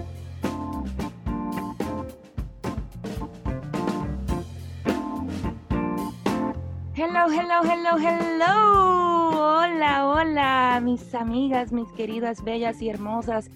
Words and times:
Hello, 6.99 7.27
hello, 7.29 7.61
hello, 7.61 7.95
hello. 7.95 9.59
Hola, 9.59 10.07
hola, 10.07 10.81
mis 10.83 11.13
amigas, 11.13 11.71
mis 11.71 11.91
queridas, 11.91 12.43
bellas 12.43 12.81
y 12.81 12.89
hermosas 12.89 13.51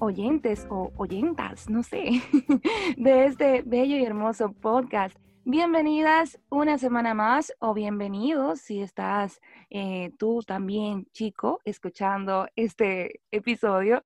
oyentes 0.00 0.66
o 0.68 0.90
oyentas, 0.96 1.70
no 1.70 1.84
sé, 1.84 2.20
de 2.96 3.26
este 3.26 3.62
bello 3.62 3.96
y 3.96 4.04
hermoso 4.04 4.50
podcast. 4.54 5.16
Bienvenidas 5.44 6.40
una 6.48 6.78
semana 6.78 7.14
más 7.14 7.52
o 7.60 7.74
bienvenidos 7.74 8.60
si 8.60 8.80
estás 8.80 9.40
eh, 9.70 10.10
tú 10.18 10.42
también, 10.42 11.06
chico, 11.12 11.60
escuchando 11.64 12.48
este 12.56 13.20
episodio. 13.30 14.02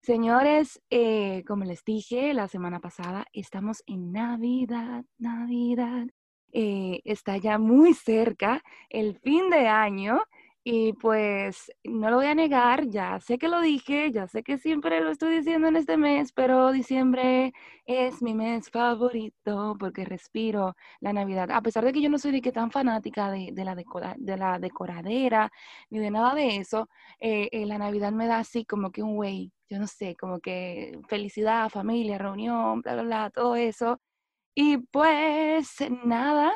Señores, 0.00 0.80
eh, 0.90 1.42
como 1.44 1.64
les 1.64 1.82
dije 1.82 2.32
la 2.34 2.46
semana 2.46 2.78
pasada, 2.78 3.26
estamos 3.32 3.82
en 3.88 4.12
Navidad, 4.12 5.04
Navidad. 5.18 6.06
Eh, 6.52 7.00
está 7.04 7.36
ya 7.36 7.58
muy 7.58 7.94
cerca 7.94 8.62
el 8.88 9.18
fin 9.18 9.50
de 9.50 9.68
año 9.68 10.20
y 10.64 10.92
pues 10.94 11.72
no 11.84 12.10
lo 12.10 12.16
voy 12.16 12.26
a 12.26 12.34
negar, 12.34 12.88
ya 12.88 13.18
sé 13.20 13.38
que 13.38 13.48
lo 13.48 13.60
dije, 13.60 14.10
ya 14.12 14.26
sé 14.26 14.42
que 14.42 14.58
siempre 14.58 15.00
lo 15.00 15.10
estoy 15.10 15.36
diciendo 15.36 15.68
en 15.68 15.76
este 15.76 15.96
mes, 15.96 16.32
pero 16.32 16.72
diciembre 16.72 17.52
es 17.86 18.20
mi 18.22 18.34
mes 18.34 18.68
favorito 18.70 19.76
porque 19.78 20.04
respiro 20.04 20.74
la 21.00 21.12
Navidad. 21.14 21.50
A 21.52 21.62
pesar 21.62 21.84
de 21.84 21.92
que 21.92 22.02
yo 22.02 22.10
no 22.10 22.18
soy 22.18 22.32
de 22.32 22.42
que 22.42 22.52
tan 22.52 22.70
fanática 22.70 23.30
de, 23.30 23.50
la, 23.64 23.74
de 24.18 24.36
la 24.36 24.58
decoradera 24.58 25.50
ni 25.90 26.00
de 26.00 26.10
nada 26.10 26.34
de 26.34 26.56
eso, 26.56 26.88
eh, 27.20 27.48
eh, 27.52 27.64
la 27.66 27.78
Navidad 27.78 28.12
me 28.12 28.26
da 28.26 28.38
así 28.40 28.64
como 28.66 28.90
que 28.90 29.02
un 29.02 29.14
güey, 29.16 29.50
yo 29.70 29.78
no 29.78 29.86
sé, 29.86 30.16
como 30.16 30.38
que 30.40 30.98
felicidad, 31.08 31.70
familia, 31.70 32.18
reunión, 32.18 32.82
bla, 32.82 32.92
bla, 32.94 33.02
bla, 33.04 33.30
todo 33.30 33.56
eso. 33.56 34.00
Y 34.60 34.78
pues 34.78 35.76
nada, 36.04 36.52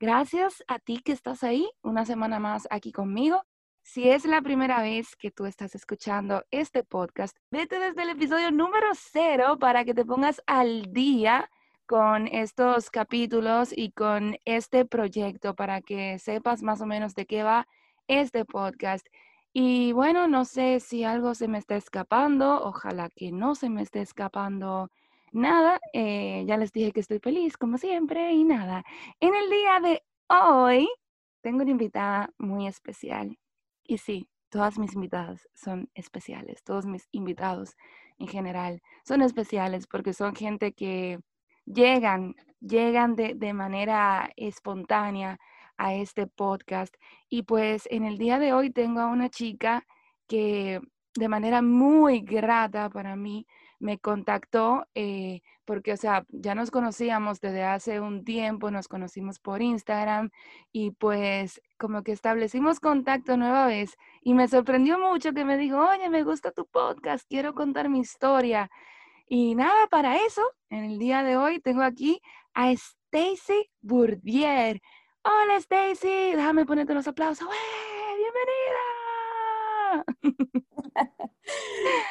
gracias 0.00 0.64
a 0.68 0.78
ti 0.78 1.02
que 1.04 1.12
estás 1.12 1.44
ahí 1.44 1.68
una 1.82 2.06
semana 2.06 2.38
más 2.38 2.66
aquí 2.70 2.92
conmigo. 2.92 3.42
Si 3.82 4.08
es 4.08 4.24
la 4.24 4.40
primera 4.40 4.80
vez 4.80 5.16
que 5.16 5.30
tú 5.30 5.44
estás 5.44 5.74
escuchando 5.74 6.44
este 6.50 6.82
podcast, 6.82 7.36
vete 7.50 7.78
desde 7.78 8.04
el 8.04 8.08
episodio 8.08 8.50
número 8.52 8.86
cero 8.94 9.58
para 9.60 9.84
que 9.84 9.92
te 9.92 10.06
pongas 10.06 10.40
al 10.46 10.94
día 10.94 11.50
con 11.84 12.26
estos 12.26 12.88
capítulos 12.88 13.68
y 13.76 13.92
con 13.92 14.38
este 14.46 14.86
proyecto 14.86 15.54
para 15.54 15.82
que 15.82 16.18
sepas 16.18 16.62
más 16.62 16.80
o 16.80 16.86
menos 16.86 17.14
de 17.14 17.26
qué 17.26 17.42
va 17.42 17.66
este 18.08 18.46
podcast. 18.46 19.06
Y 19.52 19.92
bueno, 19.92 20.26
no 20.26 20.46
sé 20.46 20.80
si 20.80 21.04
algo 21.04 21.34
se 21.34 21.48
me 21.48 21.58
está 21.58 21.76
escapando, 21.76 22.64
ojalá 22.64 23.10
que 23.10 23.30
no 23.30 23.54
se 23.54 23.68
me 23.68 23.82
esté 23.82 24.00
escapando 24.00 24.88
nada, 25.32 25.80
eh, 25.92 26.44
ya 26.46 26.56
les 26.56 26.72
dije 26.72 26.92
que 26.92 27.00
estoy 27.00 27.18
feliz 27.18 27.56
como 27.56 27.78
siempre 27.78 28.32
y 28.32 28.44
nada. 28.44 28.84
En 29.20 29.34
el 29.34 29.50
día 29.50 29.80
de 29.80 30.02
hoy 30.28 30.88
tengo 31.42 31.62
una 31.62 31.70
invitada 31.70 32.30
muy 32.38 32.66
especial. 32.66 33.38
Y 33.84 33.98
sí, 33.98 34.28
todas 34.48 34.78
mis 34.78 34.94
invitadas 34.94 35.48
son 35.54 35.90
especiales, 35.94 36.62
todos 36.64 36.86
mis 36.86 37.08
invitados 37.12 37.76
en 38.18 38.28
general 38.28 38.82
son 39.04 39.22
especiales 39.22 39.86
porque 39.86 40.12
son 40.12 40.34
gente 40.36 40.72
que 40.72 41.18
llegan, 41.64 42.34
llegan 42.60 43.16
de, 43.16 43.34
de 43.34 43.52
manera 43.54 44.30
espontánea 44.36 45.38
a 45.76 45.94
este 45.94 46.26
podcast. 46.26 46.94
Y 47.28 47.42
pues 47.42 47.88
en 47.90 48.04
el 48.04 48.18
día 48.18 48.38
de 48.38 48.52
hoy 48.52 48.70
tengo 48.70 49.00
a 49.00 49.06
una 49.06 49.28
chica 49.30 49.86
que 50.28 50.80
de 51.14 51.28
manera 51.28 51.62
muy 51.62 52.20
grata 52.20 52.88
para 52.90 53.16
mí 53.16 53.46
me 53.82 53.98
contactó 53.98 54.86
eh, 54.94 55.42
porque, 55.64 55.92
o 55.92 55.96
sea, 55.96 56.24
ya 56.28 56.54
nos 56.54 56.70
conocíamos 56.70 57.40
desde 57.40 57.64
hace 57.64 58.00
un 58.00 58.24
tiempo, 58.24 58.70
nos 58.70 58.86
conocimos 58.86 59.40
por 59.40 59.60
Instagram 59.60 60.30
y 60.70 60.92
pues 60.92 61.60
como 61.78 62.04
que 62.04 62.12
establecimos 62.12 62.78
contacto 62.78 63.36
nueva 63.36 63.66
vez 63.66 63.96
y 64.22 64.34
me 64.34 64.46
sorprendió 64.46 64.98
mucho 65.00 65.32
que 65.32 65.44
me 65.44 65.58
dijo, 65.58 65.78
oye, 65.78 66.08
me 66.08 66.22
gusta 66.22 66.52
tu 66.52 66.66
podcast, 66.66 67.28
quiero 67.28 67.54
contar 67.54 67.88
mi 67.88 67.98
historia. 68.00 68.70
Y 69.26 69.56
nada, 69.56 69.88
para 69.88 70.16
eso, 70.16 70.42
en 70.70 70.84
el 70.84 70.98
día 70.98 71.24
de 71.24 71.36
hoy 71.36 71.58
tengo 71.60 71.82
aquí 71.82 72.20
a 72.54 72.70
Stacy 72.70 73.68
Bourdier. 73.80 74.80
Hola 75.24 75.56
Stacy, 75.56 76.32
déjame 76.36 76.66
ponerte 76.66 76.94
los 76.94 77.08
aplausos. 77.08 77.48
¡Bienvenida! 78.16 80.04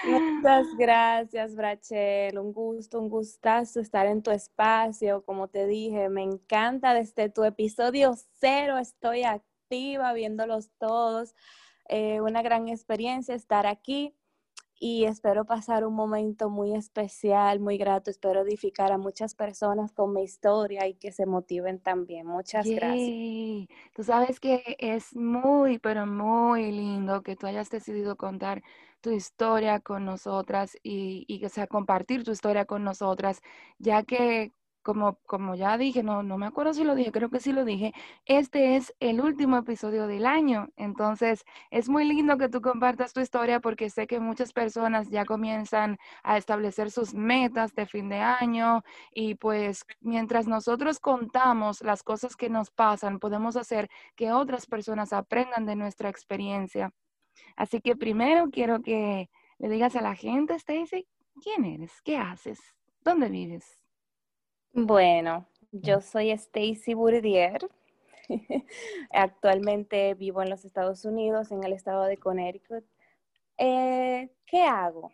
Muchas 0.08 0.68
gracias, 0.78 1.56
Brachel. 1.56 2.38
Un 2.38 2.54
gusto, 2.54 3.00
un 3.00 3.10
gustazo 3.10 3.80
estar 3.80 4.08
en 4.08 4.22
tu 4.22 4.32
espacio. 4.32 5.24
Como 5.24 5.48
te 5.48 5.68
dije, 5.68 6.10
me 6.10 6.24
encanta 6.24 6.94
desde 6.94 7.30
tu 7.30 7.44
episodio 7.44 8.14
cero. 8.40 8.78
Estoy 8.78 9.24
activa 9.24 10.14
viéndolos 10.14 10.72
todos. 10.78 11.36
Eh, 11.88 12.22
una 12.22 12.42
gran 12.42 12.68
experiencia 12.68 13.36
estar 13.36 13.66
aquí 13.68 14.16
y 14.80 15.06
espero 15.06 15.46
pasar 15.46 15.86
un 15.86 15.94
momento 15.94 16.50
muy 16.50 16.74
especial, 16.74 17.60
muy 17.60 17.78
grato. 17.78 18.10
Espero 18.10 18.42
edificar 18.42 18.92
a 18.92 18.98
muchas 18.98 19.36
personas 19.36 19.92
con 19.92 20.12
mi 20.12 20.24
historia 20.24 20.88
y 20.88 20.96
que 20.96 21.12
se 21.12 21.28
motiven 21.28 21.80
también. 21.80 22.26
Muchas 22.26 22.66
gracias. 22.66 23.68
Tú 23.94 24.04
sabes 24.04 24.40
que 24.40 24.78
es 24.80 25.16
muy, 25.16 25.78
pero 25.80 26.06
muy 26.06 26.72
lindo 26.72 27.24
que 27.24 27.36
tú 27.36 27.46
hayas 27.48 27.70
decidido 27.70 28.16
contar 28.16 28.64
tu 29.02 29.12
historia 29.12 29.80
con 29.82 30.06
nosotras 30.06 30.78
y, 30.84 31.26
y, 31.28 31.44
o 31.46 31.50
sea, 31.50 31.68
compartir 31.68 32.24
tu 32.24 32.32
historia 32.32 32.66
con 32.66 32.84
nosotras, 32.86 33.42
ya 33.80 34.04
que 34.04 34.54
como, 34.82 35.20
como 35.26 35.56
ya 35.56 35.78
dije, 35.78 36.04
no, 36.04 36.24
no 36.24 36.38
me 36.38 36.46
acuerdo 36.46 36.74
si 36.74 36.84
lo 36.84 36.96
dije, 36.96 37.12
creo 37.12 37.30
que 37.30 37.40
sí 37.40 37.52
lo 37.54 37.66
dije, 37.66 37.94
este 38.26 38.76
es 38.76 38.94
el 39.00 39.22
último 39.22 39.58
episodio 39.58 40.08
del 40.08 40.26
año. 40.26 40.70
Entonces, 40.76 41.44
es 41.70 41.90
muy 41.90 42.06
lindo 42.06 42.38
que 42.38 42.50
tú 42.50 42.62
compartas 42.62 43.14
tu 43.14 43.22
historia 43.22 43.60
porque 43.60 43.90
sé 43.90 44.08
que 44.08 44.20
muchas 44.20 44.54
personas 44.54 45.10
ya 45.10 45.26
comienzan 45.26 45.98
a 46.24 46.38
establecer 46.38 46.92
sus 46.92 47.14
metas 47.14 47.74
de 47.76 47.86
fin 47.86 48.10
de 48.10 48.18
año 48.18 48.84
y 49.14 49.36
pues 49.36 49.86
mientras 50.00 50.48
nosotros 50.48 51.00
contamos 51.00 51.82
las 51.82 52.04
cosas 52.04 52.36
que 52.36 52.50
nos 52.50 52.72
pasan, 52.72 53.20
podemos 53.20 53.56
hacer 53.56 53.90
que 54.16 54.32
otras 54.32 54.66
personas 54.66 55.14
aprendan 55.14 55.66
de 55.66 55.76
nuestra 55.76 56.10
experiencia. 56.10 56.92
Así 57.56 57.82
que 57.82 57.96
primero 57.96 58.50
quiero 58.52 58.82
que 58.82 59.30
le 59.60 59.70
digas 59.70 59.96
a 59.96 60.02
la 60.02 60.16
gente, 60.16 60.56
Stacy, 60.56 61.08
¿quién 61.42 61.66
eres? 61.66 62.02
¿Qué 62.04 62.18
haces? 62.18 62.60
¿Dónde 63.04 63.30
vives? 63.30 63.81
Bueno, 64.74 65.48
yo 65.74 66.00
soy 66.00 66.32
Stacy 66.32 66.94
Bourdier. 66.94 67.70
Actualmente 69.12 70.14
vivo 70.14 70.42
en 70.42 70.50
los 70.50 70.64
Estados 70.64 71.04
Unidos, 71.04 71.52
en 71.52 71.64
el 71.66 71.74
estado 71.74 72.06
de 72.06 72.18
Connecticut. 72.18 72.86
Eh, 73.58 74.32
¿Qué 74.46 74.64
hago? 74.64 75.12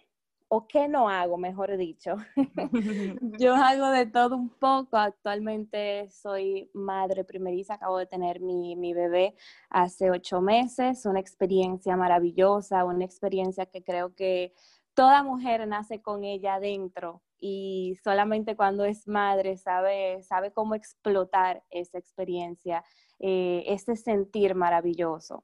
¿O 0.47 0.67
qué 0.67 0.87
no 0.87 1.09
hago, 1.09 1.37
mejor 1.37 1.75
dicho? 1.75 2.17
yo 3.39 3.55
hago 3.55 3.89
de 3.89 4.05
todo 4.05 4.35
un 4.35 4.49
poco. 4.49 4.97
Actualmente 4.97 6.07
soy 6.11 6.69
madre 6.73 7.23
primeriza, 7.23 7.75
acabo 7.75 7.97
de 7.97 8.05
tener 8.05 8.39
mi, 8.39 8.75
mi 8.75 8.93
bebé 8.93 9.35
hace 9.71 10.11
ocho 10.11 10.39
meses. 10.39 11.05
Una 11.07 11.19
experiencia 11.19 11.97
maravillosa, 11.97 12.85
una 12.85 13.05
experiencia 13.05 13.65
que 13.65 13.83
creo 13.83 14.13
que 14.13 14.53
toda 14.93 15.23
mujer 15.23 15.67
nace 15.67 15.99
con 16.01 16.23
ella 16.23 16.55
adentro 16.55 17.23
y 17.39 17.95
solamente 18.03 18.55
cuando 18.55 18.85
es 18.85 19.07
madre 19.07 19.57
sabe, 19.57 20.21
sabe 20.23 20.51
cómo 20.51 20.75
explotar 20.75 21.63
esa 21.69 21.97
experiencia, 21.97 22.83
eh, 23.19 23.63
ese 23.67 23.95
sentir 23.95 24.55
maravilloso. 24.55 25.43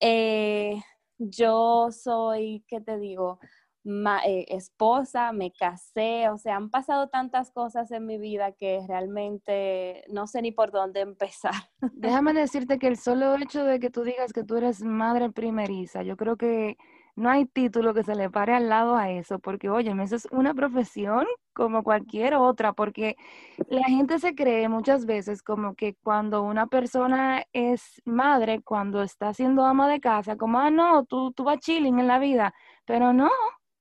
Eh, 0.00 0.80
yo 1.18 1.88
soy, 1.90 2.64
¿qué 2.68 2.80
te 2.80 2.98
digo? 2.98 3.38
Eh, 3.86 4.46
esposa, 4.48 5.32
me 5.32 5.52
casé, 5.52 6.30
o 6.30 6.38
sea, 6.38 6.56
han 6.56 6.70
pasado 6.70 7.08
tantas 7.08 7.50
cosas 7.50 7.90
en 7.90 8.06
mi 8.06 8.16
vida 8.16 8.52
que 8.52 8.80
realmente 8.88 10.04
no 10.08 10.26
sé 10.26 10.40
ni 10.40 10.52
por 10.52 10.70
dónde 10.70 11.00
empezar. 11.00 11.52
Déjame 11.92 12.32
decirte 12.32 12.78
que 12.78 12.86
el 12.86 12.96
solo 12.96 13.34
hecho 13.36 13.62
de 13.62 13.80
que 13.80 13.90
tú 13.90 14.02
digas 14.02 14.32
que 14.32 14.42
tú 14.42 14.56
eres 14.56 14.82
madre 14.82 15.30
primeriza, 15.30 16.02
yo 16.02 16.16
creo 16.16 16.36
que 16.36 16.78
no 17.16 17.30
hay 17.30 17.46
título 17.46 17.94
que 17.94 18.02
se 18.04 18.14
le 18.14 18.30
pare 18.30 18.54
al 18.54 18.68
lado 18.68 18.96
a 18.96 19.10
eso, 19.10 19.38
porque 19.38 19.70
oye, 19.70 19.92
eso 20.02 20.16
es 20.16 20.26
una 20.32 20.54
profesión 20.54 21.26
como 21.52 21.82
cualquier 21.84 22.34
otra, 22.34 22.72
porque 22.72 23.16
la 23.68 23.84
gente 23.86 24.18
se 24.18 24.34
cree 24.34 24.68
muchas 24.68 25.06
veces 25.06 25.42
como 25.42 25.74
que 25.74 25.94
cuando 26.02 26.42
una 26.42 26.66
persona 26.66 27.44
es 27.52 28.02
madre, 28.04 28.62
cuando 28.62 29.02
está 29.02 29.32
siendo 29.34 29.64
ama 29.64 29.88
de 29.88 30.00
casa, 30.00 30.36
como, 30.36 30.58
ah, 30.58 30.70
no, 30.70 31.04
tú, 31.06 31.32
tú 31.32 31.44
vas 31.44 31.58
chilling 31.60 31.98
en 32.00 32.08
la 32.08 32.18
vida, 32.18 32.54
pero 32.86 33.12
no, 33.12 33.30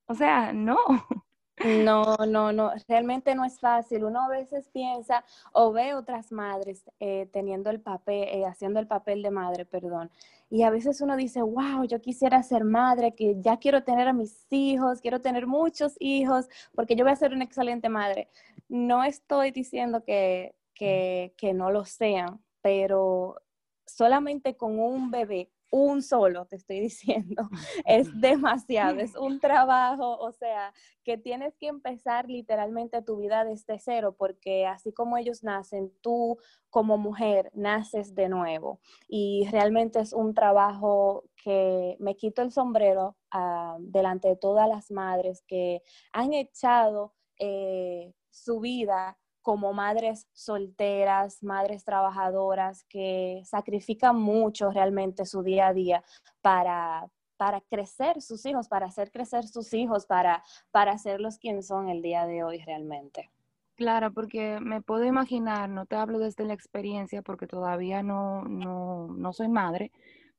o 0.07 0.13
sea, 0.15 0.53
no. 0.53 0.77
No, 1.59 2.17
no, 2.27 2.51
no, 2.51 2.71
realmente 2.87 3.35
no 3.35 3.45
es 3.45 3.59
fácil. 3.59 4.03
Uno 4.03 4.21
a 4.21 4.27
veces 4.27 4.67
piensa 4.73 5.23
o 5.53 5.71
ve 5.71 5.93
otras 5.93 6.31
madres 6.31 6.83
eh, 6.99 7.29
teniendo 7.31 7.69
el 7.69 7.79
papel, 7.79 8.27
eh, 8.29 8.45
haciendo 8.45 8.79
el 8.79 8.87
papel 8.87 9.21
de 9.21 9.31
madre, 9.31 9.65
perdón. 9.65 10.11
Y 10.49 10.63
a 10.63 10.69
veces 10.71 10.99
uno 11.01 11.15
dice, 11.15 11.41
wow, 11.41 11.85
yo 11.85 12.01
quisiera 12.01 12.43
ser 12.43 12.63
madre, 12.63 13.15
que 13.15 13.39
ya 13.39 13.57
quiero 13.57 13.83
tener 13.83 14.07
a 14.07 14.13
mis 14.13 14.45
hijos, 14.51 14.99
quiero 15.01 15.21
tener 15.21 15.47
muchos 15.47 15.95
hijos, 15.99 16.47
porque 16.75 16.95
yo 16.95 17.05
voy 17.05 17.13
a 17.13 17.15
ser 17.15 17.33
una 17.33 17.43
excelente 17.45 17.87
madre. 17.89 18.29
No 18.67 19.03
estoy 19.03 19.51
diciendo 19.51 20.03
que, 20.03 20.55
que, 20.73 21.33
que 21.37 21.53
no 21.53 21.71
lo 21.71 21.85
sean, 21.85 22.43
pero 22.61 23.41
solamente 23.85 24.57
con 24.57 24.79
un 24.79 25.11
bebé 25.11 25.51
un 25.73 26.03
solo, 26.03 26.45
te 26.45 26.55
estoy 26.57 26.79
diciendo, 26.91 27.49
es 27.85 28.07
demasiado, 28.21 28.99
es 28.99 29.15
un 29.17 29.39
trabajo, 29.39 30.17
o 30.17 30.31
sea, 30.31 30.71
que 31.03 31.17
tienes 31.17 31.57
que 31.57 31.67
empezar 31.67 32.29
literalmente 32.29 33.01
tu 33.01 33.17
vida 33.17 33.43
desde 33.43 33.79
cero, 33.79 34.15
porque 34.17 34.67
así 34.67 34.93
como 34.93 35.17
ellos 35.17 35.43
nacen, 35.43 35.91
tú 36.01 36.37
como 36.69 36.97
mujer 36.97 37.49
naces 37.55 38.13
de 38.13 38.29
nuevo. 38.29 38.79
Y 39.07 39.47
realmente 39.51 39.99
es 39.99 40.13
un 40.13 40.35
trabajo 40.35 41.23
que 41.43 41.97
me 41.99 42.15
quito 42.15 42.43
el 42.43 42.51
sombrero 42.51 43.17
uh, 43.33 43.77
delante 43.79 44.27
de 44.27 44.35
todas 44.35 44.69
las 44.69 44.91
madres 44.91 45.43
que 45.47 45.81
han 46.11 46.33
echado 46.33 47.13
eh, 47.39 48.13
su 48.29 48.59
vida 48.59 49.17
como 49.43 49.73
madres 49.73 50.27
solteras, 50.33 51.43
madres 51.43 51.83
trabajadoras 51.83 52.83
que 52.85 53.41
sacrifican 53.45 54.19
mucho 54.19 54.71
realmente 54.71 55.25
su 55.25 55.43
día 55.43 55.67
a 55.67 55.73
día 55.73 56.03
para, 56.41 57.07
para 57.37 57.61
crecer 57.61 58.21
sus 58.21 58.45
hijos, 58.45 58.67
para 58.67 58.87
hacer 58.87 59.11
crecer 59.11 59.45
sus 59.45 59.73
hijos, 59.73 60.07
para, 60.07 60.43
para 60.71 60.93
hacerlos 60.93 61.37
quien 61.37 61.61
son 61.61 61.89
el 61.89 62.01
día 62.01 62.25
de 62.25 62.43
hoy 62.43 62.63
realmente. 62.65 63.29
Claro, 63.75 64.13
porque 64.13 64.59
me 64.61 64.81
puedo 64.81 65.03
imaginar, 65.03 65.69
no 65.69 65.85
te 65.85 65.95
hablo 65.95 66.19
desde 66.19 66.45
la 66.45 66.53
experiencia 66.53 67.21
porque 67.21 67.47
todavía 67.47 68.01
no, 68.01 68.43
no, 68.43 69.07
no 69.07 69.33
soy 69.33 69.49
madre, 69.49 69.91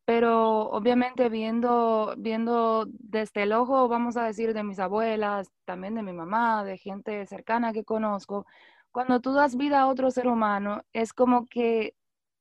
pero 0.04 0.70
obviamente 0.70 1.28
viendo, 1.28 2.14
viendo 2.16 2.86
desde 2.90 3.42
el 3.42 3.52
ojo, 3.52 3.88
vamos 3.88 4.16
a 4.16 4.24
decir, 4.24 4.54
de 4.54 4.62
mis 4.62 4.78
abuelas, 4.78 5.50
también 5.64 5.94
de 5.94 6.02
mi 6.02 6.12
mamá, 6.12 6.62
de 6.62 6.78
gente 6.78 7.26
cercana 7.26 7.72
que 7.72 7.84
conozco, 7.84 8.46
cuando 8.94 9.20
tú 9.20 9.32
das 9.32 9.56
vida 9.56 9.80
a 9.80 9.88
otro 9.88 10.12
ser 10.12 10.28
humano, 10.28 10.82
es 10.92 11.12
como 11.12 11.46
que 11.48 11.96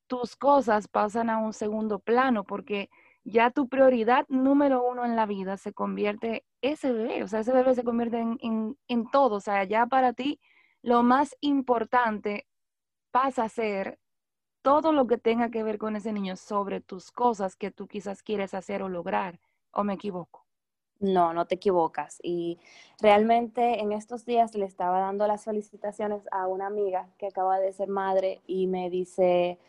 tus 0.08 0.36
cosas 0.36 0.88
pasan 0.88 1.32
a 1.32 1.40
un 1.40 1.52
segundo 1.52 1.98
plano, 1.98 2.44
porque 2.44 2.92
ya 3.24 3.50
tu 3.50 3.68
prioridad 3.70 4.28
número 4.30 4.84
uno 4.88 5.04
en 5.04 5.16
la 5.16 5.26
vida 5.26 5.58
se 5.58 5.74
convierte 5.74 6.46
ese 6.62 6.92
bebé, 6.92 7.24
o 7.24 7.28
sea, 7.28 7.40
ese 7.40 7.54
bebé 7.54 7.74
se 7.74 7.84
convierte 7.84 8.20
en, 8.20 8.78
en 8.88 9.10
todo, 9.10 9.38
o 9.38 9.40
sea, 9.40 9.64
ya 9.64 9.88
para 9.88 10.14
ti 10.14 10.40
lo 10.84 11.02
más 11.02 11.36
importante 11.42 12.46
pasa 13.12 13.46
a 13.46 13.50
ser 13.50 14.00
todo 14.62 14.92
lo 14.94 15.08
que 15.08 15.18
tenga 15.18 15.50
que 15.50 15.64
ver 15.64 15.80
con 15.80 15.96
ese 15.96 16.14
niño 16.14 16.36
sobre 16.36 16.82
tus 16.82 17.12
cosas 17.12 17.56
que 17.56 17.72
tú 17.72 17.88
quizás 17.88 18.22
quieres 18.22 18.54
hacer 18.54 18.84
o 18.84 18.90
lograr, 18.90 19.40
o 19.72 19.84
me 19.84 19.94
equivoco. 19.96 20.43
No, 21.04 21.34
no 21.34 21.46
te 21.46 21.56
equivocas. 21.56 22.18
Y 22.24 22.60
realmente 23.02 23.82
en 23.82 23.92
estos 23.92 24.26
días 24.26 24.56
le 24.56 24.66
estaba 24.66 25.02
dando 25.02 25.28
las 25.28 25.44
felicitaciones 25.44 26.24
a 26.32 26.48
una 26.48 26.68
amiga 26.68 27.10
que 27.18 27.28
acaba 27.28 27.60
de 27.60 27.74
ser 27.74 27.90
madre 27.90 28.42
y 28.48 28.68
me 28.68 28.90
dice, 28.90 29.60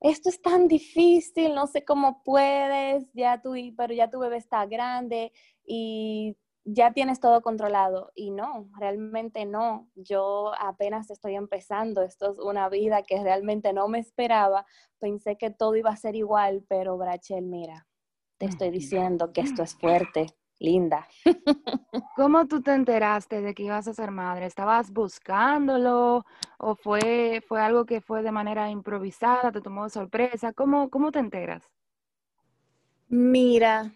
esto 0.00 0.28
es 0.28 0.40
tan 0.40 0.68
difícil, 0.68 1.52
no 1.56 1.66
sé 1.66 1.84
cómo 1.84 2.22
puedes, 2.22 3.12
ya 3.12 3.42
tu, 3.42 3.54
pero 3.76 3.92
ya 3.92 4.08
tu 4.08 4.20
bebé 4.20 4.36
está 4.36 4.66
grande 4.66 5.32
y 5.66 6.36
ya 6.64 6.92
tienes 6.92 7.18
todo 7.18 7.42
controlado. 7.42 8.12
Y 8.14 8.30
no, 8.30 8.68
realmente 8.78 9.46
no. 9.46 9.90
Yo 9.96 10.52
apenas 10.60 11.10
estoy 11.10 11.34
empezando. 11.34 12.02
Esto 12.02 12.30
es 12.30 12.38
una 12.38 12.68
vida 12.68 13.02
que 13.02 13.20
realmente 13.20 13.72
no 13.72 13.88
me 13.88 13.98
esperaba. 13.98 14.64
Pensé 15.00 15.36
que 15.36 15.50
todo 15.50 15.74
iba 15.74 15.90
a 15.90 15.96
ser 15.96 16.14
igual, 16.14 16.64
pero 16.68 16.96
Brachel, 16.96 17.46
mira, 17.46 17.88
te 18.38 18.46
estoy 18.46 18.70
diciendo 18.70 19.32
que 19.32 19.40
esto 19.40 19.64
es 19.64 19.74
fuerte 19.74 20.37
linda. 20.58 21.06
¿Cómo 22.16 22.46
tú 22.46 22.62
te 22.62 22.74
enteraste 22.74 23.40
de 23.40 23.54
que 23.54 23.62
ibas 23.62 23.88
a 23.88 23.94
ser 23.94 24.10
madre? 24.10 24.46
¿Estabas 24.46 24.90
buscándolo 24.92 26.26
o 26.58 26.74
fue, 26.74 27.42
fue 27.46 27.60
algo 27.60 27.86
que 27.86 28.00
fue 28.00 28.22
de 28.22 28.32
manera 28.32 28.70
improvisada, 28.70 29.52
te 29.52 29.60
tomó 29.60 29.84
de 29.84 29.90
sorpresa? 29.90 30.52
¿Cómo, 30.52 30.90
cómo 30.90 31.12
te 31.12 31.20
enteras? 31.20 31.70
Mira, 33.08 33.92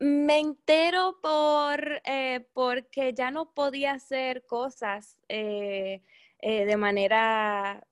me 0.00 0.38
entero 0.38 1.18
por, 1.22 2.00
eh, 2.04 2.46
porque 2.54 3.14
ya 3.14 3.30
no 3.30 3.52
podía 3.52 3.92
hacer 3.92 4.46
cosas 4.46 5.16
eh, 5.28 6.02
eh, 6.40 6.64
de 6.64 6.76
manera 6.76 7.86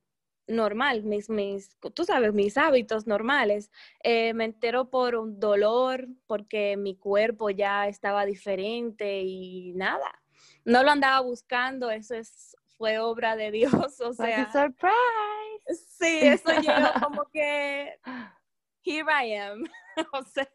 normal, 0.46 1.02
mis, 1.02 1.28
mis, 1.28 1.76
tú 1.94 2.04
sabes, 2.04 2.32
mis 2.32 2.56
hábitos 2.56 3.06
normales. 3.06 3.70
Eh, 4.02 4.34
me 4.34 4.44
entero 4.44 4.90
por 4.90 5.16
un 5.16 5.40
dolor, 5.40 6.08
porque 6.26 6.76
mi 6.76 6.96
cuerpo 6.96 7.50
ya 7.50 7.88
estaba 7.88 8.25
diferente 8.25 9.22
y 9.22 9.72
nada. 9.75 10.22
No 10.64 10.82
lo 10.82 10.90
andaba 10.90 11.20
buscando, 11.20 11.90
eso 11.90 12.14
es, 12.14 12.56
fue 12.76 12.98
obra 12.98 13.37
de 13.37 13.50
Dios, 13.52 14.00
o 14.00 14.12
sea. 14.12 14.50
surprise. 14.52 15.84
Sí, 15.98 16.20
eso 16.22 16.52
llegó 16.60 16.92
como 17.02 17.25
que, 17.32 17.99
here 18.84 19.06
I 19.10 19.34
am, 19.34 19.64
o 20.12 20.22
sea, 20.22 20.49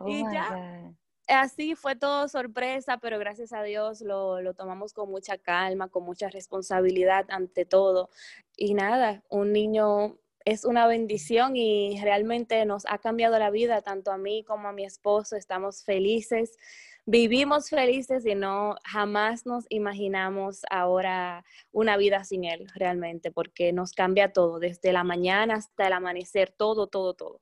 oh 0.00 0.08
y 0.08 0.22
ya 0.32 0.94
así 1.28 1.74
fue 1.74 1.96
todo 1.96 2.28
sorpresa, 2.28 2.98
pero 2.98 3.18
gracias 3.18 3.52
a 3.52 3.62
Dios 3.62 4.00
lo, 4.00 4.40
lo, 4.40 4.54
tomamos 4.54 4.92
con 4.92 5.10
mucha 5.10 5.38
calma, 5.38 5.88
con 5.88 6.04
mucha 6.04 6.28
responsabilidad 6.28 7.26
ante 7.28 7.64
todo. 7.64 8.10
Y 8.56 8.74
nada, 8.74 9.22
un 9.28 9.52
niño 9.52 10.18
es 10.44 10.64
una 10.64 10.86
bendición 10.86 11.56
y 11.56 12.00
realmente 12.00 12.64
nos 12.64 12.86
ha 12.86 12.98
cambiado 12.98 13.38
la 13.38 13.50
vida, 13.50 13.82
tanto 13.82 14.12
a 14.12 14.18
mí 14.18 14.44
como 14.44 14.68
a 14.68 14.72
mi 14.72 14.84
esposo. 14.84 15.36
Estamos 15.36 15.82
felices, 15.84 16.56
vivimos 17.04 17.68
felices 17.68 18.24
y 18.24 18.34
no 18.36 18.76
jamás 18.84 19.44
nos 19.46 19.64
imaginamos 19.68 20.62
ahora 20.70 21.44
una 21.72 21.96
vida 21.96 22.24
sin 22.24 22.44
él, 22.44 22.68
realmente, 22.74 23.32
porque 23.32 23.72
nos 23.72 23.92
cambia 23.92 24.32
todo, 24.32 24.60
desde 24.60 24.92
la 24.92 25.02
mañana 25.04 25.56
hasta 25.56 25.88
el 25.88 25.92
amanecer, 25.92 26.52
todo, 26.56 26.86
todo, 26.86 27.14
todo 27.14 27.40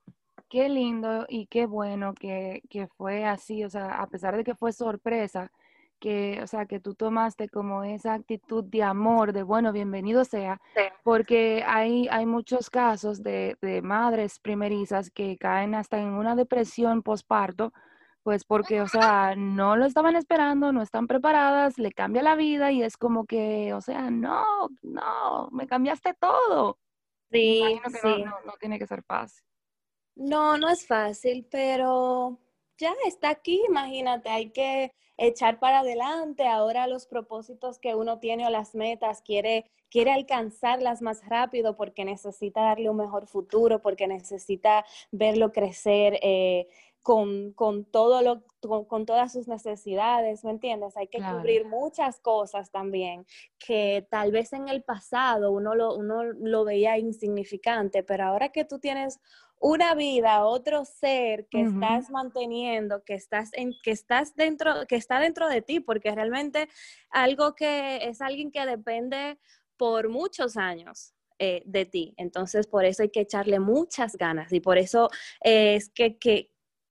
qué 0.54 0.68
lindo 0.68 1.26
y 1.28 1.46
qué 1.46 1.66
bueno 1.66 2.14
que, 2.14 2.62
fue 2.96 3.24
así, 3.24 3.64
o 3.64 3.70
sea, 3.70 4.00
a 4.00 4.06
pesar 4.06 4.36
de 4.36 4.44
que 4.44 4.54
fue 4.54 4.72
sorpresa, 4.72 5.50
que, 5.98 6.38
o 6.44 6.46
sea, 6.46 6.66
que 6.66 6.78
tú 6.78 6.94
tomaste 6.94 7.48
como 7.48 7.82
esa 7.82 8.14
actitud 8.14 8.62
de 8.62 8.84
amor, 8.84 9.32
de 9.32 9.42
bueno, 9.42 9.72
bienvenido 9.72 10.24
sea, 10.24 10.60
porque 11.02 11.64
hay, 11.66 12.06
hay 12.08 12.24
muchos 12.24 12.70
casos 12.70 13.20
de, 13.24 13.56
madres 13.82 14.38
primerizas 14.38 15.10
que 15.10 15.36
caen 15.38 15.74
hasta 15.74 15.98
en 15.98 16.10
una 16.12 16.36
depresión 16.36 17.02
postparto, 17.02 17.72
pues 18.22 18.44
porque, 18.44 18.80
o 18.80 18.86
sea, 18.86 19.34
no 19.36 19.74
lo 19.74 19.86
estaban 19.86 20.14
esperando, 20.14 20.70
no 20.70 20.82
están 20.82 21.08
preparadas, 21.08 21.78
le 21.78 21.90
cambia 21.90 22.22
la 22.22 22.36
vida 22.36 22.70
y 22.70 22.84
es 22.84 22.96
como 22.96 23.26
que, 23.26 23.74
o 23.74 23.80
sea, 23.80 24.08
no, 24.08 24.68
no, 24.82 25.48
me 25.50 25.66
cambiaste 25.66 26.14
todo. 26.14 26.78
Sí, 27.32 27.80
sí. 28.00 28.22
No, 28.22 28.36
no 28.46 28.52
tiene 28.60 28.78
que 28.78 28.86
ser 28.86 29.02
fácil. 29.02 29.44
No, 30.16 30.56
no 30.58 30.68
es 30.68 30.86
fácil, 30.86 31.46
pero 31.50 32.38
ya 32.78 32.94
está 33.06 33.30
aquí, 33.30 33.60
imagínate, 33.68 34.28
hay 34.28 34.50
que 34.50 34.92
echar 35.16 35.58
para 35.58 35.80
adelante. 35.80 36.46
Ahora 36.46 36.86
los 36.86 37.06
propósitos 37.06 37.78
que 37.78 37.94
uno 37.94 38.18
tiene 38.18 38.46
o 38.46 38.50
las 38.50 38.74
metas 38.74 39.22
quiere, 39.22 39.70
quiere 39.90 40.12
alcanzarlas 40.12 41.02
más 41.02 41.26
rápido 41.26 41.76
porque 41.76 42.04
necesita 42.04 42.62
darle 42.62 42.90
un 42.90 42.96
mejor 42.96 43.26
futuro, 43.26 43.80
porque 43.82 44.06
necesita 44.06 44.84
verlo 45.10 45.52
crecer. 45.52 46.18
Eh, 46.22 46.68
con, 47.02 47.52
con, 47.52 47.84
todo 47.84 48.22
lo, 48.22 48.42
con, 48.88 49.04
todas 49.04 49.30
sus 49.34 49.46
necesidades, 49.46 50.42
¿me 50.42 50.52
entiendes? 50.52 50.96
Hay 50.96 51.06
que 51.06 51.18
cubrir 51.18 51.66
muchas 51.66 52.18
cosas 52.18 52.70
también 52.70 53.26
que 53.58 54.06
tal 54.10 54.32
vez 54.32 54.54
en 54.54 54.70
el 54.70 54.82
pasado 54.82 55.52
uno 55.52 55.74
lo, 55.74 55.94
uno 55.94 56.22
lo 56.22 56.64
veía 56.64 56.96
insignificante, 56.96 58.02
pero 58.04 58.24
ahora 58.24 58.48
que 58.48 58.64
tú 58.64 58.78
tienes 58.78 59.20
una 59.64 59.94
vida, 59.94 60.44
otro 60.44 60.84
ser 60.84 61.46
que 61.48 61.62
estás 61.62 62.10
manteniendo, 62.10 63.02
que 63.02 63.14
estás 63.14 63.48
en, 63.54 63.72
que 63.82 63.92
estás 63.92 64.36
dentro, 64.36 64.86
que 64.86 64.96
está 64.96 65.20
dentro 65.20 65.48
de 65.48 65.62
ti, 65.62 65.80
porque 65.80 66.14
realmente 66.14 66.68
algo 67.08 67.54
que 67.54 67.96
es 68.06 68.20
alguien 68.20 68.50
que 68.50 68.66
depende 68.66 69.38
por 69.78 70.10
muchos 70.10 70.58
años. 70.58 71.14
Eh, 71.40 71.62
de 71.66 71.84
ti. 71.84 72.14
Entonces, 72.16 72.68
por 72.68 72.84
eso 72.84 73.02
hay 73.02 73.08
que 73.08 73.22
echarle 73.22 73.58
muchas 73.58 74.14
ganas 74.14 74.52
y 74.52 74.60
por 74.60 74.78
eso 74.78 75.10
es 75.40 75.90
que, 75.90 76.16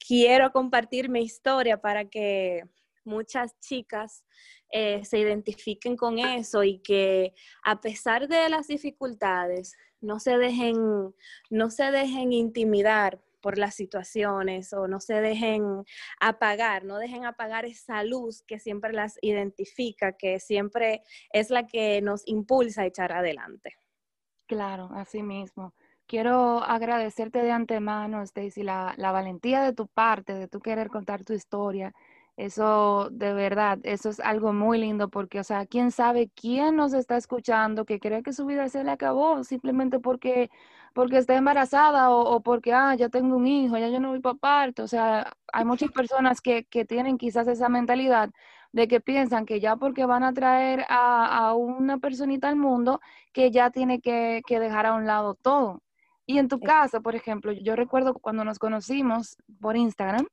quiero 0.05 0.51
compartir 0.51 1.07
mi 1.07 1.21
historia 1.21 1.79
para 1.79 2.09
que 2.09 2.63
muchas 3.05 3.57
chicas 3.61 4.25
eh, 4.69 5.05
se 5.05 5.19
identifiquen 5.19 5.95
con 5.95 6.19
eso 6.19 6.61
y 6.61 6.79
que 6.79 7.33
a 7.63 7.79
pesar 7.79 8.27
de 8.27 8.49
las 8.49 8.67
dificultades 8.67 9.77
no 10.03 10.19
se 10.19 10.37
dejen, 10.37 11.13
no 11.49 11.69
se 11.69 11.91
dejen 11.91 12.33
intimidar 12.33 13.19
por 13.41 13.57
las 13.57 13.75
situaciones 13.75 14.71
o 14.71 14.87
no 14.87 15.01
se 15.01 15.15
dejen 15.15 15.83
apagar, 16.19 16.85
no 16.85 16.97
dejen 16.97 17.25
apagar 17.25 17.65
esa 17.65 18.01
luz 18.03 18.41
que 18.43 18.57
siempre 18.57 18.93
las 18.93 19.19
identifica, 19.21 20.13
que 20.13 20.39
siempre 20.39 21.01
es 21.31 21.49
la 21.49 21.67
que 21.67 22.01
nos 22.01 22.23
impulsa 22.25 22.83
a 22.83 22.85
echar 22.85 23.11
adelante. 23.11 23.75
Claro, 24.47 24.89
así 24.93 25.23
mismo. 25.23 25.73
Quiero 26.07 26.63
agradecerte 26.63 27.41
de 27.41 27.51
antemano, 27.51 28.21
Stacy, 28.23 28.63
la, 28.63 28.93
la 28.97 29.11
valentía 29.11 29.61
de 29.61 29.73
tu 29.73 29.87
parte, 29.87 30.33
de 30.33 30.47
tu 30.47 30.59
querer 30.59 30.87
contar 30.89 31.25
tu 31.25 31.33
historia 31.33 31.93
eso 32.37 33.09
de 33.11 33.33
verdad, 33.33 33.79
eso 33.83 34.09
es 34.09 34.19
algo 34.19 34.53
muy 34.53 34.79
lindo 34.79 35.09
porque, 35.09 35.39
o 35.39 35.43
sea, 35.43 35.65
quién 35.67 35.91
sabe 35.91 36.29
quién 36.35 36.75
nos 36.75 36.93
está 36.93 37.15
escuchando 37.17 37.85
que 37.85 37.99
cree 37.99 38.23
que 38.23 38.33
su 38.33 38.45
vida 38.45 38.67
se 38.69 38.83
le 38.83 38.91
acabó 38.91 39.43
simplemente 39.43 39.99
porque, 39.99 40.49
porque 40.93 41.17
está 41.17 41.35
embarazada 41.35 42.09
o, 42.11 42.41
porque, 42.41 42.73
ah, 42.73 42.95
ya 42.95 43.09
tengo 43.09 43.37
un 43.37 43.47
hijo, 43.47 43.77
ya 43.77 43.89
yo 43.89 43.99
no 43.99 44.09
voy 44.09 44.19
para 44.19 44.35
parto. 44.35 44.83
O 44.83 44.87
sea, 44.87 45.31
hay 45.51 45.65
muchas 45.65 45.91
personas 46.09 46.41
que, 46.41 46.65
que 46.65 46.85
tienen 46.85 47.17
quizás 47.17 47.47
esa 47.47 47.69
mentalidad 47.69 48.29
de 48.71 48.87
que 48.87 48.99
piensan 49.01 49.45
que 49.45 49.59
ya 49.59 49.75
porque 49.75 50.05
van 50.05 50.23
a 50.23 50.33
traer 50.33 50.85
a, 50.89 51.25
a 51.49 51.53
una 51.55 51.99
personita 51.99 52.49
al 52.49 52.55
mundo, 52.55 52.99
que 53.31 53.51
ya 53.51 53.69
tiene 53.69 54.01
que, 54.01 54.41
que 54.47 54.59
dejar 54.59 54.85
a 54.87 54.95
un 54.95 55.05
lado 55.05 55.35
todo. 55.35 55.81
Y 56.25 56.39
en 56.39 56.47
tu 56.47 56.59
caso, 56.59 57.01
por 57.01 57.15
ejemplo, 57.15 57.51
yo 57.51 57.75
recuerdo 57.75 58.13
cuando 58.15 58.43
nos 58.45 58.59
conocimos 58.59 59.35
por 59.61 59.75
Instagram, 59.77 60.25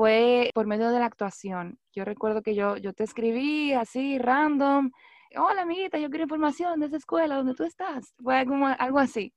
fue 0.00 0.50
por 0.54 0.66
medio 0.66 0.88
de 0.88 0.98
la 0.98 1.04
actuación. 1.04 1.78
Yo 1.92 2.06
recuerdo 2.06 2.40
que 2.40 2.54
yo, 2.54 2.78
yo 2.78 2.94
te 2.94 3.04
escribí 3.04 3.74
así, 3.74 4.16
random, 4.18 4.90
hola 5.36 5.60
amiguita, 5.60 5.98
yo 5.98 6.08
quiero 6.08 6.22
información 6.22 6.80
de 6.80 6.86
esa 6.86 6.96
escuela 6.96 7.36
donde 7.36 7.54
tú 7.54 7.64
estás. 7.64 8.14
Fue 8.16 8.38
algo 8.38 8.98
así. 8.98 9.34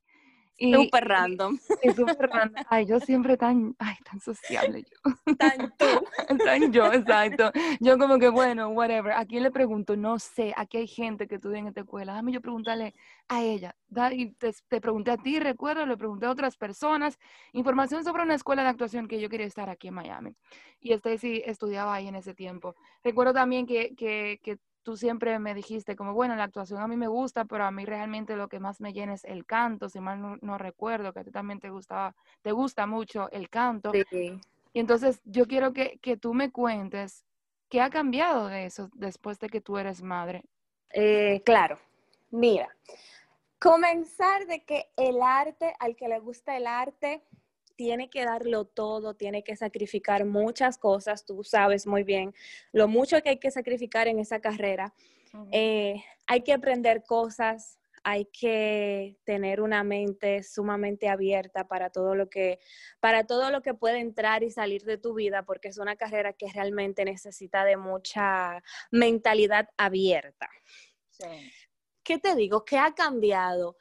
Súper 0.58 1.08
random. 1.08 1.58
Y 1.82 1.90
súper 1.90 2.30
random. 2.30 2.64
Ay, 2.68 2.86
yo 2.86 3.00
siempre 3.00 3.36
tan, 3.36 3.74
ay, 3.78 3.96
tan 4.08 4.20
sociable 4.20 4.84
yo. 4.84 5.12
Tan 5.38 5.74
tú. 5.76 5.86
tan 6.44 6.72
yo, 6.72 6.92
exacto. 6.92 7.50
Yo 7.80 7.98
como 7.98 8.18
que, 8.18 8.28
bueno, 8.28 8.68
whatever. 8.68 9.12
¿A 9.12 9.24
quién 9.24 9.42
le 9.42 9.50
pregunto? 9.50 9.96
No 9.96 10.18
sé. 10.18 10.54
Aquí 10.56 10.76
hay 10.76 10.86
gente 10.86 11.26
que 11.26 11.36
estudia 11.36 11.58
en 11.58 11.66
esta 11.66 11.80
escuela. 11.80 12.12
Déjame 12.12 12.32
yo 12.32 12.40
preguntarle 12.40 12.94
a 13.28 13.42
ella. 13.42 13.74
Y 14.12 14.30
te, 14.32 14.52
te, 14.68 14.80
pregunté 14.80 15.10
a 15.10 15.16
ti, 15.16 15.40
recuerdo, 15.40 15.86
le 15.86 15.96
pregunté 15.96 16.26
a 16.26 16.30
otras 16.30 16.56
personas. 16.56 17.18
Información 17.52 18.04
sobre 18.04 18.22
una 18.22 18.34
escuela 18.34 18.62
de 18.62 18.68
actuación 18.68 19.08
que 19.08 19.20
yo 19.20 19.28
quería 19.28 19.46
estar 19.46 19.68
aquí 19.68 19.88
en 19.88 19.94
Miami. 19.94 20.36
Y 20.80 20.92
Stacy 20.92 21.42
estudiaba 21.44 21.94
ahí 21.94 22.06
en 22.06 22.14
ese 22.14 22.34
tiempo. 22.34 22.76
Recuerdo 23.02 23.32
también 23.32 23.66
que, 23.66 23.94
que, 23.96 24.40
que 24.42 24.58
tú 24.84 24.96
siempre 24.96 25.38
me 25.40 25.54
dijiste 25.54 25.96
como, 25.96 26.12
bueno, 26.14 26.36
la 26.36 26.44
actuación 26.44 26.80
a 26.80 26.86
mí 26.86 26.96
me 26.96 27.08
gusta, 27.08 27.44
pero 27.46 27.64
a 27.64 27.70
mí 27.72 27.84
realmente 27.84 28.36
lo 28.36 28.48
que 28.48 28.60
más 28.60 28.80
me 28.80 28.92
llena 28.92 29.14
es 29.14 29.24
el 29.24 29.44
canto, 29.44 29.88
si 29.88 29.98
mal 29.98 30.38
no, 30.40 30.58
recuerdo, 30.58 31.12
que 31.12 31.20
a 31.20 31.24
ti 31.24 31.32
también 31.32 31.58
te 31.58 31.70
gustaba, 31.70 32.14
te 32.42 32.52
gusta 32.52 32.86
mucho 32.86 33.30
el 33.32 33.48
canto. 33.48 33.90
Sí. 34.10 34.38
Y 34.72 34.80
entonces 34.80 35.20
yo 35.24 35.46
quiero 35.46 35.72
que, 35.72 35.98
que, 36.00 36.16
tú 36.16 36.34
me 36.34 36.52
cuentes 36.52 37.24
qué 37.68 37.80
ha 37.80 37.90
cambiado 37.90 38.48
de 38.48 38.66
eso 38.66 38.90
después 38.94 39.40
de 39.40 39.48
que 39.48 39.60
tú 39.60 39.78
eres 39.78 40.02
madre. 40.02 40.44
Eh, 40.92 41.42
claro, 41.44 41.78
mira, 42.30 42.68
comenzar 43.58 44.46
de 44.46 44.62
que 44.64 44.90
el 44.96 45.22
arte, 45.22 45.74
al 45.78 45.96
que 45.96 46.08
le 46.08 46.18
gusta 46.18 46.56
el 46.56 46.66
arte, 46.66 47.22
tiene 47.76 48.10
que 48.10 48.24
darlo 48.24 48.64
todo, 48.64 49.14
tiene 49.14 49.42
que 49.42 49.56
sacrificar 49.56 50.24
muchas 50.24 50.78
cosas, 50.78 51.24
tú 51.24 51.44
sabes 51.44 51.86
muy 51.86 52.04
bien 52.04 52.34
lo 52.72 52.88
mucho 52.88 53.20
que 53.22 53.30
hay 53.30 53.38
que 53.38 53.50
sacrificar 53.50 54.08
en 54.08 54.18
esa 54.18 54.40
carrera. 54.40 54.94
Eh, 55.50 56.02
hay 56.28 56.42
que 56.42 56.52
aprender 56.52 57.02
cosas, 57.02 57.80
hay 58.04 58.26
que 58.26 59.16
tener 59.24 59.60
una 59.60 59.82
mente 59.82 60.42
sumamente 60.42 61.08
abierta 61.08 61.66
para 61.66 61.90
todo 61.90 62.14
lo 62.14 62.28
que 62.28 62.60
para 63.00 63.24
todo 63.24 63.50
lo 63.50 63.62
que 63.62 63.74
puede 63.74 63.98
entrar 63.98 64.42
y 64.44 64.50
salir 64.50 64.84
de 64.84 64.98
tu 64.98 65.14
vida 65.14 65.42
porque 65.42 65.68
es 65.68 65.78
una 65.78 65.96
carrera 65.96 66.34
que 66.34 66.52
realmente 66.52 67.04
necesita 67.04 67.64
de 67.64 67.76
mucha 67.76 68.62
mentalidad 68.90 69.70
abierta. 69.76 70.48
¿Qué 72.04 72.18
te 72.18 72.34
digo? 72.36 72.64
¿Qué 72.64 72.76
ha 72.76 72.94
cambiado? 72.94 73.76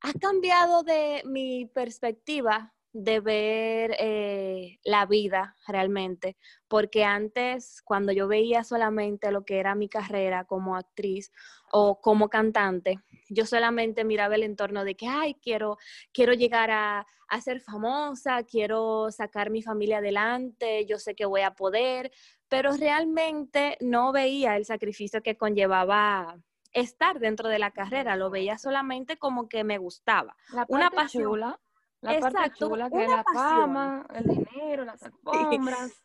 Ha 0.00 0.12
cambiado 0.12 0.82
de 0.82 1.22
mi 1.24 1.66
perspectiva 1.66 2.74
de 2.92 3.20
ver 3.20 3.96
eh, 3.98 4.78
la 4.84 5.06
vida 5.06 5.56
realmente, 5.66 6.36
porque 6.68 7.04
antes 7.04 7.80
cuando 7.82 8.12
yo 8.12 8.28
veía 8.28 8.64
solamente 8.64 9.32
lo 9.32 9.44
que 9.44 9.58
era 9.58 9.74
mi 9.74 9.88
carrera 9.88 10.44
como 10.44 10.76
actriz 10.76 11.32
o 11.70 12.00
como 12.00 12.28
cantante, 12.28 13.00
yo 13.30 13.46
solamente 13.46 14.04
miraba 14.04 14.34
el 14.34 14.42
entorno 14.42 14.84
de 14.84 14.94
que, 14.94 15.06
ay, 15.06 15.34
quiero, 15.42 15.78
quiero 16.12 16.34
llegar 16.34 16.70
a, 16.70 17.06
a 17.28 17.40
ser 17.40 17.60
famosa, 17.60 18.42
quiero 18.42 19.10
sacar 19.10 19.48
mi 19.48 19.62
familia 19.62 19.98
adelante, 19.98 20.84
yo 20.84 20.98
sé 20.98 21.14
que 21.14 21.24
voy 21.24 21.40
a 21.40 21.54
poder, 21.54 22.12
pero 22.48 22.72
realmente 22.76 23.78
no 23.80 24.12
veía 24.12 24.56
el 24.56 24.66
sacrificio 24.66 25.22
que 25.22 25.38
conllevaba 25.38 26.38
estar 26.72 27.20
dentro 27.20 27.48
de 27.48 27.58
la 27.58 27.70
carrera, 27.70 28.16
lo 28.16 28.28
veía 28.28 28.58
solamente 28.58 29.16
como 29.16 29.48
que 29.48 29.64
me 29.64 29.78
gustaba. 29.78 30.36
Una 30.68 30.90
pasión. 30.90 31.54
La 32.02 32.18
parte 32.18 32.50
chula 32.58 32.90
que 32.90 33.04
es 33.04 33.10
la 33.10 33.24
fama, 33.32 34.06
el 34.14 34.24
dinero, 34.26 34.84
las 34.84 35.02
alfombras. 35.02 36.02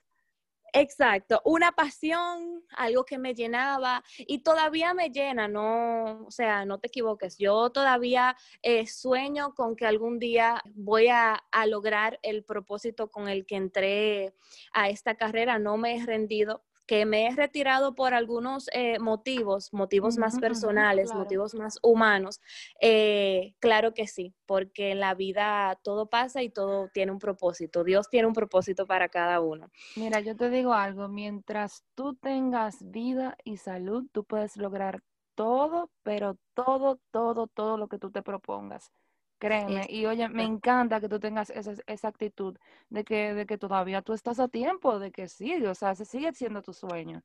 Exacto, 0.73 1.41
una 1.43 1.71
pasión, 1.71 2.63
algo 2.75 3.03
que 3.03 3.17
me 3.17 3.33
llenaba 3.33 4.03
y 4.19 4.43
todavía 4.43 4.93
me 4.93 5.09
llena, 5.09 5.47
no, 5.47 6.25
o 6.27 6.29
sea, 6.29 6.65
no 6.65 6.77
te 6.77 6.87
equivoques, 6.87 7.37
yo 7.37 7.71
todavía 7.71 8.35
eh, 8.61 8.85
sueño 8.85 9.55
con 9.55 9.75
que 9.75 9.87
algún 9.87 10.19
día 10.19 10.61
voy 10.75 11.07
a, 11.07 11.41
a, 11.51 11.65
lograr 11.65 12.19
el 12.21 12.43
propósito 12.43 13.09
con 13.09 13.27
el 13.27 13.45
que 13.45 13.55
entré 13.55 14.35
a 14.73 14.89
esta 14.89 15.15
carrera, 15.15 15.57
no 15.57 15.77
me 15.77 15.95
he 15.95 16.05
rendido, 16.05 16.63
que 16.87 17.05
me 17.05 17.27
he 17.27 17.35
retirado 17.35 17.93
por 17.93 18.13
algunos 18.13 18.69
eh, 18.73 18.97
motivos, 18.99 19.73
motivos 19.73 20.17
más 20.17 20.39
personales, 20.39 21.13
motivos 21.13 21.53
más 21.53 21.77
humanos, 21.83 22.39
eh, 22.81 23.53
claro 23.59 23.93
que 23.93 24.07
sí, 24.07 24.33
porque 24.45 24.91
en 24.91 25.01
la 25.01 25.13
vida 25.13 25.77
todo 25.83 26.09
pasa 26.09 26.41
y 26.41 26.49
todo 26.49 26.87
tiene 26.93 27.11
un 27.11 27.19
propósito. 27.19 27.83
Dios 27.83 28.09
tiene 28.09 28.27
un 28.27 28.33
propósito 28.33 28.87
para 28.87 29.09
cada 29.09 29.41
uno. 29.41 29.69
Mira, 29.95 30.21
yo 30.21 30.35
te 30.35 30.49
digo 30.49 30.73
algo, 30.73 31.09
mientras 31.09 31.83
tú 31.93 32.15
tengas 32.15 32.77
vida 32.89 33.37
y 33.43 33.57
salud, 33.57 34.05
tú 34.13 34.23
puedes 34.23 34.55
lograr 34.55 35.03
todo, 35.35 35.91
pero 36.03 36.37
todo, 36.53 36.99
todo, 37.11 37.47
todo 37.47 37.77
lo 37.77 37.87
que 37.87 37.99
tú 37.99 38.11
te 38.11 38.23
propongas. 38.23 38.91
Créeme, 39.39 39.85
y 39.89 40.05
oye, 40.07 40.27
me 40.29 40.43
encanta 40.43 40.99
que 40.99 41.09
tú 41.09 41.19
tengas 41.19 41.51
esa, 41.51 41.73
esa 41.85 42.07
actitud 42.07 42.57
de 42.89 43.03
que, 43.03 43.33
de 43.35 43.45
que 43.45 43.57
todavía 43.57 44.01
tú 44.01 44.13
estás 44.13 44.39
a 44.39 44.47
tiempo, 44.47 44.97
de 44.97 45.11
que 45.11 45.27
sí, 45.27 45.63
o 45.65 45.75
sea, 45.75 45.93
se 45.93 46.05
sigue 46.05 46.33
siendo 46.33 46.61
tu 46.63 46.73
sueño. 46.73 47.21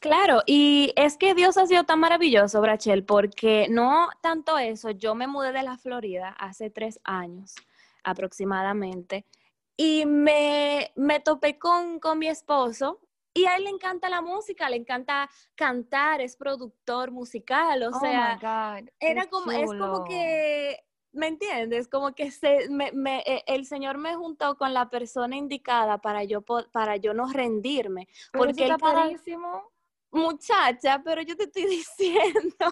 Claro, 0.00 0.42
y 0.46 0.92
es 0.96 1.16
que 1.16 1.34
Dios 1.34 1.56
ha 1.56 1.66
sido 1.66 1.84
tan 1.84 1.98
maravilloso, 1.98 2.60
Brachel, 2.60 3.04
porque 3.04 3.68
no 3.70 4.08
tanto 4.20 4.58
eso, 4.58 4.90
yo 4.90 5.14
me 5.14 5.26
mudé 5.26 5.52
de 5.52 5.62
la 5.62 5.78
Florida 5.78 6.28
hace 6.38 6.70
tres 6.70 7.00
años 7.04 7.54
aproximadamente 8.02 9.24
y 9.76 10.04
me, 10.06 10.92
me 10.94 11.20
topé 11.20 11.58
con, 11.58 12.00
con 12.00 12.18
mi 12.18 12.28
esposo 12.28 13.00
y 13.34 13.46
a 13.46 13.56
él 13.56 13.64
le 13.64 13.70
encanta 13.70 14.08
la 14.08 14.22
música, 14.22 14.70
le 14.70 14.76
encanta 14.76 15.28
cantar, 15.56 16.20
es 16.20 16.36
productor 16.36 17.10
musical, 17.10 17.82
o 17.82 17.88
oh 17.88 18.00
sea, 18.00 18.38
God, 18.40 18.88
era 19.00 19.26
como, 19.26 19.50
es 19.50 19.68
como 19.68 20.04
que, 20.04 20.78
¿me 21.12 21.26
entiendes? 21.26 21.88
Como 21.88 22.14
que 22.14 22.30
se, 22.30 22.68
me, 22.70 22.92
me, 22.92 23.24
e, 23.26 23.42
el 23.48 23.66
Señor 23.66 23.98
me 23.98 24.14
juntó 24.14 24.56
con 24.56 24.72
la 24.72 24.88
persona 24.88 25.36
indicada 25.36 25.98
para 25.98 26.22
yo, 26.22 26.42
para 26.42 26.96
yo 26.96 27.12
no 27.12 27.26
rendirme. 27.30 28.06
Pero 28.32 28.44
porque 28.44 28.64
eso 28.66 28.74
está 28.74 29.08
él. 29.08 29.20
Muchacha, 30.14 31.02
pero 31.04 31.22
yo 31.22 31.36
te 31.36 31.44
estoy 31.44 31.66
diciendo. 31.66 32.66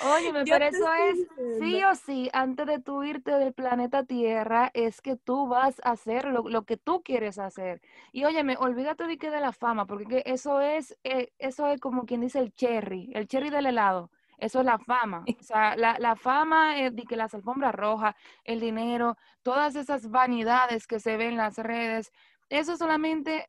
Oye, 0.00 0.32
pero 0.44 0.64
eso 0.64 0.92
es 0.92 1.26
sí 1.58 1.82
o 1.82 1.94
sí, 1.94 2.30
antes 2.32 2.66
de 2.66 2.78
tú 2.78 3.02
irte 3.02 3.32
del 3.32 3.52
planeta 3.52 4.04
Tierra, 4.04 4.70
es 4.74 5.00
que 5.00 5.16
tú 5.16 5.48
vas 5.48 5.80
a 5.84 5.90
hacer 5.90 6.26
lo, 6.26 6.48
lo 6.48 6.62
que 6.64 6.76
tú 6.76 7.02
quieres 7.02 7.38
hacer. 7.38 7.80
Y 8.12 8.24
óyeme, 8.24 8.56
olvídate 8.58 9.04
de 9.04 9.18
que 9.18 9.30
de 9.30 9.40
la 9.40 9.52
fama, 9.52 9.86
porque 9.86 10.22
eso 10.24 10.60
es, 10.60 10.96
eh, 11.02 11.32
eso 11.38 11.66
es 11.66 11.80
como 11.80 12.06
quien 12.06 12.20
dice 12.20 12.38
el 12.38 12.54
cherry, 12.54 13.10
el 13.14 13.26
cherry 13.26 13.50
del 13.50 13.66
helado. 13.66 14.10
Eso 14.38 14.60
es 14.60 14.64
la 14.64 14.78
fama. 14.78 15.24
O 15.40 15.42
sea, 15.42 15.76
la, 15.76 15.98
la 15.98 16.14
fama 16.14 16.80
es 16.80 16.94
de 16.94 17.02
que 17.04 17.16
las 17.16 17.34
alfombras 17.34 17.74
rojas, 17.74 18.14
el 18.44 18.60
dinero, 18.60 19.16
todas 19.42 19.74
esas 19.74 20.10
vanidades 20.10 20.86
que 20.86 21.00
se 21.00 21.16
ven 21.16 21.30
en 21.30 21.36
las 21.38 21.58
redes, 21.58 22.12
eso 22.48 22.76
solamente 22.76 23.48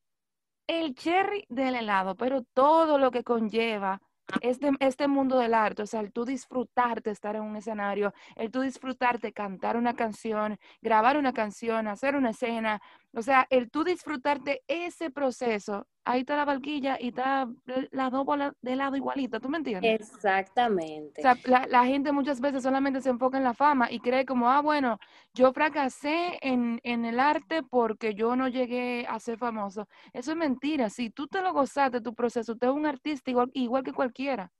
el 0.69 0.93
cherry 0.93 1.45
del 1.49 1.73
helado, 1.73 2.15
pero 2.15 2.43
todo 2.53 2.99
lo 2.99 3.09
que 3.09 3.23
conlleva 3.23 3.99
este, 4.41 4.69
este 4.79 5.07
mundo 5.07 5.39
del 5.39 5.55
arte, 5.55 5.81
o 5.81 5.87
sea, 5.87 5.99
el 6.01 6.11
tú 6.11 6.25
disfrutarte 6.25 7.09
estar 7.09 7.35
en 7.35 7.41
un 7.41 7.55
escenario, 7.55 8.13
el 8.35 8.51
tú 8.51 8.61
disfrutarte 8.61 9.33
cantar 9.33 9.77
una 9.77 9.95
canción, 9.95 10.59
grabar 10.81 11.17
una 11.17 11.33
canción, 11.33 11.87
hacer 11.87 12.15
una 12.15 12.29
escena, 12.29 12.79
O 13.15 13.23
sea, 13.23 13.47
el 13.49 13.71
tú 13.71 13.83
disfrutarte 13.83 14.61
ese 14.67 15.09
proceso, 15.09 15.87
ahí 16.09 16.21
está 16.21 16.35
la 16.35 16.45
barquilla 16.45 16.97
y 16.99 17.09
está 17.09 17.47
las 17.91 18.11
dos 18.11 18.25
bolas 18.25 18.53
de 18.61 18.75
lado 18.75 18.95
igualita, 18.95 19.39
¿tú 19.39 19.47
me 19.47 19.59
entiendes? 19.59 20.01
Exactamente. 20.01 21.21
O 21.21 21.21
sea, 21.21 21.37
la, 21.45 21.67
la, 21.67 21.85
gente 21.85 22.11
muchas 22.11 22.41
veces 22.41 22.63
solamente 22.63 22.99
se 22.99 23.09
enfoca 23.09 23.37
en 23.37 23.43
la 23.43 23.53
fama 23.53 23.91
y 23.91 23.99
cree 23.99 24.25
como, 24.25 24.49
ah, 24.49 24.61
bueno, 24.61 24.97
yo 25.35 25.53
fracasé 25.53 26.39
en, 26.41 26.79
en 26.83 27.05
el 27.05 27.19
arte 27.19 27.61
porque 27.61 28.15
yo 28.15 28.35
no 28.35 28.47
llegué 28.47 29.05
a 29.07 29.19
ser 29.19 29.37
famoso. 29.37 29.87
Eso 30.11 30.31
es 30.31 30.37
mentira. 30.37 30.89
Si 30.89 31.11
tú 31.11 31.27
te 31.27 31.41
lo 31.41 31.53
gozaste, 31.53 32.01
tu 32.01 32.15
proceso, 32.15 32.55
tú 32.55 32.65
eres 32.65 32.75
un 32.75 32.87
artista 32.87 33.29
igual, 33.29 33.51
igual 33.53 33.83
que 33.83 33.93
cualquiera. 33.93 34.51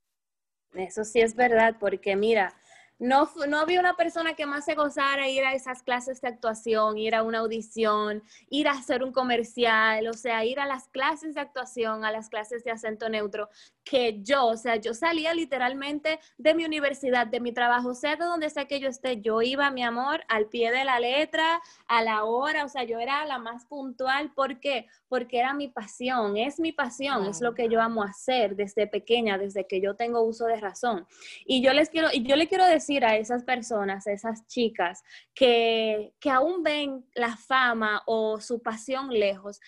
Eso 0.74 1.02
sí 1.02 1.20
es 1.20 1.34
verdad, 1.34 1.76
porque 1.80 2.14
mira, 2.14 2.54
no, 3.00 3.30
no 3.48 3.58
había 3.58 3.80
una 3.80 3.96
persona 3.96 4.34
que 4.34 4.44
más 4.44 4.66
se 4.66 4.74
gozara 4.74 5.26
ir 5.26 5.42
a 5.44 5.54
esas 5.54 5.82
clases 5.82 6.20
de 6.20 6.28
actuación, 6.28 6.98
ir 6.98 7.14
a 7.14 7.22
una 7.22 7.38
audición, 7.38 8.22
ir 8.50 8.68
a 8.68 8.72
hacer 8.72 9.02
un 9.02 9.10
comercial, 9.10 10.06
o 10.06 10.12
sea, 10.12 10.44
ir 10.44 10.60
a 10.60 10.66
las 10.66 10.86
clases 10.88 11.34
de 11.34 11.40
actuación, 11.40 12.04
a 12.04 12.12
las 12.12 12.28
clases 12.28 12.62
de 12.62 12.70
acento 12.70 13.08
neutro, 13.08 13.48
que 13.90 14.22
yo, 14.22 14.46
o 14.46 14.56
sea, 14.56 14.76
yo 14.76 14.94
salía 14.94 15.34
literalmente 15.34 16.20
de 16.38 16.54
mi 16.54 16.64
universidad, 16.64 17.26
de 17.26 17.40
mi 17.40 17.50
trabajo, 17.50 17.92
sea 17.92 18.14
de 18.14 18.24
donde 18.24 18.48
sea 18.48 18.66
que 18.66 18.78
yo 18.78 18.88
esté, 18.88 19.20
yo 19.20 19.42
iba, 19.42 19.68
mi 19.72 19.82
amor, 19.82 20.22
al 20.28 20.46
pie 20.46 20.70
de 20.70 20.84
la 20.84 21.00
letra, 21.00 21.60
a 21.88 22.00
la 22.00 22.22
hora, 22.22 22.64
o 22.64 22.68
sea, 22.68 22.84
yo 22.84 23.00
era 23.00 23.24
la 23.24 23.38
más 23.38 23.66
puntual, 23.66 24.32
¿por 24.32 24.60
qué? 24.60 24.86
Porque 25.08 25.40
era 25.40 25.54
mi 25.54 25.66
pasión, 25.66 26.36
es 26.36 26.60
mi 26.60 26.70
pasión, 26.70 27.26
es 27.26 27.40
lo 27.40 27.52
que 27.52 27.68
yo 27.68 27.82
amo 27.82 28.04
hacer 28.04 28.54
desde 28.54 28.86
pequeña, 28.86 29.38
desde 29.38 29.66
que 29.66 29.80
yo 29.80 29.96
tengo 29.96 30.22
uso 30.22 30.46
de 30.46 30.60
razón. 30.60 31.04
Y 31.44 31.60
yo 31.60 31.72
les 31.72 31.90
quiero, 31.90 32.10
y 32.12 32.22
yo 32.22 32.36
le 32.36 32.46
quiero 32.46 32.66
decir 32.66 33.04
a 33.04 33.16
esas 33.16 33.42
personas, 33.42 34.06
a 34.06 34.12
esas 34.12 34.46
chicas 34.46 35.02
que, 35.34 36.12
que 36.20 36.30
aún 36.30 36.62
ven 36.62 37.04
la 37.16 37.36
fama 37.36 38.04
o 38.06 38.40
su 38.40 38.62
pasión 38.62 39.08
lejos, 39.08 39.58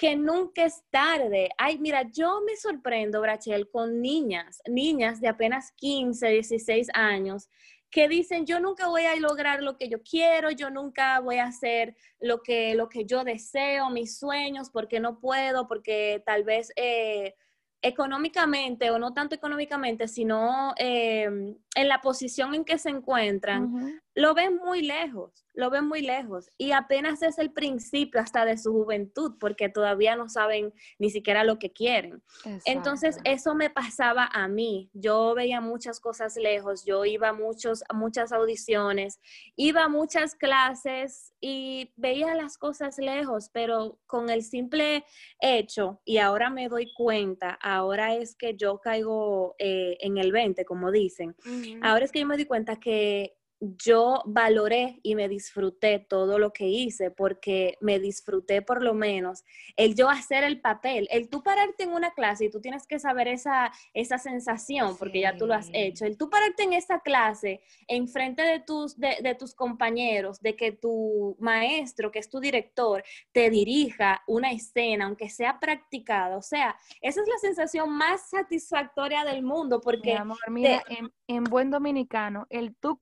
que 0.00 0.16
nunca 0.16 0.64
es 0.64 0.82
tarde. 0.88 1.50
Ay, 1.58 1.78
mira, 1.78 2.10
yo 2.10 2.40
me 2.46 2.56
sorprendo, 2.56 3.20
Brachel, 3.20 3.68
con 3.68 4.00
niñas, 4.00 4.62
niñas 4.66 5.20
de 5.20 5.28
apenas 5.28 5.72
15, 5.72 6.26
16 6.26 6.88
años, 6.94 7.50
que 7.90 8.08
dicen, 8.08 8.46
yo 8.46 8.60
nunca 8.60 8.88
voy 8.88 9.04
a 9.04 9.14
lograr 9.16 9.62
lo 9.62 9.76
que 9.76 9.90
yo 9.90 10.02
quiero, 10.02 10.50
yo 10.52 10.70
nunca 10.70 11.20
voy 11.20 11.36
a 11.36 11.44
hacer 11.44 11.96
lo 12.18 12.40
que, 12.40 12.74
lo 12.74 12.88
que 12.88 13.04
yo 13.04 13.24
deseo, 13.24 13.90
mis 13.90 14.16
sueños, 14.18 14.70
porque 14.70 15.00
no 15.00 15.20
puedo, 15.20 15.68
porque 15.68 16.22
tal 16.24 16.44
vez... 16.44 16.72
Eh, 16.76 17.34
económicamente 17.82 18.90
o 18.90 18.98
no 18.98 19.14
tanto 19.14 19.34
económicamente, 19.34 20.06
sino 20.06 20.74
em, 20.76 21.56
en 21.74 21.88
la 21.88 22.00
posición 22.00 22.54
en 22.54 22.64
que 22.64 22.76
se 22.76 22.90
encuentran, 22.90 24.02
lo 24.20 24.34
ven 24.34 24.56
muy 24.56 24.82
lejos, 24.82 25.46
lo 25.54 25.70
ven 25.70 25.88
muy 25.88 26.02
lejos. 26.02 26.50
Y 26.58 26.72
apenas 26.72 27.22
es 27.22 27.38
el 27.38 27.52
principio 27.52 28.20
hasta 28.20 28.44
de 28.44 28.58
su 28.58 28.70
juventud, 28.70 29.36
porque 29.40 29.70
todavía 29.70 30.14
no 30.14 30.28
saben 30.28 30.74
ni 30.98 31.08
siquiera 31.08 31.42
lo 31.42 31.58
que 31.58 31.72
quieren. 31.72 32.22
Entonces, 32.66 33.16
eso 33.24 33.54
me 33.54 33.70
pasaba 33.70 34.28
a 34.30 34.46
mí. 34.46 34.90
Yo 34.92 35.34
veía 35.34 35.62
muchas 35.62 36.00
cosas 36.00 36.36
lejos, 36.36 36.84
yo 36.84 37.06
iba 37.06 37.30
a, 37.30 37.32
muchos, 37.32 37.82
a 37.88 37.94
muchas 37.94 38.30
audiciones, 38.30 39.20
iba 39.56 39.84
a 39.84 39.88
muchas 39.88 40.34
clases 40.34 41.32
y 41.40 41.90
veía 41.96 42.34
las 42.34 42.58
cosas 42.58 42.98
lejos, 42.98 43.48
pero 43.54 43.98
con 44.06 44.28
el 44.28 44.42
simple 44.42 45.06
hecho, 45.40 46.02
y 46.04 46.18
ahora 46.18 46.50
me 46.50 46.68
doy 46.68 46.92
cuenta, 46.94 47.58
ahora 47.62 48.14
es 48.14 48.36
que 48.36 48.54
yo 48.54 48.80
caigo 48.80 49.54
eh, 49.58 49.96
en 50.00 50.18
el 50.18 50.30
20, 50.30 50.66
como 50.66 50.90
dicen. 50.90 51.34
Ahora 51.80 52.04
es 52.04 52.12
que 52.12 52.20
yo 52.20 52.26
me 52.26 52.36
di 52.36 52.44
cuenta 52.44 52.76
que 52.76 53.39
yo 53.60 54.22
valoré 54.24 55.00
y 55.02 55.14
me 55.14 55.28
disfruté 55.28 55.98
todo 55.98 56.38
lo 56.38 56.52
que 56.52 56.66
hice 56.66 57.10
porque 57.10 57.76
me 57.80 57.98
disfruté 57.98 58.62
por 58.62 58.82
lo 58.82 58.94
menos 58.94 59.44
el 59.76 59.94
yo 59.94 60.08
hacer 60.08 60.44
el 60.44 60.60
papel, 60.60 61.06
el 61.10 61.28
tú 61.28 61.42
pararte 61.42 61.82
en 61.82 61.92
una 61.92 62.12
clase 62.12 62.46
y 62.46 62.50
tú 62.50 62.60
tienes 62.60 62.86
que 62.86 62.98
saber 62.98 63.28
esa, 63.28 63.70
esa 63.92 64.16
sensación 64.16 64.96
porque 64.96 65.20
ya 65.20 65.36
tú 65.36 65.46
lo 65.46 65.54
has 65.54 65.68
hecho, 65.74 66.06
el 66.06 66.16
tú 66.16 66.30
pararte 66.30 66.62
en 66.62 66.72
esa 66.72 67.00
clase 67.00 67.60
en 67.86 68.08
frente 68.08 68.42
de 68.42 68.60
tus, 68.60 68.98
de, 68.98 69.36
tus 69.38 69.54
compañeros, 69.54 70.40
de 70.40 70.56
que 70.56 70.72
tu 70.72 71.36
maestro, 71.38 72.10
que 72.10 72.18
es 72.18 72.30
tu 72.30 72.40
director, 72.40 73.04
te 73.32 73.50
dirija 73.50 74.22
una 74.26 74.52
escena, 74.52 75.04
aunque 75.04 75.28
sea 75.28 75.60
practicada, 75.60 76.38
o 76.38 76.42
sea, 76.42 76.76
esa 77.02 77.20
es 77.20 77.28
la 77.28 77.38
sensación 77.38 77.90
más 77.90 78.30
satisfactoria 78.30 79.24
del 79.24 79.42
mundo 79.42 79.82
porque... 79.82 80.14
amor, 80.14 80.38
mira, 80.48 80.82
en 81.26 81.44
buen 81.44 81.70
dominicano, 81.70 82.46
el 82.50 82.74
tú 82.74 82.98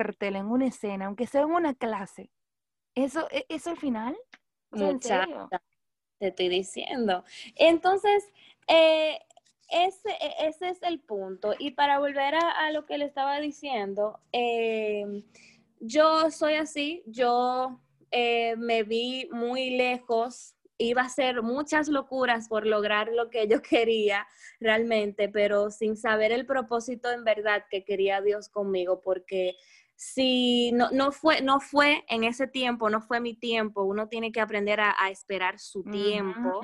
comértela 0.00 0.38
en 0.38 0.46
una 0.46 0.66
escena, 0.66 1.06
aunque 1.06 1.26
sea 1.26 1.42
en 1.42 1.50
una 1.50 1.74
clase, 1.74 2.30
¿eso, 2.94 3.28
e, 3.30 3.44
eso 3.48 3.70
al 3.70 3.76
final? 3.76 4.16
Muchacha, 4.70 5.48
te 6.18 6.28
estoy 6.28 6.48
diciendo. 6.48 7.24
Entonces, 7.56 8.24
eh, 8.68 9.18
ese, 9.68 10.10
e, 10.10 10.48
ese, 10.48 10.70
es 10.70 10.82
el 10.82 11.00
punto. 11.00 11.54
Y 11.58 11.72
para 11.72 11.98
volver 11.98 12.34
a, 12.34 12.70
lo 12.72 12.86
que 12.86 12.98
le 12.98 13.04
estaba 13.04 13.40
diciendo, 13.40 14.20
eh, 14.32 15.24
yo 15.80 16.30
soy 16.30 16.54
así, 16.54 17.02
yo 17.06 17.80
eh, 18.10 18.56
me 18.56 18.82
vi 18.82 19.28
muy 19.32 19.70
lejos 19.70 20.54
iba 20.80 21.02
a 21.02 21.06
hacer 21.06 21.42
muchas 21.42 21.88
locuras 21.88 22.48
por 22.48 22.66
lograr 22.66 23.08
lo 23.12 23.28
que 23.28 23.46
yo 23.46 23.60
quería 23.62 24.26
realmente, 24.60 25.28
pero 25.28 25.70
sin 25.70 25.96
saber 25.96 26.32
el 26.32 26.46
propósito 26.46 27.10
en 27.10 27.22
verdad 27.22 27.64
que 27.70 27.84
quería 27.84 28.20
Dios 28.22 28.48
conmigo, 28.48 29.00
porque 29.02 29.56
si 30.02 30.72
no, 30.72 30.90
no, 30.92 31.12
fue, 31.12 31.42
no 31.42 31.60
fue 31.60 32.06
en 32.08 32.24
ese 32.24 32.46
tiempo, 32.46 32.88
no 32.88 33.02
fue 33.02 33.20
mi 33.20 33.34
tiempo, 33.34 33.82
uno 33.82 34.08
tiene 34.08 34.32
que 34.32 34.40
aprender 34.40 34.80
a, 34.80 34.94
esperar 35.10 35.58
su 35.58 35.84
tiempo, 35.84 36.62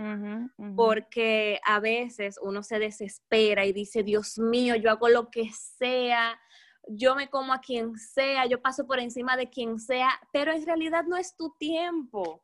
porque 0.75 1.61
a 1.67 1.79
veces 1.79 2.41
uno 2.41 2.63
se 2.63 2.79
desespera 2.79 3.67
y 3.67 3.75
dice, 3.75 4.03
Dios 4.03 4.39
mío, 4.39 4.75
yo 4.77 4.91
hago 4.91 5.11
lo 5.11 5.31
que 5.31 5.51
sea, 5.53 6.41
yo 6.89 7.15
me 7.15 7.29
como 7.29 7.53
a 7.53 7.61
quien 7.61 7.99
sea, 7.99 8.47
yo 8.47 8.63
paso 8.63 8.87
por 8.87 9.01
encima 9.01 9.37
de 9.37 9.51
quien 9.51 9.79
sea, 9.81 10.09
pero 10.33 10.51
en 10.51 10.65
realidad 10.65 11.05
no 11.07 11.19
es 11.19 11.37
tu 11.37 11.51
tiempo. 11.59 12.43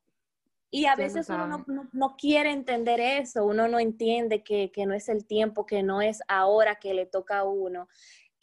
Y 0.70 0.84
a 0.84 0.94
veces 0.94 1.30
uno 1.30 1.64
no, 1.92 2.16
quiere 2.18 2.50
entender 2.50 3.00
eso, 3.00 3.46
uno 3.46 3.66
no 3.66 3.78
entiende 3.78 4.42
que, 4.42 4.70
no 4.86 4.92
es 4.92 5.08
el 5.08 5.26
tiempo, 5.26 5.64
que 5.64 5.82
no 5.82 6.02
es 6.02 6.20
ahora 6.28 6.74
que 6.76 6.92
le 6.92 7.06
toca 7.06 7.38
a 7.38 7.44
uno. 7.44 7.88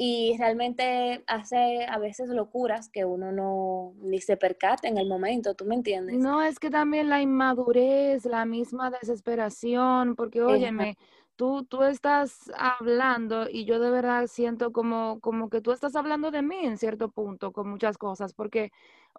Y 0.01 0.37
realmente 0.37 1.25
hace 1.27 1.85
a 1.85 1.97
veces 1.97 2.29
locuras 2.29 2.87
que 2.87 3.03
uno 3.03 3.33
no 3.33 3.93
ni 4.01 4.21
se 4.21 4.37
percata 4.37 4.87
en 4.87 4.97
el 4.97 5.09
momento, 5.09 5.55
¿tú 5.55 5.65
me 5.65 5.75
entiendes? 5.75 6.17
No, 6.17 6.41
es 6.41 6.57
que 6.57 6.69
también 6.69 7.09
la 7.09 7.21
inmadurez, 7.21 8.23
la 8.23 8.45
misma 8.45 8.91
desesperación, 8.91 10.15
porque 10.15 10.41
óyeme, 10.41 10.95
tú, 11.35 11.65
tú 11.65 11.83
estás 11.83 12.49
hablando 12.55 13.49
y 13.49 13.65
yo 13.65 13.79
de 13.79 13.89
verdad 13.91 14.27
siento 14.27 14.71
como, 14.71 15.19
como 15.19 15.49
que 15.49 15.59
tú 15.59 15.73
estás 15.73 15.97
hablando 15.97 16.31
de 16.31 16.43
mí 16.43 16.59
en 16.63 16.77
cierto 16.77 17.09
punto 17.09 17.51
con 17.51 17.69
muchas 17.69 17.97
cosas, 17.97 18.33
porque 18.33 18.71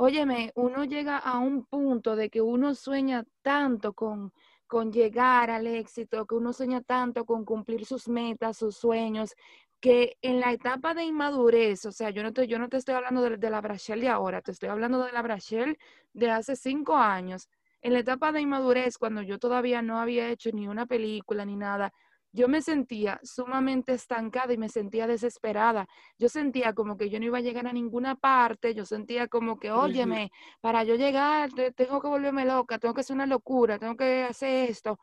Óyeme, 0.03 0.51
uno 0.55 0.85
llega 0.85 1.19
a 1.19 1.39
un 1.41 1.65
punto 1.67 2.17
de 2.17 2.31
que 2.31 2.41
uno 2.41 2.75
sueña 2.75 3.27
tanto 3.43 3.93
con, 3.93 4.33
con 4.67 4.91
llegar 4.91 5.51
al 5.51 5.67
éxito, 5.67 6.27
que 6.27 6.35
uno 6.37 6.55
sueña 6.55 6.81
tanto 6.81 7.27
con 7.27 7.45
cumplir 7.45 7.85
sus 7.85 8.09
metas, 8.09 8.57
sus 8.57 8.77
sueños, 8.77 9.35
que 9.81 10.19
en 10.23 10.41
la 10.41 10.53
etapa 10.53 10.95
de 10.95 11.05
inmadurez, 11.05 11.87
o 11.87 11.93
sea, 11.93 12.11
yo 12.11 12.23
no 12.23 12.33
te, 12.33 12.47
yo 12.47 12.59
no 12.59 12.69
te 12.69 12.77
estoy 12.77 12.95
hablando 12.95 13.23
de, 13.23 13.51
la 13.51 13.61
Brachel 13.61 14.01
de 14.01 14.09
ahora, 14.09 14.43
te 14.43 14.53
estoy 14.53 14.69
hablando 14.69 15.05
de 15.05 15.13
la 15.13 15.23
Brachel 15.23 15.79
de 16.13 16.31
hace 16.31 16.55
cinco 16.55 16.97
años. 16.97 17.49
En 17.81 17.95
la 17.95 18.01
etapa 18.01 18.31
de 18.31 18.43
inmadurez, 18.43 18.99
cuando 18.99 19.23
yo 19.23 19.39
todavía 19.39 19.81
no 19.81 19.99
había 19.99 20.29
hecho 20.29 20.51
ni 20.53 20.69
una 20.69 20.85
película 20.85 21.47
ni 21.47 21.57
nada, 21.57 21.93
yo 22.33 22.47
me 22.47 22.63
sentía 22.63 23.19
sumamente 23.25 23.95
estancada 23.95 24.53
y 24.53 24.59
me 24.59 24.69
sentía 24.69 25.07
desesperada. 25.07 25.89
Yo 26.19 26.29
sentía 26.29 26.75
como 26.75 26.97
que 26.97 27.09
yo 27.11 27.19
no 27.19 27.27
iba 27.27 27.39
a 27.39 27.41
llegar 27.41 27.67
a 27.67 27.73
ninguna 27.73 28.15
parte, 28.15 28.75
yo 28.75 28.85
sentía 28.85 29.29
como 29.29 29.59
que, 29.59 29.71
óyeme, 29.71 30.31
para 30.61 30.85
yo 30.85 30.95
llegar 30.95 31.51
tengo 31.75 32.01
que 32.01 32.09
volverme 32.09 32.45
loca, 32.45 32.79
tengo 32.79 32.95
que 32.95 33.01
hacer 33.01 33.15
una 33.15 33.27
locura, 33.27 33.79
tengo 33.79 33.97
que 33.97 34.25
hacer 34.25 34.71
esto. 34.71 34.99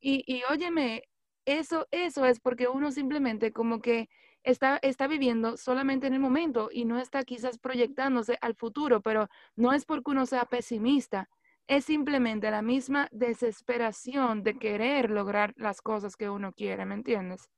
Y, 0.00 0.24
y 0.26 0.42
óyeme, 0.50 1.02
eso, 1.44 1.86
eso 1.90 2.24
es 2.24 2.40
porque 2.40 2.68
uno 2.68 2.90
simplemente 2.92 3.52
como 3.52 3.80
que 3.80 4.08
está, 4.42 4.78
está 4.82 5.06
viviendo 5.06 5.56
solamente 5.56 6.06
en 6.06 6.14
el 6.14 6.20
momento 6.20 6.70
y 6.72 6.84
no 6.84 6.98
está 6.98 7.24
quizás 7.24 7.58
proyectándose 7.58 8.38
al 8.40 8.54
futuro, 8.54 9.00
pero 9.02 9.28
no 9.56 9.72
es 9.72 9.84
porque 9.84 10.10
uno 10.12 10.26
sea 10.26 10.44
pesimista, 10.46 11.28
es 11.66 11.84
simplemente 11.84 12.50
la 12.50 12.62
misma 12.62 13.08
desesperación 13.12 14.42
de 14.42 14.58
querer 14.58 15.10
lograr 15.10 15.54
las 15.56 15.82
cosas 15.82 16.16
que 16.16 16.28
uno 16.30 16.52
quiere, 16.52 16.84
¿me 16.84 16.94
entiendes? 16.94 17.48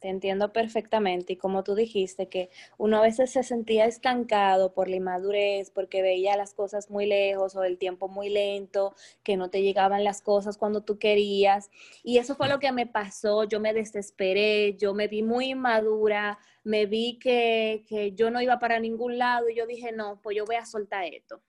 Te 0.00 0.08
entiendo 0.08 0.52
perfectamente. 0.52 1.34
Y 1.34 1.36
como 1.36 1.62
tú 1.62 1.74
dijiste, 1.74 2.28
que 2.28 2.50
uno 2.78 2.98
a 2.98 3.02
veces 3.02 3.30
se 3.30 3.42
sentía 3.42 3.84
estancado 3.84 4.72
por 4.72 4.88
la 4.88 4.96
inmadurez, 4.96 5.70
porque 5.70 6.02
veía 6.02 6.36
las 6.36 6.54
cosas 6.54 6.90
muy 6.90 7.06
lejos 7.06 7.54
o 7.54 7.64
el 7.64 7.78
tiempo 7.78 8.08
muy 8.08 8.30
lento, 8.30 8.94
que 9.22 9.36
no 9.36 9.50
te 9.50 9.62
llegaban 9.62 10.02
las 10.04 10.22
cosas 10.22 10.56
cuando 10.56 10.82
tú 10.82 10.98
querías. 10.98 11.70
Y 12.02 12.18
eso 12.18 12.34
fue 12.34 12.48
lo 12.48 12.58
que 12.58 12.72
me 12.72 12.86
pasó. 12.86 13.44
Yo 13.44 13.60
me 13.60 13.72
desesperé, 13.74 14.76
yo 14.76 14.94
me 14.94 15.06
vi 15.08 15.22
muy 15.22 15.50
inmadura, 15.50 16.38
me 16.64 16.86
vi 16.86 17.18
que, 17.18 17.84
que 17.88 18.12
yo 18.12 18.30
no 18.30 18.40
iba 18.40 18.58
para 18.58 18.80
ningún 18.80 19.18
lado 19.18 19.48
y 19.48 19.56
yo 19.56 19.66
dije, 19.66 19.92
no, 19.92 20.20
pues 20.22 20.36
yo 20.36 20.44
voy 20.46 20.56
a 20.56 20.66
soltar 20.66 21.04
esto 21.04 21.42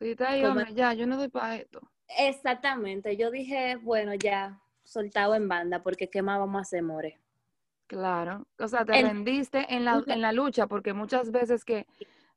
Sí, 0.00 0.10
está 0.10 0.30
ahí, 0.30 0.44
hombre, 0.44 0.74
ya, 0.74 0.92
yo 0.92 1.06
no 1.06 1.16
doy 1.16 1.28
para 1.28 1.56
esto. 1.56 1.80
Exactamente, 2.18 3.16
yo 3.16 3.30
dije, 3.30 3.76
bueno, 3.76 4.14
ya, 4.14 4.60
soltado 4.82 5.34
en 5.34 5.48
banda, 5.48 5.82
porque 5.82 6.10
qué 6.10 6.22
más 6.22 6.38
vamos 6.38 6.58
a 6.58 6.62
hacer, 6.62 6.82
more. 6.82 7.18
Claro, 7.86 8.46
o 8.58 8.66
sea, 8.66 8.84
te 8.84 8.92
rendiste 8.96 9.66
en 9.68 9.84
la, 9.84 10.02
en 10.06 10.22
la 10.22 10.32
lucha, 10.32 10.66
porque 10.66 10.94
muchas 10.94 11.30
veces 11.30 11.64
que, 11.64 11.86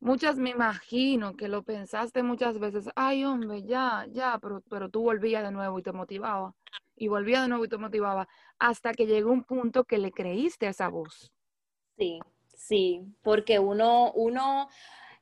muchas 0.01 0.37
me 0.37 0.49
imagino 0.49 1.35
que 1.35 1.47
lo 1.47 1.63
pensaste 1.63 2.21
muchas 2.21 2.59
veces, 2.59 2.89
ay 2.95 3.23
hombre, 3.23 3.63
ya, 3.63 4.05
ya, 4.09 4.37
pero, 4.41 4.61
pero 4.69 4.89
tú 4.89 5.03
volvías 5.03 5.43
de 5.43 5.51
nuevo 5.51 5.79
y 5.79 5.83
te 5.83 5.93
motivaba, 5.93 6.53
y 6.97 7.07
volvías 7.07 7.43
de 7.43 7.47
nuevo 7.47 7.63
y 7.63 7.69
te 7.69 7.77
motivaba, 7.77 8.27
hasta 8.59 8.91
que 8.91 9.05
llegó 9.05 9.31
un 9.31 9.43
punto 9.43 9.85
que 9.85 9.97
le 9.97 10.11
creíste 10.11 10.67
a 10.67 10.71
esa 10.71 10.89
voz. 10.89 11.31
Sí, 11.97 12.19
sí, 12.53 13.05
porque 13.23 13.57
uno, 13.57 14.11
uno, 14.11 14.67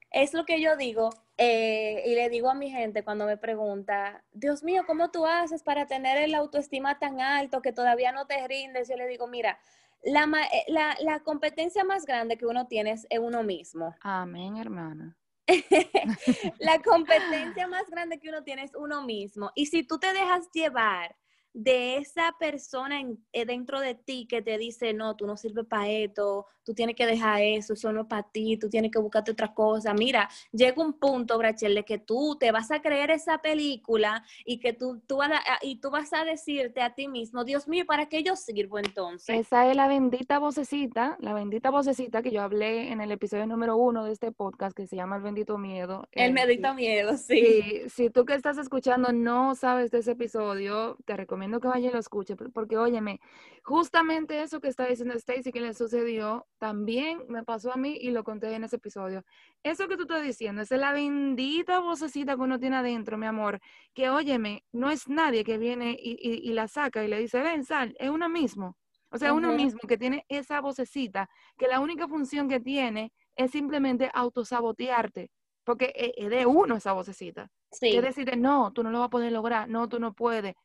es 0.09 0.33
lo 0.33 0.45
que 0.45 0.59
yo 0.59 0.75
digo, 0.75 1.11
eh, 1.37 2.03
y 2.05 2.15
le 2.15 2.29
digo 2.29 2.49
a 2.49 2.55
mi 2.55 2.71
gente 2.71 3.03
cuando 3.03 3.25
me 3.25 3.37
pregunta, 3.37 4.23
Dios 4.31 4.63
mío, 4.63 4.83
¿cómo 4.87 5.11
tú 5.11 5.25
haces 5.25 5.61
para 5.61 5.85
tener 5.85 6.17
el 6.17 6.33
autoestima 6.33 6.97
tan 6.97 7.19
alto 7.21 7.61
que 7.61 7.73
todavía 7.73 8.11
no 8.11 8.25
te 8.25 8.47
rindes? 8.47 8.87
Yo 8.87 8.95
le 8.95 9.07
digo, 9.07 9.27
mira, 9.27 9.59
la, 10.05 10.23
eh, 10.23 10.65
la, 10.67 10.95
la 11.01 11.19
competencia 11.21 11.83
más 11.83 12.05
grande 12.05 12.37
que 12.37 12.45
uno 12.45 12.67
tiene 12.67 12.91
es 12.91 13.07
uno 13.19 13.43
mismo. 13.43 13.93
Amén, 14.01 14.57
hermana. 14.57 15.17
la 16.59 16.81
competencia 16.81 17.67
más 17.67 17.89
grande 17.89 18.19
que 18.19 18.29
uno 18.29 18.43
tiene 18.43 18.63
es 18.63 18.73
uno 18.75 19.03
mismo. 19.03 19.51
Y 19.55 19.67
si 19.67 19.83
tú 19.83 19.99
te 19.99 20.11
dejas 20.13 20.49
llevar 20.51 21.15
de 21.55 21.95
esa 21.95 22.35
persona 22.37 23.01
eh, 23.31 23.45
dentro 23.45 23.79
de 23.79 23.95
ti 23.95 24.27
que 24.29 24.41
te 24.41 24.57
dice, 24.57 24.93
no, 24.93 25.15
tú 25.15 25.25
no 25.25 25.37
sirves 25.37 25.65
para 25.65 25.87
esto, 25.87 26.45
tú 26.65 26.73
tienes 26.73 26.97
que 26.97 27.05
dejar 27.05 27.41
eso, 27.41 27.73
eso 27.73 27.93
no 27.93 28.01
es 28.01 28.07
para 28.07 28.23
ti, 28.23 28.57
tú 28.57 28.69
tienes 28.69 28.91
que 28.91 28.99
buscarte 28.99 29.31
otra 29.31 29.53
cosa. 29.53 29.93
Mira, 29.93 30.29
llega 30.51 30.83
un 30.83 30.99
punto, 30.99 31.37
Brachel, 31.37 31.73
de 31.73 31.85
que 31.85 31.97
tú 31.97 32.35
te 32.37 32.51
vas 32.51 32.71
a 32.71 32.81
creer 32.81 33.09
esa 33.09 33.37
película 33.37 34.25
y 34.43 34.59
que 34.59 34.73
tú, 34.73 35.01
tú, 35.07 35.17
vas 35.17 35.31
a, 35.31 35.39
y 35.61 35.77
tú 35.77 35.91
vas 35.91 36.11
a 36.11 36.25
decirte 36.25 36.81
a 36.81 36.93
ti 36.93 37.07
mismo, 37.07 37.45
Dios 37.45 37.69
mío, 37.69 37.85
¿para 37.87 38.07
qué 38.07 38.21
yo 38.21 38.35
sirvo 38.35 38.77
entonces? 38.77 39.39
Esa 39.39 39.69
es 39.69 39.77
la 39.77 39.87
bendita 39.87 40.39
vocecita, 40.39 41.15
la 41.21 41.33
bendita 41.33 41.69
vocecita 41.69 42.21
que 42.21 42.31
yo 42.31 42.41
hablé 42.41 42.91
en 42.91 42.99
el 42.99 43.13
episodio 43.13 43.47
número 43.47 43.77
uno 43.77 44.03
de 44.03 44.11
este 44.11 44.33
podcast 44.33 44.75
que 44.75 44.87
se 44.87 44.97
llama 44.97 45.15
El 45.15 45.21
bendito 45.21 45.57
miedo. 45.57 46.05
El 46.11 46.31
eh, 46.31 46.33
bendito 46.33 46.73
miedo, 46.73 47.15
sí. 47.15 47.45
sí. 47.45 47.89
Si 47.89 48.09
tú 48.09 48.25
que 48.25 48.33
estás 48.33 48.57
escuchando 48.57 49.13
no 49.13 49.55
sabes 49.55 49.89
de 49.91 49.99
ese 49.99 50.11
episodio, 50.11 50.97
te 51.05 51.15
recomiendo 51.15 51.44
que 51.61 51.67
vaya 51.67 51.89
y 51.89 51.93
lo 51.93 51.99
escuche, 51.99 52.35
porque 52.35 52.77
óyeme, 52.77 53.19
justamente 53.63 54.41
eso 54.41 54.59
que 54.59 54.67
está 54.67 54.85
diciendo 54.85 55.13
Stacy 55.15 55.51
que 55.51 55.61
le 55.61 55.73
sucedió, 55.73 56.45
también 56.57 57.23
me 57.27 57.43
pasó 57.43 57.71
a 57.71 57.77
mí 57.77 57.97
y 57.99 58.11
lo 58.11 58.23
conté 58.23 58.53
en 58.53 58.63
ese 58.63 58.75
episodio. 58.77 59.23
Eso 59.63 59.87
que 59.87 59.95
tú 59.95 60.03
estás 60.03 60.23
diciendo, 60.23 60.61
esa 60.61 60.75
es 60.75 60.81
la 60.81 60.93
bendita 60.93 61.79
vocecita 61.79 62.35
que 62.35 62.41
uno 62.41 62.59
tiene 62.59 62.77
adentro, 62.77 63.17
mi 63.17 63.25
amor, 63.25 63.59
que 63.93 64.09
óyeme, 64.09 64.63
no 64.71 64.89
es 64.89 65.07
nadie 65.07 65.43
que 65.43 65.57
viene 65.57 65.97
y, 65.99 66.51
la 66.53 66.67
saca 66.67 67.03
y 67.03 67.07
le 67.07 67.19
dice, 67.19 67.41
ven, 67.41 67.63
sal, 67.63 67.95
es 67.99 68.09
uno 68.09 68.29
mismo. 68.29 68.77
O 69.11 69.17
sea, 69.17 69.33
uno 69.33 69.53
mismo 69.53 69.79
que 69.87 69.97
tiene 69.97 70.25
esa 70.27 70.59
vocecita, 70.59 71.29
que 71.57 71.67
la 71.67 71.79
única 71.79 72.07
función 72.07 72.49
que 72.49 72.59
tiene 72.59 73.13
es 73.35 73.51
simplemente 73.51 74.09
autosabotearte, 74.13 75.31
porque 75.63 75.93
e, 75.95 76.13
es 76.17 76.29
de 76.29 76.45
uno 76.45 76.75
esa 76.75 76.93
vocecita. 76.93 77.49
Sí. 77.71 77.91
Que 77.91 78.01
decide, 78.01 78.35
no, 78.35 78.71
tú 78.73 78.83
no 78.83 78.91
lo 78.91 78.99
vas 78.99 79.07
a 79.07 79.09
poder 79.09 79.31
lograr, 79.31 79.69
no, 79.69 79.87
tú 79.89 79.99
no 79.99 80.13
puedes, 80.13 80.55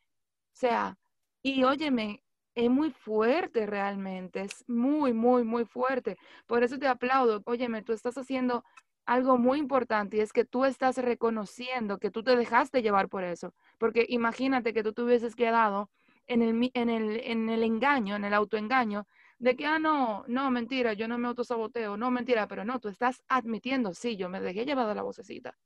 sea, 0.53 0.97
y 1.43 1.63
óyeme, 1.63 2.23
es 2.55 2.69
muy 2.69 2.91
fuerte 2.91 3.65
realmente, 3.65 4.41
es 4.41 4.63
muy, 4.67 5.13
muy, 5.13 5.43
muy 5.43 5.65
fuerte. 5.65 6.17
Por 6.47 6.63
eso 6.63 6.77
te 6.77 6.87
aplaudo. 6.87 7.41
Óyeme, 7.45 7.81
tú 7.81 7.93
estás 7.93 8.17
haciendo 8.17 8.63
algo 9.05 9.37
muy 9.37 9.59
importante 9.59 10.17
y 10.17 10.19
es 10.19 10.33
que 10.33 10.45
tú 10.45 10.65
estás 10.65 10.97
reconociendo 10.97 11.97
que 11.97 12.11
tú 12.11 12.23
te 12.23 12.35
dejaste 12.35 12.81
llevar 12.81 13.09
por 13.09 13.23
eso. 13.23 13.53
Porque 13.77 14.05
imagínate 14.07 14.73
que 14.73 14.83
tú 14.83 14.93
te 14.93 15.01
hubieses 15.01 15.35
quedado 15.35 15.89
en 16.27 16.41
el, 16.41 16.71
en 16.73 16.89
el, 16.89 17.19
en 17.21 17.49
el 17.49 17.63
engaño, 17.63 18.15
en 18.15 18.25
el 18.25 18.33
autoengaño, 18.33 19.05
de 19.39 19.55
que, 19.55 19.65
ah, 19.65 19.79
no, 19.79 20.23
no, 20.27 20.51
mentira, 20.51 20.93
yo 20.93 21.07
no 21.07 21.17
me 21.17 21.27
autosaboteo, 21.27 21.97
no, 21.97 22.11
mentira, 22.11 22.47
pero 22.47 22.63
no, 22.63 22.79
tú 22.79 22.89
estás 22.89 23.23
admitiendo, 23.27 23.93
sí, 23.93 24.15
yo 24.15 24.29
me 24.29 24.39
dejé 24.39 24.65
llevar 24.65 24.95
la 24.95 25.01
vocecita. 25.01 25.57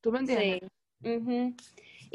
¿Tú 0.00 0.10
me 0.10 0.18
entiendes? 0.18 0.60
Sí. 0.60 0.68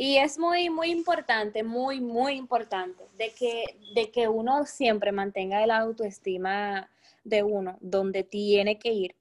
Y 0.02 0.16
es 0.16 0.40
muy, 0.40 0.70
muy 0.70 0.92
importante, 0.92 1.62
muy, 1.62 2.00
muy 2.00 2.36
importante 2.36 3.04
de 3.18 3.34
que, 3.38 3.66
de 3.94 4.10
que 4.12 4.30
uno 4.30 4.66
siempre 4.66 5.12
mantenga 5.12 5.62
el 5.62 5.72
autoestima 5.72 6.90
de 7.26 7.44
uno 7.44 7.78
donde 7.82 8.24
tiene 8.24 8.80
que 8.80 8.94
ir, 8.94 9.18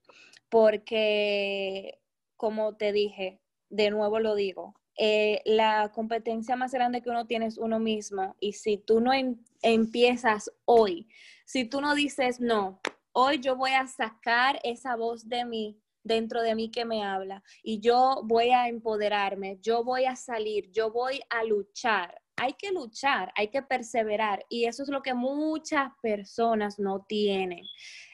porque, 0.49 1.99
como 2.37 2.77
te 2.77 2.93
dije, 2.93 3.41
de 3.71 3.91
nuevo 3.91 4.21
lo 4.21 4.37
digo, 4.37 4.77
eh, 4.97 5.43
la 5.45 5.91
competencia 5.93 6.55
más 6.55 6.71
grande 6.71 7.03
que 7.03 7.11
uno 7.11 7.27
tiene 7.27 7.47
es 7.47 7.59
uno 7.59 7.81
mismo. 7.81 8.37
Y 8.39 8.53
si 8.53 8.77
tú 8.77 9.01
no 9.01 9.13
em, 9.13 9.35
empiezas 9.63 10.49
hoy, 10.65 11.09
si 11.45 11.65
tú 11.65 11.81
no 11.81 11.97
dices, 11.97 12.39
no, 12.39 12.81
hoy 13.11 13.41
yo 13.41 13.57
voy 13.57 13.73
a 13.73 13.89
sacar 13.89 14.61
esa 14.63 14.95
voz 14.95 15.29
de 15.29 15.45
mí, 15.45 15.77
dentro 16.03 16.43
de 16.43 16.55
mí 16.55 16.71
que 16.71 16.85
me 16.85 17.03
habla 17.05 17.43
y 17.63 17.81
yo 17.81 18.23
voy 18.25 18.51
a 18.51 18.69
empoderarme, 18.69 19.59
yo 19.61 19.85
voy 19.85 20.05
a 20.05 20.17
salir, 20.17 20.71
yo 20.73 20.91
voy 20.91 21.21
a 21.31 21.45
luchar. 21.45 22.21
Hay 22.37 22.53
que 22.53 22.71
luchar, 22.71 23.33
hay 23.35 23.49
que 23.49 23.63
perseverar 23.63 24.45
y 24.49 24.67
eso 24.67 24.85
es 24.85 24.89
lo 24.89 25.03
que 25.03 25.13
muchas 25.13 25.91
personas 26.01 26.79
no 26.79 27.05
tienen. 27.09 27.65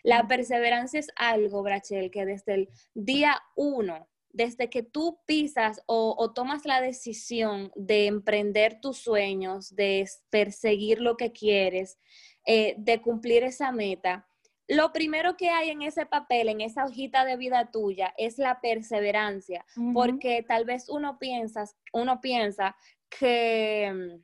La 0.03 0.27
perseverancia 0.27 1.01
es 1.01 1.09
algo, 1.17 1.63
Brachel, 1.63 2.11
que 2.11 2.25
desde 2.25 2.55
el 2.55 2.69
día 2.95 3.39
uno, 3.55 4.09
desde 4.35 4.69
que 4.69 4.83
tú 4.83 5.21
pisas 5.27 5.81
o, 5.87 6.33
tomas 6.35 6.65
la 6.65 6.81
decisión 6.81 7.71
de 7.77 8.07
emprender 8.07 8.81
tus 8.81 8.99
sueños, 8.99 9.77
de 9.77 10.09
perseguir 10.29 11.01
lo 11.01 11.17
que 11.17 11.33
quieres, 11.33 11.99
eh, 12.45 12.75
de 12.77 13.01
cumplir 13.01 13.45
esa 13.45 13.71
meta, 13.71 14.27
lo 14.69 14.93
primero 14.93 15.37
que 15.37 15.51
hay 15.51 15.71
en 15.71 15.83
ese 15.83 16.07
papel, 16.07 16.49
en 16.49 16.61
esa 16.61 16.85
hojita 16.85 17.25
de 17.25 17.37
vida 17.37 17.71
tuya, 17.71 18.15
es 18.17 18.39
la 18.39 18.61
perseverancia, 18.61 19.65
porque 19.93 20.43
tal 20.47 20.65
vez 20.65 20.89
uno 20.89 21.19
piensa, 21.19 21.65
uno 21.93 22.21
piensa 22.21 22.77
que, 23.09 24.21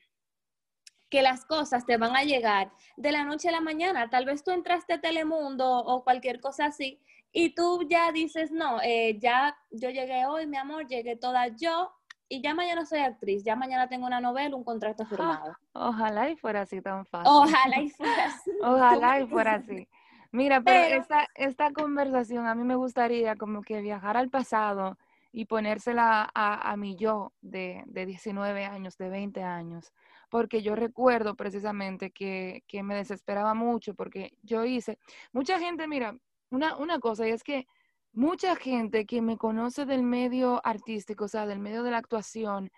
que 1.11 1.23
las 1.23 1.45
cosas 1.45 1.85
te 1.85 1.97
van 1.97 2.17
a 2.17 2.25
llegar 2.25 2.73
de 2.97 3.13
la 3.13 3.25
noche 3.25 3.49
a 3.49 3.53
la 3.53 3.61
mañana. 3.61 4.09
Tal 4.09 4.25
vez 4.25 4.43
tú 4.43 4.51
entraste 4.51 4.95
a 4.95 5.01
Telemundo 5.01 5.69
o 5.71 6.05
cualquier 6.05 6.41
cosa 6.41 6.67
así 6.67 7.01
y 7.33 7.55
tú 7.55 7.87
ya 7.89 8.11
dices, 8.11 8.51
no, 8.51 8.81
eh, 8.83 9.19
ya 9.19 9.57
yo 9.71 9.91
llegué 9.91 10.27
hoy, 10.27 10.47
mi 10.47 10.57
amor, 10.57 10.87
llegué 10.87 11.17
toda 11.17 11.49
yo 11.49 11.93
y 12.29 12.41
ya 12.41 12.55
mañana 12.55 12.87
soy 12.87 13.01
actriz, 13.01 13.43
ya 13.45 13.57
mañana 13.57 13.89
tengo 13.89 14.07
una 14.07 14.21
novela, 14.21 14.55
un 14.57 14.65
contrato 14.65 15.05
firmado. 15.05 15.57
ojalá 15.73 16.31
y 16.31 16.37
fuera 16.37 16.63
así 16.63 16.81
tan 16.81 17.05
fácil. 17.05 17.31
Ojalá 17.31 17.81
y 17.83 17.91
fuera 17.91 18.27
así. 18.27 18.51
Ojalá 18.63 19.21
y 19.21 19.27
fuera 19.27 19.55
así. 19.55 19.89
Mira, 20.33 20.61
pero, 20.61 21.05
esta, 21.35 21.73
conversación 21.73 22.47
a 22.47 22.55
mí 22.55 22.63
me 22.63 22.77
gustaría 22.77 23.35
como 23.37 23.63
que 23.63 23.81
viajar 23.81 24.17
al 24.17 24.31
pasado 24.31 24.97
y 25.33 25.47
ponérsela 25.47 26.31
a, 26.35 26.71
a 26.71 26.77
mi 26.77 26.97
yo 26.97 27.33
de, 27.41 27.83
de 27.87 28.07
19 28.07 28.65
años, 28.65 28.97
de 28.97 29.09
20 29.09 29.43
años, 29.43 29.93
porque 30.29 30.63
yo 30.63 30.77
recuerdo 30.77 31.35
precisamente 31.35 32.11
que, 32.13 32.63
que, 32.69 32.83
me 32.83 32.95
desesperaba 32.95 33.55
mucho, 33.55 33.95
porque 33.95 34.33
yo 34.43 34.65
hice, 34.65 34.99
mucha 35.33 35.59
gente, 35.59 35.89
mira, 35.89 36.17
una, 36.51 36.77
una 36.77 37.01
cosa, 37.01 37.27
y 37.27 37.31
es 37.31 37.43
que 37.43 37.67
mucha 38.13 38.57
gente 38.57 39.07
que 39.07 39.23
me 39.23 39.37
conoce 39.37 39.85
del 39.85 40.03
medio 40.03 40.61
artístico, 40.65 41.25
o 41.25 41.29
sea, 41.29 41.47
del 41.47 41.59
medio 41.59 41.83
de 41.83 41.91
la 41.91 41.99
actuación, 41.99 42.71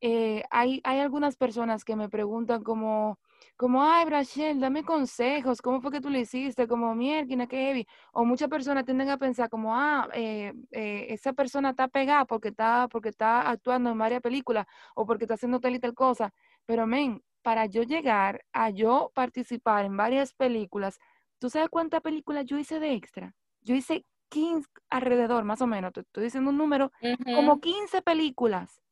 eh, 0.00 0.42
hay, 0.50 0.80
hay 0.84 1.00
algunas 1.00 1.36
personas 1.36 1.84
que 1.84 1.96
me 1.96 2.08
preguntan 2.08 2.62
como, 2.62 3.18
como, 3.56 3.84
ay, 3.84 4.04
Brachel, 4.04 4.58
dame 4.58 4.82
consejos, 4.84 5.62
¿cómo 5.62 5.80
fue 5.80 5.92
que 5.92 6.00
tú 6.00 6.10
le 6.10 6.20
hiciste? 6.20 6.66
Como, 6.66 6.94
mierda, 6.94 7.46
qué 7.46 7.56
heavy. 7.56 7.86
O 8.12 8.24
muchas 8.24 8.48
personas 8.48 8.84
tienden 8.84 9.08
a 9.10 9.18
pensar 9.18 9.48
como, 9.48 9.74
ah, 9.76 10.08
eh, 10.12 10.52
eh, 10.72 11.06
esa 11.10 11.32
persona 11.32 11.70
está 11.70 11.88
pegada 11.88 12.24
porque 12.24 12.48
está, 12.48 12.88
porque 12.88 13.10
está 13.10 13.48
actuando 13.48 13.90
en 13.90 13.98
varias 13.98 14.20
películas 14.20 14.66
o 14.94 15.06
porque 15.06 15.24
está 15.24 15.34
haciendo 15.34 15.60
tal 15.60 15.74
y 15.74 15.78
tal 15.78 15.94
cosa. 15.94 16.32
Pero, 16.66 16.86
men, 16.86 17.22
para 17.42 17.66
yo 17.66 17.82
llegar 17.82 18.44
a 18.52 18.70
yo 18.70 19.12
participar 19.14 19.84
en 19.84 19.96
varias 19.96 20.32
películas, 20.34 20.98
¿tú 21.38 21.48
sabes 21.48 21.68
cuántas 21.68 22.00
películas 22.00 22.46
yo 22.46 22.58
hice 22.58 22.80
de 22.80 22.94
extra? 22.94 23.34
Yo 23.60 23.74
hice 23.74 24.04
15 24.30 24.68
alrededor, 24.90 25.44
más 25.44 25.62
o 25.62 25.66
menos, 25.66 25.92
te 25.92 26.00
estoy 26.00 26.24
diciendo 26.24 26.50
un 26.50 26.58
número, 26.58 26.90
como 27.34 27.60
15 27.60 28.02
películas 28.02 28.82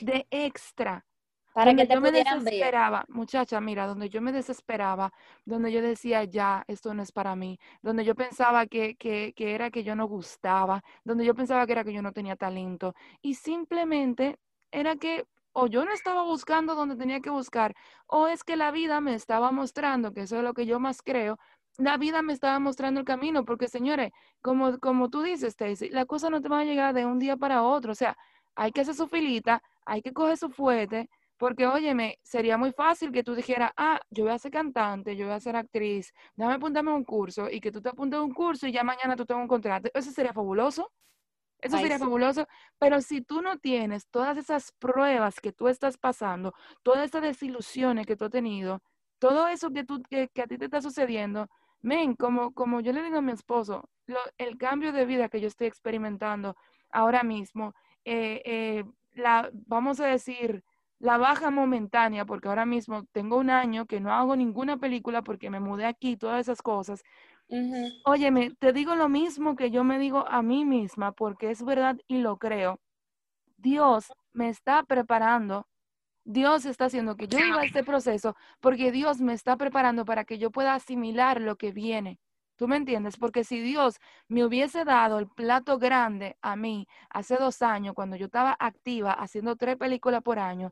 de 0.00 0.26
extra. 0.30 1.04
Para 1.54 1.74
que 1.74 1.86
te 1.86 1.94
yo 1.94 2.00
me 2.00 2.12
desesperaba, 2.12 3.04
muchacha, 3.08 3.60
mira, 3.60 3.86
donde 3.86 4.08
yo 4.08 4.22
me 4.22 4.32
desesperaba, 4.32 5.12
donde 5.44 5.70
yo 5.70 5.82
decía, 5.82 6.24
ya, 6.24 6.64
esto 6.66 6.94
no 6.94 7.02
es 7.02 7.12
para 7.12 7.36
mí, 7.36 7.58
donde 7.82 8.04
yo 8.04 8.14
pensaba 8.14 8.66
que, 8.66 8.96
que, 8.96 9.34
que 9.36 9.54
era 9.54 9.70
que 9.70 9.84
yo 9.84 9.94
no 9.94 10.06
gustaba, 10.06 10.82
donde 11.04 11.24
yo 11.24 11.34
pensaba 11.34 11.66
que 11.66 11.72
era 11.72 11.84
que 11.84 11.92
yo 11.92 12.00
no 12.02 12.12
tenía 12.12 12.36
talento, 12.36 12.94
y 13.20 13.34
simplemente 13.34 14.38
era 14.70 14.96
que 14.96 15.24
o 15.54 15.66
yo 15.66 15.84
no 15.84 15.92
estaba 15.92 16.22
buscando 16.22 16.74
donde 16.74 16.96
tenía 16.96 17.20
que 17.20 17.28
buscar, 17.28 17.74
o 18.06 18.26
es 18.28 18.42
que 18.44 18.56
la 18.56 18.70
vida 18.70 19.00
me 19.02 19.14
estaba 19.14 19.52
mostrando, 19.52 20.12
que 20.14 20.22
eso 20.22 20.38
es 20.38 20.42
lo 20.42 20.54
que 20.54 20.64
yo 20.64 20.80
más 20.80 21.02
creo, 21.02 21.38
la 21.78 21.96
vida 21.98 22.22
me 22.22 22.32
estaba 22.32 22.58
mostrando 22.58 23.00
el 23.00 23.06
camino, 23.06 23.44
porque 23.44 23.68
señores, 23.68 24.10
como, 24.40 24.78
como 24.78 25.10
tú 25.10 25.22
dices, 25.22 25.50
Stacy, 25.54 25.90
la 25.90 26.06
cosa 26.06 26.30
no 26.30 26.40
te 26.40 26.48
va 26.48 26.60
a 26.60 26.64
llegar 26.64 26.94
de 26.94 27.04
un 27.06 27.18
día 27.18 27.36
para 27.36 27.62
otro, 27.62 27.92
o 27.92 27.94
sea, 27.94 28.16
hay 28.54 28.72
que 28.72 28.82
hacer 28.82 28.94
su 28.94 29.06
filita, 29.08 29.62
hay 29.84 30.02
que 30.02 30.12
coger 30.12 30.36
su 30.36 30.50
fuete, 30.50 31.08
porque 31.42 31.66
óyeme, 31.66 32.20
sería 32.22 32.56
muy 32.56 32.70
fácil 32.70 33.10
que 33.10 33.24
tú 33.24 33.34
dijeras, 33.34 33.72
ah, 33.76 34.00
yo 34.10 34.22
voy 34.22 34.32
a 34.32 34.38
ser 34.38 34.52
cantante, 34.52 35.16
yo 35.16 35.26
voy 35.26 35.34
a 35.34 35.40
ser 35.40 35.56
actriz, 35.56 36.14
déjame 36.36 36.54
apuntarme 36.54 36.92
a 36.92 36.94
un 36.94 37.02
curso 37.02 37.50
y 37.50 37.60
que 37.60 37.72
tú 37.72 37.82
te 37.82 37.88
apuntes 37.88 38.20
a 38.20 38.22
un 38.22 38.32
curso 38.32 38.68
y 38.68 38.72
ya 38.72 38.84
mañana 38.84 39.16
tú 39.16 39.26
tengas 39.26 39.42
un 39.42 39.48
contrato. 39.48 39.90
Eso 39.92 40.12
sería 40.12 40.32
fabuloso. 40.32 40.92
Eso 41.58 41.78
sería 41.78 41.98
fabuloso, 41.98 42.46
pero 42.78 43.00
si 43.00 43.22
tú 43.22 43.42
no 43.42 43.58
tienes 43.58 44.06
todas 44.06 44.38
esas 44.38 44.70
pruebas 44.78 45.40
que 45.40 45.52
tú 45.52 45.66
estás 45.66 45.98
pasando, 45.98 46.54
todas 46.84 47.06
esas 47.06 47.22
desilusiones 47.22 48.06
que 48.06 48.14
tú 48.14 48.26
has 48.26 48.30
tenido, 48.30 48.80
todo 49.18 49.48
eso 49.48 49.72
que, 49.72 49.82
tú, 49.82 50.00
que, 50.08 50.30
a 50.40 50.46
ti 50.46 50.58
te 50.58 50.66
está 50.66 50.80
sucediendo, 50.80 51.48
men, 51.80 52.14
como, 52.14 52.52
como 52.52 52.80
yo 52.80 52.92
le 52.92 53.02
digo 53.02 53.18
a 53.18 53.20
mi 53.20 53.32
esposo, 53.32 53.90
el 54.38 54.58
cambio 54.58 54.92
de 54.92 55.06
vida 55.06 55.28
que 55.28 55.40
yo 55.40 55.48
estoy 55.48 55.66
experimentando 55.66 56.54
ahora 56.92 57.24
mismo, 57.24 57.74
eh, 58.04 58.42
eh, 58.44 58.84
la, 59.14 59.50
vamos 59.52 59.98
a 59.98 60.06
decir, 60.06 60.62
la 61.02 61.18
baja 61.18 61.50
momentánea, 61.50 62.24
porque 62.24 62.48
ahora 62.48 62.64
mismo 62.64 63.04
tengo 63.12 63.36
un 63.36 63.50
año 63.50 63.86
que 63.86 64.00
no 64.00 64.12
hago 64.12 64.36
ninguna 64.36 64.76
película 64.76 65.22
porque 65.22 65.50
me 65.50 65.58
mudé 65.58 65.84
aquí, 65.84 66.16
todas 66.16 66.40
esas 66.40 66.62
cosas, 66.62 67.02
Óyeme, 68.04 68.52
te 68.58 68.72
digo 68.72 68.94
lo 68.94 69.10
mismo 69.10 69.56
que 69.56 69.70
yo 69.70 69.84
me 69.84 69.98
digo 69.98 70.26
a 70.26 70.42
mí 70.42 70.64
misma, 70.64 71.12
porque 71.12 71.50
es 71.50 71.62
verdad 71.62 71.98
y 72.08 72.18
lo 72.18 72.38
creo. 72.38 72.80
Dios 73.58 74.10
me 74.32 74.48
está 74.48 74.82
preparando, 74.84 75.66
Dios 76.24 76.64
está 76.64 76.86
haciendo 76.86 77.16
que 77.16 77.28
yo 77.28 77.38
viva 77.38 77.62
este 77.64 77.84
proceso, 77.84 78.36
porque 78.60 78.90
Dios 78.90 79.20
me 79.20 79.34
está 79.34 79.56
preparando 79.56 80.06
para 80.06 80.24
que 80.24 80.38
yo 80.38 80.50
pueda 80.50 80.74
asimilar 80.74 81.42
lo 81.42 81.56
que 81.56 81.72
viene. 81.72 82.18
¿Tú 82.62 82.68
me 82.68 82.76
entiendes? 82.76 83.16
Porque 83.16 83.42
si 83.42 83.60
Dios 83.60 83.98
me 84.28 84.44
hubiese 84.44 84.84
dado 84.84 85.18
el 85.18 85.26
plato 85.26 85.80
grande 85.80 86.36
a 86.42 86.54
mí 86.54 86.86
hace 87.10 87.34
dos 87.34 87.60
años, 87.60 87.92
cuando 87.92 88.14
yo 88.14 88.26
estaba 88.26 88.56
activa 88.56 89.10
haciendo 89.10 89.56
tres 89.56 89.76
películas 89.76 90.22
por 90.22 90.38
año, 90.38 90.70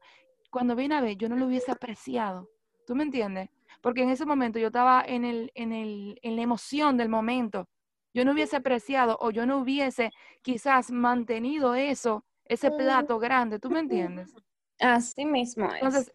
cuando 0.53 0.77
vine 0.77 0.95
a 0.95 1.01
ver, 1.01 1.17
yo 1.17 1.29
no 1.29 1.35
lo 1.35 1.47
hubiese 1.47 1.73
apreciado. 1.73 2.49
¿Tú 2.87 2.95
me 2.95 3.03
entiendes? 3.03 3.51
porque 3.81 4.03
en 4.05 4.11
ese 4.11 4.25
momento 4.25 4.61
yo 4.61 4.69
estaba 4.69 5.03
en, 5.05 5.25
el, 5.25 5.51
en, 5.57 5.73
el, 5.73 6.21
en 6.23 6.37
la 6.37 6.43
emoción 6.43 6.97
del 6.97 7.09
momento. 7.09 7.69
Yo 8.15 8.25
no 8.25 8.35
hubiese 8.35 8.55
apreciado 8.55 9.19
o 9.21 9.33
yo 9.33 9.45
no 9.45 9.59
hubiese 9.59 10.13
quizás 10.43 10.93
mantenido 10.93 11.75
eso, 11.75 12.25
ese 12.45 12.71
plato 12.71 13.19
grande, 13.19 13.59
¿tú 13.59 13.69
me 13.69 13.81
entiendes? 13.81 14.33
Así 14.79 15.25
mismo 15.25 15.67
es. 15.67 15.75
Entonces, 15.75 16.13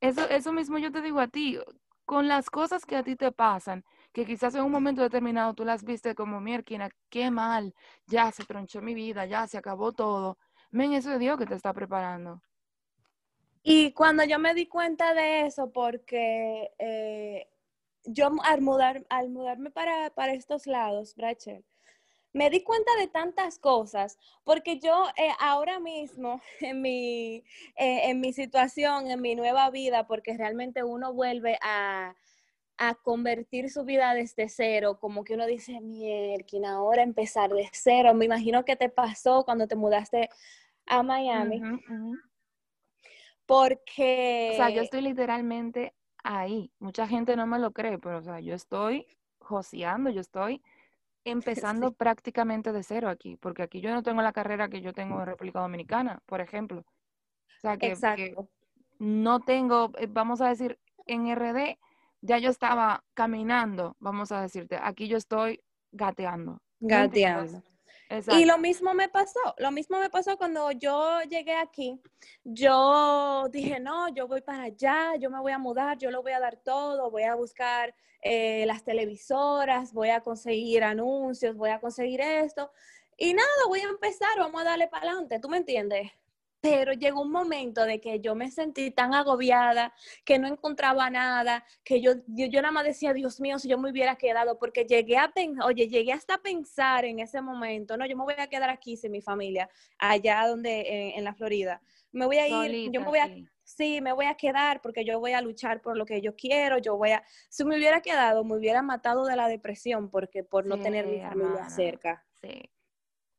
eso, 0.00 0.28
eso 0.28 0.52
mismo 0.52 0.78
yo 0.78 0.92
te 0.92 1.02
digo 1.02 1.18
a 1.18 1.26
ti, 1.26 1.58
con 2.04 2.28
las 2.28 2.50
cosas 2.50 2.86
que 2.86 2.94
a 2.94 3.02
ti 3.02 3.16
te 3.16 3.32
pasan, 3.32 3.84
que 4.18 4.26
quizás 4.26 4.52
en 4.56 4.64
un 4.64 4.72
momento 4.72 5.00
determinado 5.00 5.54
tú 5.54 5.64
las 5.64 5.84
viste 5.84 6.16
como, 6.16 6.40
mierda, 6.40 6.90
qué 7.08 7.30
mal, 7.30 7.72
ya 8.08 8.32
se 8.32 8.44
tronchó 8.44 8.82
mi 8.82 8.92
vida, 8.92 9.26
ya 9.26 9.46
se 9.46 9.56
acabó 9.56 9.92
todo. 9.92 10.38
Men, 10.72 10.92
eso 10.92 11.12
es 11.12 11.20
Dios 11.20 11.38
que 11.38 11.46
te 11.46 11.54
está 11.54 11.72
preparando. 11.72 12.42
Y 13.62 13.92
cuando 13.92 14.24
yo 14.24 14.40
me 14.40 14.54
di 14.54 14.66
cuenta 14.66 15.14
de 15.14 15.46
eso, 15.46 15.70
porque 15.70 16.68
eh, 16.80 17.48
yo 18.06 18.28
al, 18.42 18.60
mudar, 18.60 19.06
al 19.08 19.28
mudarme 19.28 19.70
para, 19.70 20.10
estos 20.32 20.66
lados, 20.66 21.14
Rachel, 21.16 21.64
me 22.32 22.50
di 22.50 22.64
cuenta 22.64 22.90
de 22.98 23.06
tantas 23.06 23.60
cosas, 23.60 24.18
porque 24.42 24.80
yo 24.80 25.04
eh, 25.16 25.30
ahora 25.38 25.78
mismo, 25.78 26.40
en 26.60 26.82
mi, 26.82 27.44
eh, 27.76 28.10
en 28.10 28.18
mi 28.18 28.32
situación, 28.32 29.12
en 29.12 29.20
mi 29.20 29.36
nueva 29.36 29.70
vida, 29.70 30.08
porque 30.08 30.36
realmente 30.36 30.82
uno 30.82 31.12
vuelve 31.12 31.56
a, 31.62 32.16
a 32.78 32.94
convertir 32.94 33.70
su 33.70 33.84
vida 33.84 34.14
desde 34.14 34.48
cero, 34.48 34.98
como 35.00 35.24
que 35.24 35.34
uno 35.34 35.46
dice, 35.46 35.80
mierda, 35.80 36.70
ahora 36.70 37.02
empezar 37.02 37.50
de 37.50 37.68
cero. 37.72 38.14
Me 38.14 38.24
imagino 38.24 38.64
que 38.64 38.76
te 38.76 38.88
pasó 38.88 39.44
cuando 39.44 39.66
te 39.66 39.74
mudaste 39.74 40.30
a 40.86 41.02
Miami. 41.02 41.60
Porque... 43.46 44.50
O 44.52 44.56
sea, 44.56 44.70
yo 44.70 44.82
estoy 44.82 45.00
literalmente 45.02 45.92
ahí. 46.22 46.70
Mucha 46.78 47.08
gente 47.08 47.34
no 47.34 47.46
me 47.46 47.58
lo 47.58 47.72
cree, 47.72 47.98
pero 47.98 48.18
o 48.18 48.22
sea, 48.22 48.38
yo 48.38 48.54
estoy 48.54 49.06
joseando, 49.38 50.10
yo 50.10 50.20
estoy 50.20 50.62
empezando 51.24 51.92
prácticamente 51.92 52.72
de 52.72 52.82
cero 52.84 53.08
aquí, 53.08 53.36
porque 53.36 53.62
aquí 53.62 53.80
yo 53.80 53.90
no 53.90 54.02
tengo 54.02 54.22
la 54.22 54.32
carrera 54.32 54.68
que 54.68 54.80
yo 54.80 54.92
tengo 54.92 55.18
en 55.18 55.26
República 55.26 55.60
Dominicana, 55.60 56.22
por 56.26 56.40
ejemplo. 56.40 56.80
O 56.80 57.60
sea, 57.60 57.76
que, 57.76 57.96
no 59.00 59.40
tengo, 59.40 59.92
eh, 59.98 60.06
vamos 60.08 60.40
a 60.40 60.48
decir, 60.48 60.78
en 61.06 61.26
RD 61.34 61.78
ya 62.20 62.38
yo 62.38 62.50
estaba 62.50 63.04
caminando, 63.14 63.96
vamos 63.98 64.32
a 64.32 64.42
decirte, 64.42 64.78
aquí 64.80 65.08
yo 65.08 65.16
estoy 65.16 65.62
gateando. 65.92 66.60
Gateando. 66.80 67.62
Y 68.30 68.46
lo 68.46 68.56
mismo 68.56 68.94
me 68.94 69.08
pasó, 69.08 69.40
lo 69.58 69.70
mismo 69.70 69.98
me 70.00 70.08
pasó 70.08 70.38
cuando 70.38 70.70
yo 70.72 71.20
llegué 71.28 71.54
aquí. 71.54 72.00
Yo 72.42 73.48
dije, 73.50 73.80
no, 73.80 74.08
yo 74.08 74.26
voy 74.26 74.40
para 74.40 74.64
allá, 74.64 75.16
yo 75.16 75.28
me 75.28 75.40
voy 75.40 75.52
a 75.52 75.58
mudar, 75.58 75.98
yo 75.98 76.10
lo 76.10 76.22
voy 76.22 76.32
a 76.32 76.40
dar 76.40 76.56
todo, 76.56 77.10
voy 77.10 77.24
a 77.24 77.34
buscar 77.34 77.94
eh, 78.22 78.64
las 78.66 78.82
televisoras, 78.82 79.92
voy 79.92 80.08
a 80.08 80.22
conseguir 80.22 80.84
anuncios, 80.84 81.54
voy 81.54 81.70
a 81.70 81.80
conseguir 81.80 82.22
esto. 82.22 82.70
Y 83.18 83.34
nada, 83.34 83.48
voy 83.66 83.80
a 83.80 83.88
empezar, 83.88 84.38
vamos 84.38 84.62
a 84.62 84.64
darle 84.64 84.88
para 84.88 85.10
adelante, 85.10 85.38
¿tú 85.38 85.50
me 85.50 85.58
entiendes? 85.58 86.10
Pero 86.70 86.92
llegó 86.92 87.22
un 87.22 87.30
momento 87.30 87.84
de 87.84 88.00
que 88.00 88.20
yo 88.20 88.34
me 88.34 88.50
sentí 88.50 88.90
tan 88.90 89.14
agobiada, 89.14 89.94
que 90.24 90.38
no 90.38 90.46
encontraba 90.46 91.10
nada, 91.10 91.64
que 91.84 92.00
yo, 92.00 92.12
yo, 92.26 92.62
nada 92.62 92.72
más 92.72 92.84
decía, 92.84 93.12
Dios 93.12 93.40
mío, 93.40 93.58
si 93.58 93.68
yo 93.68 93.78
me 93.78 93.90
hubiera 93.90 94.16
quedado, 94.16 94.58
porque 94.58 94.84
llegué 94.84 95.16
a 95.16 95.28
pensar, 95.28 95.64
oye, 95.64 95.88
llegué 95.88 96.12
hasta 96.12 96.38
pensar 96.38 97.04
en 97.04 97.18
ese 97.20 97.40
momento, 97.40 97.96
no, 97.96 98.06
yo 98.06 98.16
me 98.16 98.24
voy 98.24 98.34
a 98.36 98.46
quedar 98.48 98.70
aquí 98.70 98.96
sin 98.96 99.12
mi 99.12 99.22
familia, 99.22 99.68
allá 99.98 100.46
donde, 100.46 101.16
en, 101.16 101.24
la 101.24 101.34
Florida. 101.34 101.80
Me 102.12 102.26
voy 102.26 102.38
a 102.38 102.66
ir, 102.66 102.90
yo 102.90 103.00
me 103.00 103.06
voy 103.06 103.18
a, 103.18 103.28
sí. 103.64 104.00
me 104.00 104.12
voy 104.12 104.26
a 104.26 104.34
quedar 104.34 104.80
porque 104.80 105.04
yo 105.04 105.18
voy 105.20 105.32
a 105.32 105.40
luchar 105.40 105.80
por 105.80 105.96
lo 105.96 106.06
que 106.06 106.20
yo 106.20 106.36
quiero, 106.36 106.78
yo 106.78 106.96
voy 106.96 107.10
a, 107.10 107.22
si 107.48 107.64
me 107.64 107.76
hubiera 107.76 108.00
quedado, 108.00 108.44
me 108.44 108.56
hubiera 108.56 108.82
matado 108.82 109.24
de 109.26 109.36
la 109.36 109.48
depresión, 109.48 110.10
porque 110.10 110.44
por 110.44 110.66
no 110.66 110.78
tener 110.78 111.06
mi 111.06 111.20
familia 111.20 111.68
cerca. 111.68 112.24
Sí. 112.40 112.70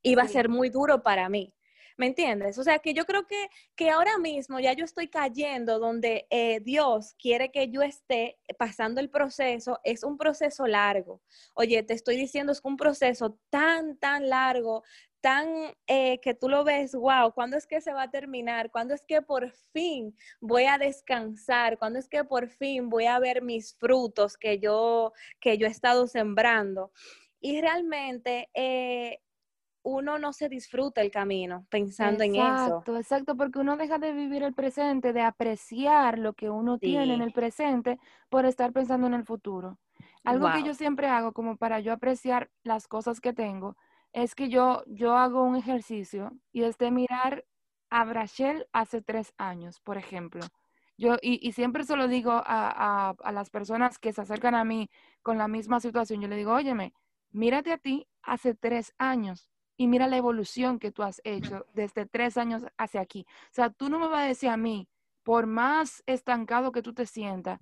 Iba 0.02 0.24
a 0.24 0.28
ser 0.28 0.48
muy 0.50 0.70
duro 0.70 1.04
para 1.04 1.28
mí. 1.30 1.54
¿Me 2.00 2.08
entiendes? 2.08 2.58
O 2.58 2.64
sea, 2.64 2.80
que 2.80 2.94
yo 2.94 3.06
creo 3.06 3.28
que, 3.28 3.50
que 3.76 3.90
ahora 3.90 4.18
mismo 4.18 4.58
ya 4.62 4.72
yo 4.72 4.86
estoy 4.86 5.10
cayendo 5.10 5.80
donde 5.80 6.28
eh, 6.30 6.62
Dios 6.62 7.14
quiere 7.22 7.52
que 7.52 7.70
yo 7.70 7.82
esté 7.82 8.38
pasando 8.58 9.02
el 9.02 9.10
proceso. 9.10 9.82
Es 9.84 10.06
un 10.06 10.18
proceso 10.18 10.66
largo. 10.66 11.22
Oye, 11.56 11.84
te 11.84 11.94
estoy 11.94 12.16
diciendo, 12.16 12.54
es 12.54 12.62
un 12.64 12.78
proceso 12.78 13.38
tan, 13.50 13.98
tan 13.98 14.30
largo, 14.30 14.84
tan 15.20 15.50
eh, 15.88 16.22
que 16.22 16.34
tú 16.34 16.48
lo 16.48 16.64
ves, 16.64 16.94
wow, 16.94 17.34
¿cuándo 17.34 17.58
es 17.58 17.68
que 17.68 17.82
se 17.82 17.92
va 17.92 18.04
a 18.04 18.12
terminar? 18.12 18.72
¿Cuándo 18.72 18.94
es 18.94 19.06
que 19.06 19.22
por 19.22 19.52
fin 19.74 20.16
voy 20.40 20.68
a 20.68 20.78
descansar? 20.78 21.78
¿Cuándo 21.78 22.00
es 22.00 22.08
que 22.08 22.24
por 22.24 22.48
fin 22.48 22.88
voy 22.88 23.08
a 23.08 23.20
ver 23.20 23.42
mis 23.42 23.76
frutos 23.76 24.38
que 24.38 24.60
yo, 24.60 25.12
que 25.42 25.58
yo 25.58 25.68
he 25.68 25.70
estado 25.70 26.08
sembrando? 26.08 26.94
Y 27.42 27.60
realmente 27.60 28.50
eh, 28.54 29.20
uno 29.90 30.18
no 30.20 30.34
se 30.34 30.50
disfruta 30.50 31.02
el 31.02 31.12
camino 31.12 31.66
pensando 31.70 32.24
en 32.24 32.36
eso. 32.36 32.88
Exacto, 32.88 32.98
exacto, 32.98 33.36
porque 33.36 33.60
uno 33.60 33.76
deja 33.76 33.98
de 34.00 34.14
vivir 34.14 34.44
el 34.44 34.54
presente, 34.54 35.12
de 35.12 35.22
apreciar 35.22 36.18
lo 36.18 36.34
que 36.34 36.50
uno 36.50 36.80
tiene 36.80 37.14
en 37.14 37.22
el 37.22 37.34
presente 37.34 38.00
por 38.30 38.46
estar 38.46 38.72
pensando 38.72 39.08
en 39.08 39.14
el 39.14 39.26
futuro. 39.26 39.78
Algo 40.24 40.50
que 40.52 40.64
yo 40.64 40.74
siempre 40.74 41.08
hago 41.08 41.34
como 41.34 41.58
para 41.58 41.82
yo 41.82 41.92
apreciar 41.92 42.50
las 42.64 42.88
cosas 42.88 43.20
que 43.20 43.34
tengo 43.34 43.76
es 44.14 44.34
que 44.34 44.48
yo, 44.50 44.84
yo 44.88 45.18
hago 45.18 45.44
un 45.44 45.58
ejercicio 45.58 46.32
y 46.54 46.64
es 46.64 46.78
de 46.78 46.90
mirar 46.92 47.46
a 47.90 48.06
Brachel 48.06 48.66
hace 48.72 49.02
tres 49.02 49.34
años, 49.38 49.82
por 49.82 49.98
ejemplo. 49.98 50.42
Yo, 50.98 51.18
y, 51.22 51.46
y 51.48 51.52
siempre 51.54 51.84
se 51.84 51.96
lo 51.98 52.08
digo 52.08 52.32
a, 52.32 52.44
a, 52.46 53.10
a 53.12 53.32
las 53.34 53.50
personas 53.50 54.00
que 54.00 54.14
se 54.14 54.22
acercan 54.22 54.56
a 54.56 54.64
mí 54.64 54.90
con 55.22 55.38
la 55.38 55.48
misma 55.50 55.80
situación. 55.82 56.22
Yo 56.22 56.28
le 56.30 56.36
digo, 56.38 56.54
óyeme, 56.54 56.94
mírate 57.32 57.74
a 57.74 57.78
ti 57.78 58.08
hace 58.22 58.54
tres 58.54 58.94
años 58.98 59.50
y 59.80 59.88
mira 59.88 60.08
la 60.08 60.18
evolución 60.18 60.78
que 60.78 60.92
tú 60.92 61.04
has 61.04 61.22
hecho 61.24 61.66
desde 61.74 62.06
tres 62.06 62.38
años 62.38 62.66
hacia 62.78 63.00
aquí. 63.00 63.26
O 63.46 63.54
sea, 63.54 63.70
tú 63.70 63.90
no 63.90 63.98
me 63.98 64.10
vas 64.10 64.24
a 64.24 64.28
decir 64.28 64.50
a 64.50 64.58
mí, 64.58 64.90
por 65.24 65.48
más 65.48 66.04
estancado 66.06 66.74
que 66.74 66.82
tú 66.82 66.94
te 66.94 67.06
sientas, 67.06 67.62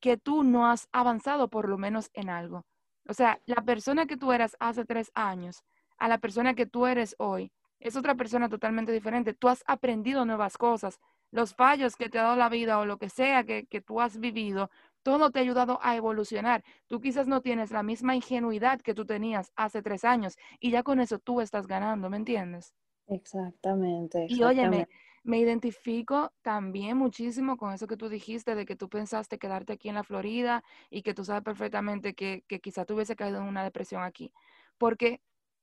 que 0.00 0.16
tú 0.16 0.44
no 0.44 0.66
has 0.66 0.88
avanzado 0.92 1.48
por 1.48 1.68
lo 1.68 1.76
menos 1.76 2.08
en 2.14 2.30
algo. 2.30 2.64
O 3.06 3.12
sea, 3.12 3.38
la 3.44 3.62
persona 3.66 4.06
que 4.06 4.16
tú 4.16 4.32
eras 4.32 4.56
hace 4.60 4.86
tres 4.86 5.12
años 5.14 5.62
a 5.98 6.08
la 6.08 6.16
persona 6.16 6.54
que 6.54 6.64
tú 6.64 6.86
eres 6.86 7.14
hoy 7.18 7.52
es 7.80 7.96
otra 7.96 8.14
persona 8.14 8.48
totalmente 8.48 8.90
diferente. 8.90 9.34
Tú 9.34 9.48
has 9.48 9.62
aprendido 9.66 10.24
nuevas 10.24 10.56
cosas. 10.56 11.00
Los 11.32 11.54
fallos 11.54 11.96
que 11.96 12.08
te 12.08 12.18
ha 12.18 12.22
dado 12.22 12.36
la 12.36 12.48
vida 12.48 12.78
o 12.78 12.86
lo 12.86 12.96
que 12.96 13.10
sea 13.10 13.44
que, 13.44 13.66
que 13.66 13.82
tú 13.82 14.00
has 14.00 14.18
vivido 14.18 14.70
todo 15.02 15.30
te 15.30 15.38
ha 15.38 15.42
ayudado 15.42 15.78
a 15.82 15.96
evolucionar. 15.96 16.64
Tú 16.86 17.00
quizás 17.00 17.26
no 17.26 17.40
tienes 17.40 17.70
la 17.70 17.82
misma 17.82 18.14
ingenuidad 18.14 18.80
que 18.80 18.94
tú 18.94 19.04
tenías 19.04 19.52
hace 19.56 19.82
tres 19.82 20.04
años 20.04 20.36
y 20.60 20.70
ya 20.70 20.82
con 20.82 21.00
eso 21.00 21.18
tú 21.18 21.40
estás 21.40 21.66
ganando, 21.66 22.10
¿me 22.10 22.16
entiendes? 22.16 22.74
Exactamente. 23.08 24.26
Y 24.28 24.42
óyeme, 24.42 24.88
me 25.24 25.38
identifico 25.38 26.32
también 26.42 26.96
muchísimo 26.96 27.56
con 27.56 27.72
eso 27.72 27.86
que 27.86 27.96
tú 27.96 28.08
dijiste 28.08 28.54
de 28.54 28.64
que 28.64 28.76
tú 28.76 28.88
pensaste 28.88 29.38
quedarte 29.38 29.74
aquí 29.74 29.88
en 29.88 29.96
la 29.96 30.04
Florida 30.04 30.64
y 30.90 31.02
que 31.02 31.14
tú 31.14 31.24
sabes 31.24 31.42
perfectamente 31.42 32.14
que, 32.14 32.44
que 32.48 32.60
quizás 32.60 32.86
tú 32.86 32.94
hubiese 32.94 33.16
caído 33.16 33.38
en 33.38 33.44
una 33.44 33.62
depresión 33.64 34.02
aquí. 34.02 34.32
Porque 34.78 35.20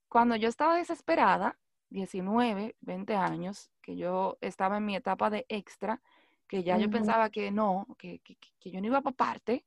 cuando 0.08 0.36
yo 0.36 0.48
estaba 0.48 0.78
desesperada, 0.78 1.60
19, 1.90 2.76
20 2.82 3.16
años, 3.16 3.72
que 3.82 3.96
yo 3.96 4.38
estaba 4.42 4.78
en 4.78 4.86
mi 4.86 4.96
etapa 4.96 5.30
de 5.30 5.46
extra, 5.50 6.02
que 6.50 6.64
ya 6.64 6.78
yo 6.78 6.90
pensaba 6.90 7.30
que 7.30 7.52
no, 7.52 7.86
que, 7.98 8.20
que, 8.20 8.36
que, 8.36 8.72
yo 8.72 8.82
no 8.82 8.88
iba 8.88 9.02
para 9.02 9.16
parte, 9.16 9.66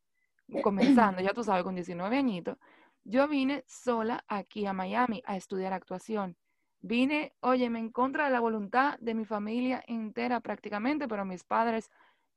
comenzando, 0.62 1.22
ya 1.22 1.32
tú 1.32 1.44
sabes, 1.44 1.62
con 1.62 1.76
19 1.76 2.18
añitos, 2.18 2.58
yo 3.04 3.26
vine 3.28 3.64
sola 3.66 4.24
aquí 4.28 4.66
a 4.66 4.72
Miami 4.72 5.22
a 5.24 5.36
estudiar 5.36 5.72
actuación. 5.72 6.36
Vine, 6.80 7.34
óyeme, 7.40 7.78
en 7.78 7.90
contra 7.90 8.24
de 8.24 8.32
la 8.32 8.40
voluntad 8.40 8.98
de 8.98 9.14
mi 9.14 9.24
familia 9.24 9.82
entera 9.86 10.40
prácticamente, 10.40 11.06
pero 11.06 11.24
mis 11.24 11.44
padres, 11.44 11.88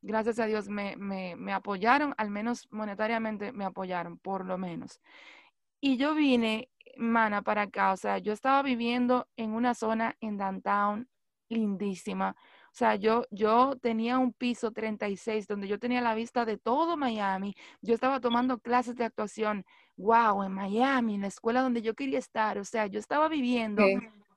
gracias 0.02 0.38
a 0.38 0.46
Dios, 0.46 0.70
me, 0.70 0.96
me, 0.98 1.36
me 1.36 1.52
apoyaron, 1.52 2.14
al 2.18 2.30
menos 2.30 2.68
monetariamente 2.72 3.52
me 3.52 3.66
apoyaron, 3.66 4.20
por 4.20 4.46
lo 4.46 4.60
menos. 4.60 5.02
Y 5.82 5.98
yo 5.98 6.14
vine, 6.14 6.70
mana, 6.98 7.42
para 7.42 7.64
acá, 7.64 7.92
o 7.92 7.98
sea, 7.98 8.20
yo 8.20 8.34
estaba 8.34 8.62
viviendo 8.62 9.28
en 9.36 9.54
una 9.54 9.74
zona 9.74 10.16
en 10.22 10.38
downtown 10.38 11.10
lindísima. 11.50 12.36
O 12.76 12.78
sea, 12.78 12.96
yo, 12.98 13.24
yo 13.32 13.78
tenía 13.82 14.20
un 14.20 14.34
piso 14.34 14.72
36 14.72 15.48
donde 15.48 15.70
yo 15.70 15.80
tenía 15.80 16.02
la 16.02 16.14
vista 16.14 16.44
de 16.44 16.58
todo 16.58 16.98
Miami. 16.98 17.56
Yo 17.82 17.94
estaba 17.94 18.20
tomando 18.20 18.60
clases 18.60 18.98
de 18.98 19.06
actuación. 19.06 19.64
Wow, 19.96 20.44
en 20.44 20.52
Miami, 20.52 21.16
en 21.16 21.22
la 21.22 21.28
escuela 21.28 21.62
donde 21.62 21.82
yo 21.82 21.94
quería 21.94 22.20
estar. 22.20 22.58
O 22.58 22.66
sea, 22.66 22.88
yo 22.88 23.00
estaba 23.00 23.30
viviendo 23.30 23.82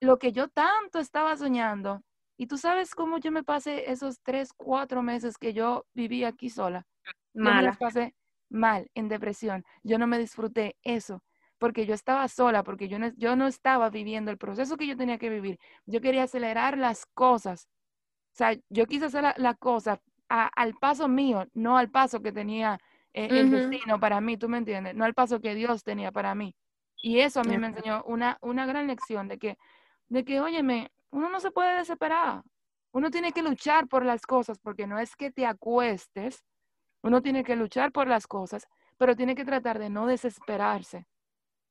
lo 0.00 0.18
que 0.20 0.30
yo 0.30 0.46
tanto 0.46 1.00
estaba 1.00 1.36
soñando. 1.36 2.04
Y 2.36 2.46
tú 2.46 2.58
sabes 2.58 2.94
cómo 2.94 3.18
yo 3.18 3.32
me 3.32 3.42
pasé 3.42 3.90
esos 3.90 4.20
tres, 4.22 4.52
cuatro 4.56 5.02
meses 5.02 5.36
que 5.36 5.52
yo 5.52 5.84
viví 5.92 6.22
aquí 6.22 6.48
sola. 6.48 6.86
Mala. 7.34 7.72
Yo 7.72 7.78
pasé 7.78 8.14
mal, 8.48 8.88
en 8.94 9.08
depresión. 9.08 9.64
Yo 9.82 9.98
no 9.98 10.06
me 10.06 10.16
disfruté 10.16 10.76
eso 10.84 11.24
porque 11.58 11.86
yo 11.86 11.94
estaba 11.94 12.28
sola, 12.28 12.62
porque 12.62 12.86
yo 12.86 13.00
no, 13.00 13.12
yo 13.16 13.34
no 13.34 13.48
estaba 13.48 13.90
viviendo 13.90 14.30
el 14.30 14.38
proceso 14.38 14.76
que 14.76 14.86
yo 14.86 14.96
tenía 14.96 15.18
que 15.18 15.28
vivir. 15.28 15.58
Yo 15.86 16.00
quería 16.00 16.22
acelerar 16.22 16.78
las 16.78 17.04
cosas. 17.04 17.66
O 18.38 18.44
sea, 18.44 18.56
yo 18.68 18.86
quise 18.86 19.06
hacer 19.06 19.24
la, 19.36 19.54
cosa 19.54 20.00
al 20.28 20.74
paso 20.74 21.08
mío, 21.08 21.46
no 21.54 21.76
al 21.76 21.90
paso 21.90 22.20
que 22.22 22.30
tenía 22.30 22.78
eh, 23.12 23.26
el 23.30 23.50
destino 23.50 23.98
para 23.98 24.20
mí, 24.20 24.36
¿tú 24.36 24.48
me 24.48 24.58
entiendes? 24.58 24.94
No 24.94 25.04
al 25.04 25.14
paso 25.14 25.40
que 25.40 25.56
Dios 25.56 25.82
tenía 25.82 26.12
para 26.12 26.36
mí. 26.36 26.54
Y 27.02 27.18
eso 27.18 27.40
a 27.40 27.44
mí 27.44 27.58
me 27.58 27.66
enseñó 27.66 28.04
una, 28.04 28.38
una 28.40 28.64
gran 28.64 28.86
lección 28.86 29.26
de 29.26 29.38
que 29.38 29.58
de 30.08 30.24
que, 30.24 30.40
óyeme, 30.40 30.92
uno 31.10 31.28
no 31.28 31.40
se 31.40 31.50
puede 31.50 31.78
desesperar. 31.78 32.42
Uno 32.92 33.10
tiene 33.10 33.32
que 33.32 33.42
luchar 33.42 33.88
por 33.88 34.04
las 34.04 34.22
cosas, 34.22 34.58
porque 34.60 34.86
no 34.86 35.00
es 35.00 35.16
que 35.16 35.32
te 35.32 35.44
acuestes, 35.44 36.44
uno 37.02 37.22
tiene 37.22 37.42
que 37.42 37.56
luchar 37.56 37.90
por 37.90 38.06
las 38.06 38.28
cosas, 38.28 38.68
pero 38.96 39.16
tiene 39.16 39.34
que 39.34 39.44
tratar 39.44 39.80
de 39.80 39.90
no 39.90 40.06
desesperarse. 40.06 41.06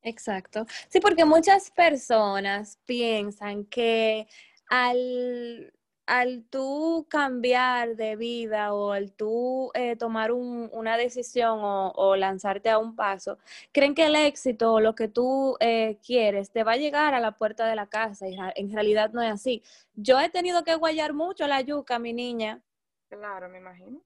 Exacto. 0.01 0.65
Sí, 0.89 0.99
porque 0.99 1.23
muchas 1.23 1.71
personas 1.71 2.77
piensan 2.85 3.65
que 3.65 4.27
al 4.69 5.73
al 6.07 6.43
tú 6.49 7.05
cambiar 7.09 7.95
de 7.95 8.15
vida 8.15 8.73
o 8.73 8.91
al 8.93 9.11
tú 9.11 9.71
eh, 9.75 9.95
tomar 9.97 10.31
una 10.31 10.97
decisión 10.97 11.59
o, 11.61 12.15
lanzarte 12.15 12.69
a 12.69 12.79
un 12.79 12.95
paso, 12.95 13.37
creen 13.71 13.93
que 13.93 14.05
el 14.05 14.15
éxito 14.15 14.73
o 14.73 14.79
lo 14.79 14.95
que 14.95 15.07
tú 15.07 15.57
eh, 15.59 15.99
quieres 16.05 16.51
te 16.51 16.63
va 16.63 16.73
a 16.73 16.77
llegar 16.77 17.13
a 17.13 17.19
la 17.19 17.33
puerta 17.33 17.67
de 17.67 17.75
la 17.75 17.87
casa 17.87 18.27
y 18.27 18.37
en 18.55 18.71
realidad 18.73 19.11
no 19.13 19.21
es 19.21 19.31
así. 19.31 19.61
Yo 19.95 20.19
he 20.19 20.29
tenido 20.29 20.63
que 20.63 20.75
guayar 20.75 21.13
mucho 21.13 21.45
la 21.47 21.61
yuca, 21.61 21.99
mi 21.99 22.13
niña. 22.13 22.61
Claro, 23.09 23.49
me 23.49 23.59
imagino 23.59 24.01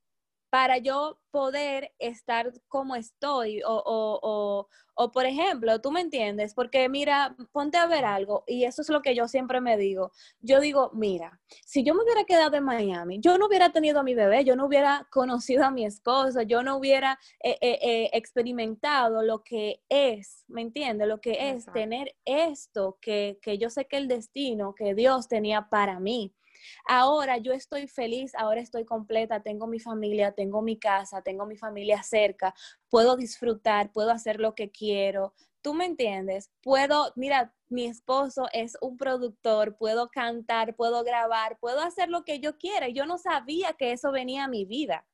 para 0.51 0.79
yo 0.79 1.17
poder 1.31 1.93
estar 1.97 2.51
como 2.67 2.97
estoy. 2.97 3.63
O, 3.63 3.73
o, 3.73 4.19
o, 4.21 4.67
o, 4.95 5.11
por 5.11 5.25
ejemplo, 5.25 5.79
tú 5.79 5.91
me 5.91 6.01
entiendes, 6.01 6.53
porque 6.53 6.89
mira, 6.89 7.37
ponte 7.53 7.77
a 7.77 7.87
ver 7.87 8.03
algo, 8.03 8.43
y 8.45 8.65
eso 8.65 8.81
es 8.81 8.89
lo 8.89 9.01
que 9.01 9.15
yo 9.15 9.29
siempre 9.29 9.61
me 9.61 9.77
digo. 9.77 10.11
Yo 10.41 10.59
digo, 10.59 10.91
mira, 10.93 11.39
si 11.65 11.83
yo 11.83 11.95
me 11.95 12.03
hubiera 12.03 12.25
quedado 12.25 12.57
en 12.57 12.65
Miami, 12.65 13.19
yo 13.21 13.37
no 13.37 13.47
hubiera 13.47 13.71
tenido 13.71 14.01
a 14.01 14.03
mi 14.03 14.13
bebé, 14.13 14.43
yo 14.43 14.57
no 14.57 14.65
hubiera 14.65 15.07
conocido 15.09 15.63
a 15.63 15.71
mi 15.71 15.85
esposa, 15.85 16.43
yo 16.43 16.63
no 16.63 16.75
hubiera 16.75 17.17
eh, 17.39 17.57
eh, 17.61 17.79
eh, 17.81 18.09
experimentado 18.11 19.23
lo 19.23 19.43
que 19.43 19.81
es, 19.87 20.43
¿me 20.49 20.61
entiendes? 20.61 21.07
Lo 21.07 21.21
que 21.21 21.51
es 21.51 21.65
tener 21.73 22.13
esto 22.25 22.97
que, 22.99 23.39
que 23.41 23.57
yo 23.57 23.69
sé 23.69 23.85
que 23.85 23.95
el 23.95 24.09
destino 24.09 24.75
que 24.75 24.95
Dios 24.95 25.29
tenía 25.29 25.69
para 25.69 26.01
mí. 26.01 26.33
Ahora 26.87 27.37
yo 27.37 27.53
estoy 27.53 27.87
feliz, 27.87 28.33
ahora 28.35 28.61
estoy 28.61 28.85
completa, 28.85 29.41
tengo 29.41 29.67
mi 29.67 29.79
familia, 29.79 30.31
tengo 30.33 30.61
mi 30.61 30.77
casa, 30.77 31.21
tengo 31.21 31.45
mi 31.45 31.57
familia 31.57 32.03
cerca, 32.03 32.53
puedo 32.89 33.15
disfrutar, 33.15 33.91
puedo 33.91 34.11
hacer 34.11 34.39
lo 34.39 34.55
que 34.55 34.71
quiero. 34.71 35.33
¿Tú 35.61 35.73
me 35.73 35.85
entiendes? 35.85 36.51
Puedo, 36.61 37.13
mira, 37.15 37.53
mi 37.69 37.85
esposo 37.85 38.47
es 38.51 38.77
un 38.81 38.97
productor, 38.97 39.77
puedo 39.77 40.09
cantar, 40.09 40.75
puedo 40.75 41.03
grabar, 41.03 41.57
puedo 41.59 41.81
hacer 41.81 42.09
lo 42.09 42.23
que 42.25 42.39
yo 42.39 42.57
quiera. 42.57 42.89
Yo 42.89 43.05
no 43.05 43.17
sabía 43.17 43.73
que 43.73 43.91
eso 43.91 44.11
venía 44.11 44.45
a 44.45 44.47
mi 44.47 44.65
vida. 44.65 45.05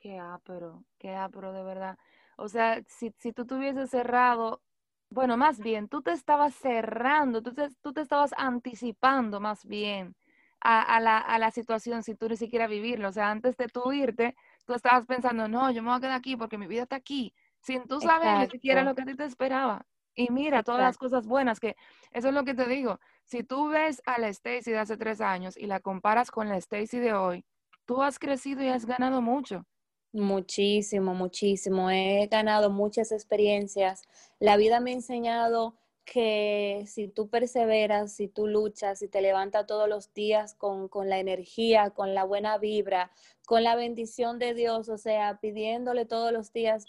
Qué 0.00 0.18
ápero, 0.18 0.84
qué 0.98 1.14
ápero 1.14 1.52
de 1.52 1.62
verdad. 1.62 1.96
O 2.36 2.48
sea, 2.48 2.82
si, 2.88 3.14
si 3.18 3.32
tú 3.32 3.46
tuvieses 3.46 3.90
cerrado 3.90 4.62
bueno, 5.10 5.36
más 5.36 5.58
bien, 5.60 5.88
tú 5.88 6.02
te 6.02 6.12
estabas 6.12 6.54
cerrando, 6.54 7.42
tú 7.42 7.52
te, 7.54 7.68
tú 7.82 7.92
te 7.92 8.00
estabas 8.00 8.32
anticipando 8.36 9.40
más 9.40 9.64
bien 9.64 10.14
a, 10.60 10.98
la, 10.98 11.18
a, 11.18 11.38
la, 11.38 11.50
situación 11.50 12.02
si 12.02 12.14
tú 12.14 12.28
ni 12.28 12.36
siquiera 12.36 12.66
vivirlo. 12.66 13.08
O 13.08 13.12
sea, 13.12 13.30
antes 13.30 13.56
de 13.56 13.68
tú 13.68 13.92
irte, 13.92 14.34
tú 14.64 14.74
estabas 14.74 15.06
pensando, 15.06 15.46
no, 15.46 15.70
yo 15.70 15.82
me 15.82 15.90
voy 15.90 15.98
a 15.98 16.00
quedar 16.00 16.16
aquí 16.16 16.36
porque 16.36 16.56
mi 16.58 16.66
vida 16.66 16.84
está 16.84 16.96
aquí, 16.96 17.34
sin 17.60 17.86
tú 17.86 18.00
saber 18.00 18.38
ni 18.38 18.46
siquiera 18.48 18.82
lo 18.82 18.94
que 18.94 19.02
a 19.02 19.04
ti 19.04 19.14
te 19.14 19.24
esperaba. 19.24 19.84
Y 20.14 20.30
mira 20.30 20.62
todas 20.62 20.80
las 20.80 20.96
cosas 20.96 21.26
buenas 21.26 21.60
que, 21.60 21.76
eso 22.12 22.28
es 22.28 22.34
lo 22.34 22.44
que 22.44 22.54
te 22.54 22.66
digo, 22.66 23.00
si 23.24 23.42
tú 23.42 23.68
ves 23.68 24.00
a 24.06 24.18
la 24.18 24.28
Stacy 24.28 24.70
de 24.70 24.78
hace 24.78 24.96
tres 24.96 25.20
años 25.20 25.56
y 25.56 25.66
la 25.66 25.80
comparas 25.80 26.30
con 26.30 26.48
la 26.48 26.56
Stacy 26.56 26.98
de 26.98 27.12
hoy, 27.12 27.44
tú 27.84 28.02
has 28.02 28.18
crecido 28.18 28.62
y 28.62 28.68
has 28.68 28.86
ganado 28.86 29.20
mucho. 29.20 29.66
Muchísimo, 30.14 31.12
muchísimo. 31.12 31.90
He 31.90 32.28
ganado 32.28 32.70
muchas 32.70 33.10
experiencias. 33.10 34.02
La 34.38 34.56
vida 34.56 34.78
me 34.78 34.92
ha 34.92 34.94
enseñado 34.94 35.74
que 36.04 36.84
si 36.86 37.08
tú 37.08 37.28
perseveras, 37.28 38.12
si 38.12 38.28
tú 38.28 38.46
luchas, 38.46 39.00
si 39.00 39.08
te 39.08 39.20
levantas 39.20 39.66
todos 39.66 39.88
los 39.88 40.14
días 40.14 40.54
con, 40.54 40.88
con, 40.88 41.08
la 41.10 41.18
energía, 41.18 41.90
con 41.90 42.14
la 42.14 42.22
buena 42.22 42.58
vibra, 42.58 43.10
con 43.44 43.64
la 43.64 43.74
bendición 43.74 44.38
de 44.38 44.54
Dios, 44.54 44.88
o 44.88 44.98
sea, 44.98 45.40
pidiéndole 45.40 46.04
todos 46.06 46.32
los 46.32 46.52
días 46.52 46.86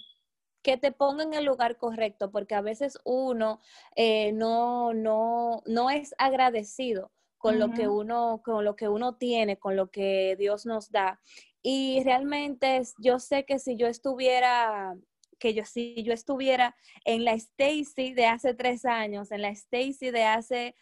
que 0.61 0.77
te 0.77 0.91
ponga 0.91 1.23
en 1.23 1.33
el 1.33 1.45
lugar 1.45 1.77
correcto, 1.77 2.29
porque 2.31 2.53
a 2.53 2.61
veces 2.61 2.99
uno 3.05 3.59
eh, 3.95 4.33
no, 4.33 4.93
no, 4.93 5.63
no 5.65 5.89
es 5.89 6.13
agradecido 6.19 7.11
con 7.45 7.59
lo 7.59 7.71
que 7.71 7.87
uno, 7.87 8.41
con 8.43 8.65
lo 8.65 8.75
que 8.75 8.87
uno 8.87 9.17
tiene, 9.17 9.59
con 9.59 9.75
lo 9.75 9.91
que 9.91 10.35
Dios 10.39 10.65
nos 10.65 10.89
da. 10.89 11.21
Y 11.61 12.01
realmente 12.03 12.81
yo 12.97 13.19
sé 13.19 13.45
que 13.45 13.59
si 13.59 13.75
yo 13.75 13.85
estuviera, 13.85 14.95
que 15.37 15.53
yo 15.53 15.63
si 15.63 16.01
yo 16.01 16.11
estuviera 16.11 16.75
en 17.03 17.23
la 17.23 17.33
Stacy 17.33 18.13
de 18.13 18.25
hace 18.25 18.55
tres 18.55 18.83
años, 18.85 19.31
en 19.31 19.43
la 19.43 19.49
Stacy 19.49 20.09
de 20.09 20.23
hace 20.23 20.75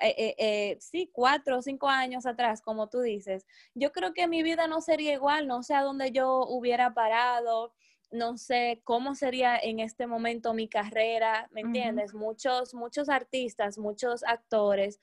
eh, 0.00 0.14
eh, 0.18 0.34
eh, 0.38 0.76
sí, 0.80 1.08
cuatro 1.12 1.58
o 1.58 1.62
cinco 1.62 1.88
años 1.88 2.26
atrás, 2.26 2.62
como 2.62 2.88
tú 2.88 3.00
dices, 3.00 3.46
yo 3.74 3.92
creo 3.92 4.12
que 4.12 4.26
mi 4.26 4.42
vida 4.42 4.66
no 4.66 4.80
sería 4.80 5.12
igual, 5.12 5.46
no 5.46 5.62
sé 5.62 5.74
a 5.74 5.82
dónde 5.82 6.10
yo 6.10 6.40
hubiera 6.48 6.94
parado, 6.94 7.72
no 8.10 8.38
sé 8.38 8.80
cómo 8.84 9.14
sería 9.14 9.56
en 9.58 9.80
este 9.80 10.06
momento 10.06 10.54
mi 10.54 10.68
carrera, 10.68 11.48
¿me 11.52 11.60
entiendes? 11.60 12.14
Muchos, 12.14 12.74
muchos 12.74 13.08
artistas, 13.08 13.78
muchos 13.78 14.24
actores, 14.24 15.00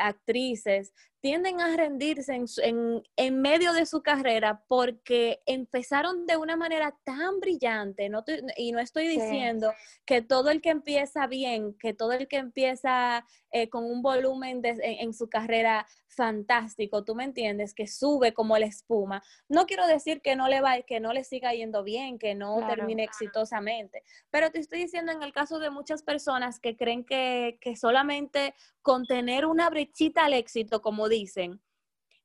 actrices 0.00 0.92
tienden 1.26 1.60
a 1.60 1.76
rendirse 1.76 2.34
en, 2.62 3.02
en, 3.16 3.40
medio 3.40 3.72
de 3.72 3.84
su 3.84 4.00
carrera 4.00 4.62
porque 4.68 5.40
empezaron 5.46 6.24
de 6.24 6.36
una 6.36 6.56
manera 6.56 6.96
tan 7.02 7.40
brillante, 7.40 8.08
no 8.08 8.22
y 8.56 8.70
no 8.70 8.78
estoy 8.78 9.08
diciendo 9.08 9.72
que 10.04 10.22
todo 10.22 10.50
el 10.50 10.60
que 10.60 10.70
empieza 10.70 11.26
bien, 11.26 11.74
que 11.80 11.94
todo 11.94 12.12
el 12.12 12.28
que 12.28 12.36
empieza 12.36 13.26
eh, 13.50 13.68
con 13.68 13.84
un 13.84 14.02
volumen 14.02 14.60
en, 14.62 15.14
su 15.14 15.28
carrera 15.28 15.86
fantástico, 16.16 17.04
tú 17.04 17.14
me 17.14 17.24
entiendes, 17.24 17.74
que 17.74 17.86
sube 17.86 18.34
como 18.34 18.58
la 18.58 18.66
espuma. 18.66 19.22
No 19.48 19.66
quiero 19.66 19.86
decir 19.86 20.22
que 20.22 20.34
no 20.34 20.48
le 20.48 20.60
va, 20.60 20.80
que 20.82 20.98
no 20.98 21.12
le 21.12 21.22
siga 21.22 21.52
yendo 21.52 21.84
bien, 21.84 22.18
que 22.18 22.34
no 22.34 22.66
termine 22.66 23.04
exitosamente, 23.04 24.02
pero 24.30 24.50
te 24.50 24.58
estoy 24.58 24.80
diciendo 24.80 25.12
en 25.12 25.22
el 25.22 25.32
caso 25.32 25.58
de 25.58 25.70
muchas 25.70 26.02
personas 26.02 26.58
que 26.58 26.76
creen 26.76 27.04
que, 27.04 27.58
que 27.60 27.76
solamente 27.76 28.54
con 28.82 29.04
tener 29.04 29.46
una 29.46 29.70
brechita 29.70 30.24
al 30.24 30.32
éxito, 30.32 30.82
como 30.82 31.08
dicen, 31.08 31.60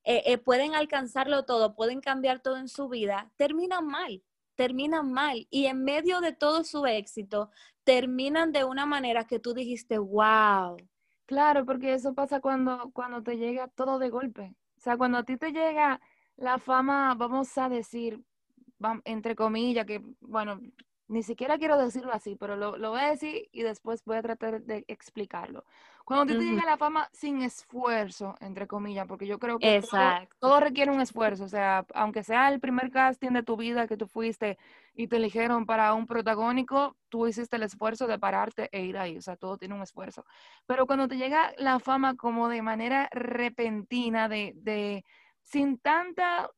eh, 0.04 0.22
eh, 0.26 0.38
pueden 0.38 0.74
alcanzarlo 0.74 1.44
todo, 1.44 1.76
pueden 1.76 2.00
cambiar 2.00 2.40
todo 2.40 2.56
en 2.56 2.68
su 2.68 2.88
vida, 2.88 3.30
terminan 3.36 3.86
mal, 3.86 4.22
terminan 4.56 5.12
mal. 5.12 5.46
Y 5.50 5.66
en 5.66 5.84
medio 5.84 6.20
de 6.20 6.32
todo 6.32 6.64
su 6.64 6.86
éxito, 6.86 7.50
terminan 7.84 8.52
de 8.52 8.64
una 8.64 8.86
manera 8.86 9.26
que 9.26 9.38
tú 9.38 9.54
dijiste, 9.54 9.98
wow. 9.98 10.76
Claro, 11.32 11.64
porque 11.64 11.94
eso 11.94 12.12
pasa 12.14 12.40
cuando, 12.40 12.90
cuando 12.92 13.22
te 13.22 13.36
llega 13.38 13.66
todo 13.68 13.98
de 13.98 14.10
golpe. 14.10 14.54
O 14.76 14.80
sea, 14.80 14.96
cuando 14.98 15.16
a 15.18 15.24
ti 15.24 15.36
te 15.38 15.50
llega 15.52 15.98
la 16.36 16.58
fama, 16.58 17.14
vamos 17.14 17.56
a 17.56 17.68
decir, 17.70 18.22
entre 19.04 19.34
comillas, 19.36 19.86
que 19.86 20.02
bueno, 20.20 20.60
ni 21.08 21.22
siquiera 21.22 21.58
quiero 21.58 21.76
decirlo 21.76 22.12
así, 22.12 22.36
pero 22.36 22.56
lo, 22.56 22.76
lo, 22.76 22.90
voy 22.90 23.00
a 23.00 23.10
decir 23.10 23.48
y 23.52 23.62
después 23.62 24.02
voy 24.04 24.16
a 24.16 24.22
tratar 24.22 24.62
de 24.62 24.84
explicarlo. 24.88 25.64
Cuando 26.04 26.34
te 26.34 26.44
llega 26.44 26.64
la 26.64 26.76
fama 26.76 27.08
sin 27.12 27.42
esfuerzo, 27.42 28.34
entre 28.40 28.66
comillas, 28.66 29.06
porque 29.06 29.26
yo 29.26 29.38
creo 29.38 29.58
que 29.58 29.82
todo, 29.88 30.00
todo, 30.40 30.60
requiere 30.60 30.90
un 30.90 31.00
esfuerzo, 31.00 31.44
o 31.44 31.48
sea, 31.48 31.86
aunque 31.94 32.24
sea 32.24 32.48
el 32.48 32.60
primer 32.60 32.90
casting 32.90 33.30
de 33.30 33.42
tu 33.42 33.56
vida 33.56 33.86
que 33.86 33.96
tú 33.96 34.06
fuiste 34.08 34.58
y 34.94 35.06
te 35.06 35.16
eligieron 35.16 35.64
para 35.64 35.94
un 35.94 36.06
protagónico, 36.06 36.96
tú 37.08 37.26
hiciste 37.28 37.56
el 37.56 37.62
esfuerzo 37.62 38.06
de 38.06 38.18
pararte 38.18 38.68
e 38.72 38.82
ir 38.82 38.98
ahí, 38.98 39.16
o 39.16 39.22
sea, 39.22 39.36
todo 39.36 39.58
tiene 39.58 39.74
un 39.74 39.82
esfuerzo. 39.82 40.24
Pero 40.66 40.86
cuando 40.86 41.06
te 41.06 41.16
llega 41.16 41.52
la 41.56 41.78
fama 41.78 42.16
como 42.16 42.48
de 42.48 42.62
manera 42.62 43.08
repentina, 43.12 44.28
de, 44.28 44.52
de 44.56 45.04
sin 45.40 45.78
tanta 45.78 46.50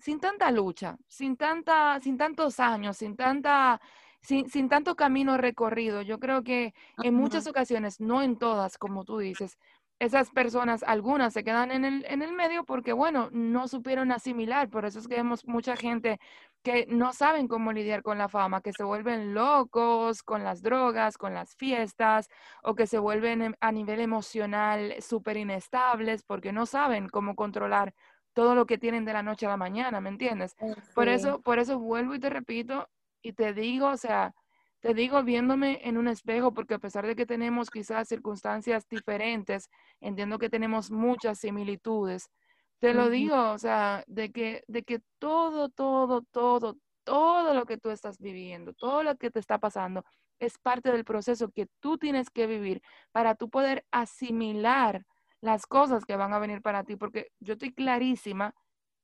sin 0.00 0.20
tanta 0.20 0.50
lucha, 0.50 0.96
sin 1.08 1.36
tanta, 1.36 2.00
sin 2.00 2.16
tantos 2.16 2.60
años, 2.60 2.96
sin 2.96 3.16
tanta, 3.16 3.80
sin, 4.22 4.48
sin 4.48 4.68
tanto 4.68 4.96
camino 4.96 5.36
recorrido. 5.36 6.02
Yo 6.02 6.18
creo 6.18 6.42
que 6.42 6.74
en 7.02 7.14
muchas 7.14 7.46
ocasiones, 7.46 8.00
no 8.00 8.22
en 8.22 8.38
todas, 8.38 8.78
como 8.78 9.04
tú 9.04 9.18
dices, 9.18 9.58
esas 10.00 10.30
personas, 10.30 10.82
algunas 10.82 11.34
se 11.34 11.44
quedan 11.44 11.70
en 11.70 11.84
el, 11.84 12.06
en 12.08 12.22
el 12.22 12.32
medio 12.32 12.64
porque, 12.64 12.94
bueno, 12.94 13.28
no 13.32 13.68
supieron 13.68 14.12
asimilar. 14.12 14.70
Por 14.70 14.86
eso 14.86 14.98
es 14.98 15.06
que 15.06 15.16
vemos 15.16 15.46
mucha 15.46 15.76
gente 15.76 16.18
que 16.62 16.86
no 16.88 17.12
saben 17.12 17.48
cómo 17.48 17.72
lidiar 17.72 18.02
con 18.02 18.16
la 18.16 18.28
fama, 18.28 18.62
que 18.62 18.72
se 18.72 18.82
vuelven 18.82 19.34
locos 19.34 20.22
con 20.22 20.42
las 20.42 20.62
drogas, 20.62 21.18
con 21.18 21.34
las 21.34 21.54
fiestas, 21.54 22.28
o 22.62 22.74
que 22.74 22.86
se 22.86 22.98
vuelven 22.98 23.42
em, 23.42 23.54
a 23.60 23.72
nivel 23.72 24.00
emocional 24.00 24.94
súper 25.00 25.36
inestables 25.36 26.22
porque 26.22 26.52
no 26.52 26.64
saben 26.64 27.08
cómo 27.08 27.34
controlar 27.36 27.94
todo 28.32 28.54
lo 28.54 28.66
que 28.66 28.78
tienen 28.78 29.04
de 29.04 29.12
la 29.12 29.22
noche 29.22 29.46
a 29.46 29.50
la 29.50 29.56
mañana, 29.56 30.00
¿me 30.00 30.08
entiendes? 30.08 30.54
Eh, 30.60 30.74
por 30.94 31.08
eso, 31.08 31.40
por 31.42 31.58
eso 31.58 31.78
vuelvo 31.78 32.14
y 32.14 32.20
te 32.20 32.30
repito 32.30 32.88
y 33.22 33.32
te 33.32 33.52
digo, 33.52 33.88
o 33.88 33.96
sea, 33.96 34.34
te 34.80 34.94
digo 34.94 35.22
viéndome 35.22 35.80
en 35.86 35.98
un 35.98 36.08
espejo, 36.08 36.54
porque 36.54 36.74
a 36.74 36.78
pesar 36.78 37.06
de 37.06 37.14
que 37.14 37.26
tenemos 37.26 37.70
quizás 37.70 38.08
circunstancias 38.08 38.88
diferentes, 38.88 39.68
entiendo 40.00 40.38
que 40.38 40.48
tenemos 40.48 40.90
muchas 40.90 41.38
similitudes. 41.38 42.30
Te 42.78 42.94
lo 42.94 43.10
digo, 43.10 43.50
o 43.50 43.58
sea, 43.58 44.02
de 44.06 44.32
que, 44.32 44.64
de 44.66 44.82
que 44.82 45.00
todo, 45.18 45.68
todo, 45.68 46.22
todo, 46.30 46.76
todo 47.04 47.52
lo 47.52 47.66
que 47.66 47.76
tú 47.76 47.90
estás 47.90 48.18
viviendo, 48.18 48.72
todo 48.72 49.02
lo 49.02 49.16
que 49.16 49.30
te 49.30 49.38
está 49.38 49.58
pasando, 49.58 50.02
es 50.38 50.56
parte 50.58 50.90
del 50.90 51.04
proceso 51.04 51.50
que 51.50 51.66
tú 51.80 51.98
tienes 51.98 52.30
que 52.30 52.46
vivir 52.46 52.80
para 53.12 53.34
tú 53.34 53.50
poder 53.50 53.84
asimilar 53.90 55.04
las 55.40 55.66
cosas 55.66 56.04
que 56.04 56.16
van 56.16 56.32
a 56.32 56.38
venir 56.38 56.62
para 56.62 56.84
ti, 56.84 56.96
porque 56.96 57.32
yo 57.40 57.54
estoy 57.54 57.72
clarísima 57.72 58.54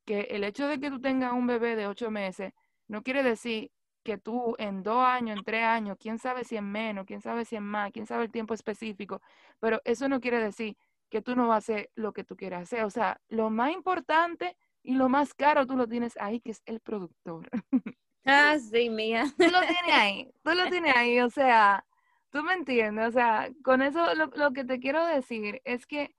que 0.05 0.21
el 0.31 0.45
hecho 0.45 0.69
de 0.69 0.79
que 0.79 0.91
tú 0.91 1.01
tengas 1.01 1.33
un 1.33 1.47
bebé 1.47 1.77
de 1.77 1.87
ocho 1.87 2.11
meses 2.11 2.53
no 2.89 3.03
quiere 3.03 3.23
decir 3.23 3.71
que 4.05 4.19
tú 4.19 4.55
en 4.59 4.83
dos 4.83 5.05
años, 5.05 5.39
en 5.39 5.45
tres 5.45 5.65
años, 5.65 5.97
quién 5.99 6.19
sabe 6.19 6.45
si 6.45 6.57
en 6.57 6.71
menos, 6.71 7.07
quién 7.07 7.21
sabe 7.21 7.45
si 7.45 7.57
en 7.57 7.65
más, 7.65 7.91
quién 7.91 8.07
sabe 8.07 8.25
el 8.25 8.31
tiempo 8.31 8.55
específico, 8.55 9.21
pero 9.59 9.81
eso 9.85 10.09
no 10.09 10.21
quiere 10.21 10.41
decir 10.41 10.77
que 11.11 11.23
tú 11.23 11.35
no 11.35 11.49
vas 11.49 11.55
a 11.55 11.59
hacer 11.59 11.91
lo 11.95 12.13
que 12.13 12.25
tú 12.25 12.37
quieras 12.37 12.63
hacer. 12.63 12.85
O 12.85 12.91
sea, 12.91 13.21
lo 13.29 13.51
más 13.51 13.73
importante 13.73 14.57
y 14.83 14.95
lo 14.95 15.09
más 15.09 15.35
caro 15.35 15.67
tú 15.67 15.77
lo 15.77 15.89
tienes 15.89 16.17
ahí, 16.19 16.41
que 16.41 16.53
es 16.53 16.63
el 16.67 16.81
productor. 16.81 17.49
Ah, 18.29 18.59
sí, 18.59 18.91
mía. 18.91 19.25
Tú 19.39 19.45
lo 19.45 19.61
tienes 19.61 19.95
ahí, 19.95 20.29
tú 20.43 20.51
lo 20.53 20.69
tienes 20.69 20.97
ahí, 20.97 21.21
o 21.21 21.31
sea, 21.31 21.87
tú 22.31 22.43
me 22.43 22.55
entiendes, 22.55 23.07
o 23.07 23.13
sea, 23.13 23.49
con 23.63 23.83
eso 23.83 24.17
lo, 24.17 24.27
lo 24.35 24.53
que 24.53 24.65
te 24.65 24.81
quiero 24.81 25.07
decir 25.07 25.63
es 25.65 25.87
que 25.87 26.16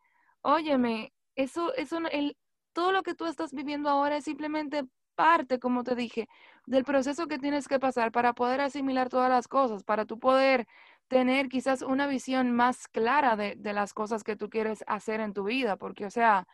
Óyeme, 0.49 1.11
eso, 1.35 1.73
eso, 1.75 1.99
el, 2.09 2.37
todo 2.71 2.93
lo 2.93 3.03
que 3.03 3.13
tú 3.13 3.25
estás 3.25 3.51
viviendo 3.53 3.89
ahora 3.89 4.15
es 4.15 4.23
simplemente 4.23 4.85
parte, 5.15 5.59
como 5.59 5.83
te 5.83 5.93
dije, 5.93 6.29
del 6.65 6.85
proceso 6.85 7.27
que 7.27 7.37
tienes 7.37 7.67
que 7.67 7.79
pasar 7.79 8.13
para 8.13 8.31
poder 8.31 8.61
asimilar 8.61 9.09
todas 9.09 9.29
las 9.29 9.49
cosas, 9.49 9.83
para 9.83 10.05
tú 10.05 10.19
poder 10.19 10.65
tener 11.09 11.49
quizás 11.49 11.81
una 11.81 12.07
visión 12.07 12.53
más 12.53 12.87
clara 12.87 13.35
de, 13.35 13.55
de, 13.57 13.73
las 13.73 13.93
cosas 13.93 14.23
que 14.23 14.37
tú 14.37 14.49
quieres 14.49 14.85
hacer 14.87 15.19
en 15.19 15.33
tu 15.33 15.43
vida, 15.43 15.75
porque, 15.75 16.05
o 16.05 16.09
sea, 16.09 16.47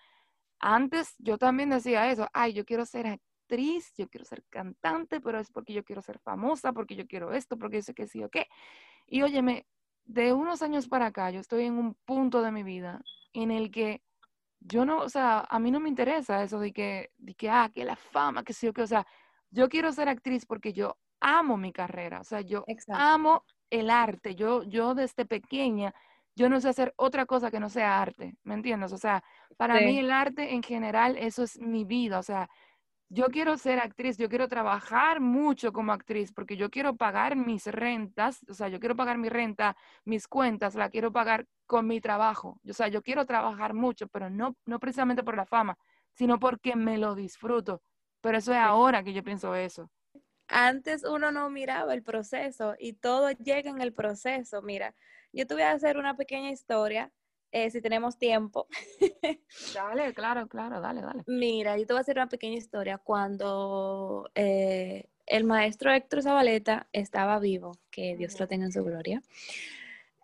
antes 0.60 1.14
yo 1.20 1.38
también 1.38 1.70
decía 1.70 2.10
eso, 2.12 2.28
ay, 2.34 2.54
yo 2.54 2.66
quiero 2.66 2.86
ser 2.88 3.06
actriz, 3.08 3.94
yo 3.96 4.10
quiero 4.10 4.26
ser 4.26 4.44
cantante, 4.50 5.22
pero 5.22 5.40
es 5.40 5.52
porque 5.52 5.74
yo 5.74 5.84
quiero 5.84 6.02
ser 6.02 6.18
famosa, 6.20 6.74
porque 6.74 6.96
yo 6.96 7.06
quiero 7.06 7.32
esto, 7.34 7.58
porque 7.58 7.78
yo 7.78 7.84
sé 7.84 7.94
que 7.94 8.08
sí 8.08 8.24
o 8.24 8.30
qué. 8.30 8.48
Y 9.08 9.22
óyeme, 9.24 9.68
de 10.06 10.34
unos 10.34 10.62
años 10.62 10.88
para 10.88 11.08
acá, 11.08 11.32
yo 11.32 11.40
estoy 11.40 11.66
en 11.66 11.74
un 11.78 11.96
punto 12.06 12.42
de 12.42 12.52
mi 12.52 12.64
vida 12.64 13.02
en 13.34 13.52
el 13.52 13.72
que 13.72 14.02
yo 14.60 14.86
no, 14.86 15.00
o 15.00 15.10
sea, 15.10 15.46
a 15.50 15.60
mí 15.60 15.72
no 15.72 15.80
me 15.80 15.90
interesa 15.90 16.44
eso 16.44 16.60
de 16.60 16.72
que, 16.72 17.12
de 17.18 17.36
que, 17.36 17.50
ah, 17.50 17.70
que 17.74 17.84
la 17.84 17.96
fama, 17.96 18.44
que 18.44 18.54
sí 18.54 18.68
o 18.68 18.74
que, 18.74 18.84
o 18.84 18.88
sea, 18.88 19.06
yo 19.52 19.70
quiero 19.70 19.92
ser 19.92 20.10
actriz 20.10 20.46
porque 20.46 20.74
yo 20.74 20.98
amo 21.20 21.58
mi 21.58 21.72
carrera, 21.72 22.22
o 22.22 22.24
sea, 22.24 22.42
yo 22.42 22.66
amo 22.90 23.46
el 23.70 23.90
arte, 23.90 24.36
yo, 24.36 24.64
yo 24.64 24.94
desde 24.94 25.26
pequeña, 25.26 25.94
yo 26.36 26.50
no 26.50 26.60
sé 26.62 26.70
hacer 26.70 26.94
otra 26.98 27.26
cosa 27.26 27.52
que 27.52 27.60
no 27.60 27.70
sea 27.70 28.02
arte, 28.02 28.36
¿me 28.44 28.54
entiendes? 28.54 28.94
O 28.94 28.98
sea, 28.98 29.24
para 29.58 29.80
mí 29.82 30.00
el 30.00 30.12
arte 30.12 30.54
en 30.54 30.64
general, 30.64 31.18
eso 31.18 31.44
es 31.44 31.60
mi 31.60 31.86
vida, 31.86 32.20
o 32.20 32.24
sea, 32.24 32.50
yo 33.14 33.28
quiero 33.28 33.58
ser 33.58 33.78
actriz, 33.80 34.18
yo 34.18 34.28
quiero 34.28 34.48
trabajar 34.48 35.20
mucho 35.20 35.72
como 35.72 35.94
actriz 35.94 36.34
porque 36.34 36.58
yo 36.58 36.72
quiero 36.72 36.96
pagar 36.96 37.36
mis 37.36 37.68
rentas, 37.68 38.44
o 38.50 38.56
sea, 38.56 38.70
yo 38.70 38.80
quiero 38.80 38.96
pagar 38.96 39.20
mi 39.20 39.30
renta, 39.30 39.78
mis 40.04 40.28
cuentas, 40.28 40.74
la 40.74 40.90
quiero 40.90 41.12
pagar 41.12 41.46
con 41.68 41.86
mi 41.86 42.02
trabajo. 42.02 42.60
O 42.68 42.74
sea, 42.74 42.88
yo 42.88 43.04
quiero 43.04 43.26
trabajar 43.28 43.76
mucho, 43.76 44.08
pero 44.08 44.32
no, 44.32 44.56
no 44.66 44.80
precisamente 44.80 45.24
por 45.24 45.38
la 45.38 45.46
fama, 45.46 45.78
sino 46.14 46.40
porque 46.40 46.76
me 46.76 46.98
lo 46.98 47.14
disfruto. 47.14 47.84
Pero 48.20 48.40
eso 48.40 48.52
es 48.52 48.58
ahora 48.58 49.04
que 49.04 49.14
yo 49.14 49.24
pienso 49.24 49.54
eso. 49.54 49.92
Antes 50.48 51.04
uno 51.04 51.32
no 51.32 51.52
miraba 51.52 51.94
el 51.94 52.02
proceso 52.02 52.74
y 52.80 52.94
todo 52.94 53.30
llega 53.30 53.70
en 53.70 53.80
el 53.82 53.94
proceso. 53.94 54.64
Mira, 54.64 54.96
yo 55.32 55.46
te 55.46 55.54
voy 55.54 55.64
a 55.64 55.72
hacer 55.72 55.98
una 55.98 56.16
pequeña 56.18 56.50
historia 56.50 57.12
eh, 57.54 57.70
si 57.70 57.82
tenemos 57.82 58.18
tiempo. 58.18 58.68
dale, 59.76 60.14
claro, 60.16 60.48
claro, 60.48 60.82
dale, 60.82 61.02
dale. 61.02 61.24
Mira, 61.28 61.78
yo 61.78 61.86
te 61.86 61.94
voy 61.94 62.00
a 62.00 62.02
hacer 62.02 62.18
una 62.18 62.28
pequeña 62.28 62.58
historia. 62.58 62.98
Cuando 62.98 64.30
eh, 64.34 65.06
el 65.28 65.44
maestro 65.44 65.94
Héctor 65.94 66.24
Zabaleta 66.24 66.88
estaba 66.92 67.38
vivo, 67.38 67.78
que 67.92 68.18
Dios 68.18 68.40
lo 68.40 68.48
tenga 68.48 68.66
en 68.66 68.72
su 68.72 68.84
gloria, 68.84 69.22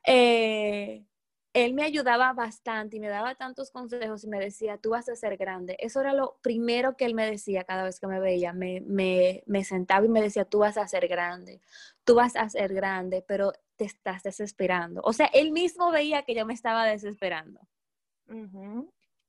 eh, 0.08 1.06
él 1.54 1.74
me 1.76 1.84
ayudaba 1.84 2.34
bastante 2.34 2.98
y 2.98 3.00
me 3.00 3.10
daba 3.10 3.36
tantos 3.36 3.70
consejos 3.70 4.24
y 4.24 4.28
me 4.28 4.40
decía, 4.40 4.80
tú 4.80 4.90
vas 4.92 5.08
a 5.08 5.16
ser 5.16 5.38
grande. 5.38 5.78
Eso 5.80 6.02
era 6.02 6.14
lo 6.14 6.40
primero 6.42 6.98
que 6.98 7.06
él 7.06 7.14
me 7.14 7.30
decía 7.30 7.64
cada 7.64 7.84
vez 7.84 8.00
que 8.00 8.08
me 8.08 8.20
veía. 8.20 8.54
Me, 8.54 8.82
me, 8.82 9.44
me 9.46 9.64
sentaba 9.64 10.04
y 10.04 10.10
me 10.10 10.22
decía, 10.22 10.46
tú 10.46 10.60
vas 10.60 10.78
a 10.78 10.88
ser 10.88 11.08
grande, 11.08 11.62
tú 12.04 12.16
vas 12.16 12.36
a 12.36 12.50
ser 12.50 12.74
grande, 12.74 13.24
pero 13.28 13.54
te 13.80 13.86
estás 13.86 14.24
desesperando. 14.24 15.00
O 15.06 15.14
sea, 15.14 15.28
él 15.28 15.54
mismo 15.54 15.90
veía 15.90 16.24
que 16.24 16.36
yo 16.36 16.46
me 16.46 16.54
estaba 16.54 16.84
desesperando. 16.84 17.62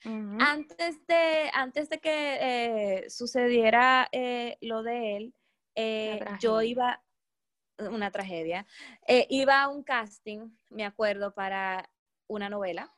Antes, 0.02 1.06
de, 1.06 1.50
antes 1.54 1.88
de 1.88 2.00
que 2.00 2.38
eh, 2.40 3.10
sucediera 3.10 4.08
eh, 4.10 4.58
lo 4.60 4.82
de 4.82 5.16
él, 5.16 5.34
eh, 5.76 6.24
yo 6.40 6.62
iba, 6.62 7.00
una 7.78 8.10
tragedia, 8.10 8.66
iba 9.28 9.62
a 9.62 9.68
un 9.68 9.84
casting, 9.84 10.50
me 10.68 10.84
acuerdo, 10.84 11.32
para 11.32 11.88
una 12.26 12.50
novela. 12.50 12.92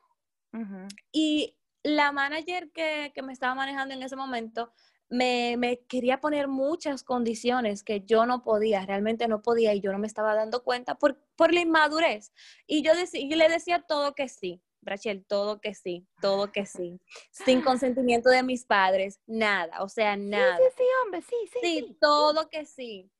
Y 1.12 1.54
la 1.82 2.12
manager 2.12 2.72
que, 2.72 3.12
me 3.22 3.34
estaba 3.34 3.54
manejando 3.54 3.92
en 3.92 4.02
ese 4.02 4.16
momento 4.16 4.72
me, 5.12 5.84
quería 5.88 6.20
poner 6.20 6.48
muchas 6.48 7.04
condiciones 7.04 7.84
que 7.84 8.00
yo 8.00 8.24
no 8.24 8.42
podía, 8.42 8.84
realmente 8.86 9.28
no 9.28 9.42
podía 9.42 9.74
y 9.74 9.80
yo 9.80 9.92
no 9.92 9.98
me 9.98 10.06
estaba 10.06 10.34
dando 10.34 10.64
cuenta 10.64 10.94
por, 10.94 11.18
por 11.36 11.52
la 11.52 11.60
inmadurez. 11.60 12.32
Y 12.66 12.82
yo 12.82 12.92
le 12.94 13.48
decía 13.48 13.82
todo 13.82 14.14
que 14.14 14.28
sí, 14.28 14.62
Rachel, 14.80 15.24
todo 15.26 15.60
que 15.60 15.74
sí, 15.74 16.06
todo 16.20 16.50
que 16.50 16.64
sí. 16.64 16.98
Sin 17.30 17.60
consentimiento 17.62 18.30
de 18.30 18.42
mis 18.42 18.64
padres, 18.64 19.20
nada, 19.26 19.82
o 19.82 19.88
sea, 19.88 20.16
nada. 20.16 20.56
Sí, 20.56 20.64
sí, 20.78 20.84
hombre, 21.04 21.22
sí, 21.22 21.36
sí. 21.52 21.58
Sí, 21.62 21.96
todo 22.00 22.48
que 22.48 22.64
sí. 22.64 23.10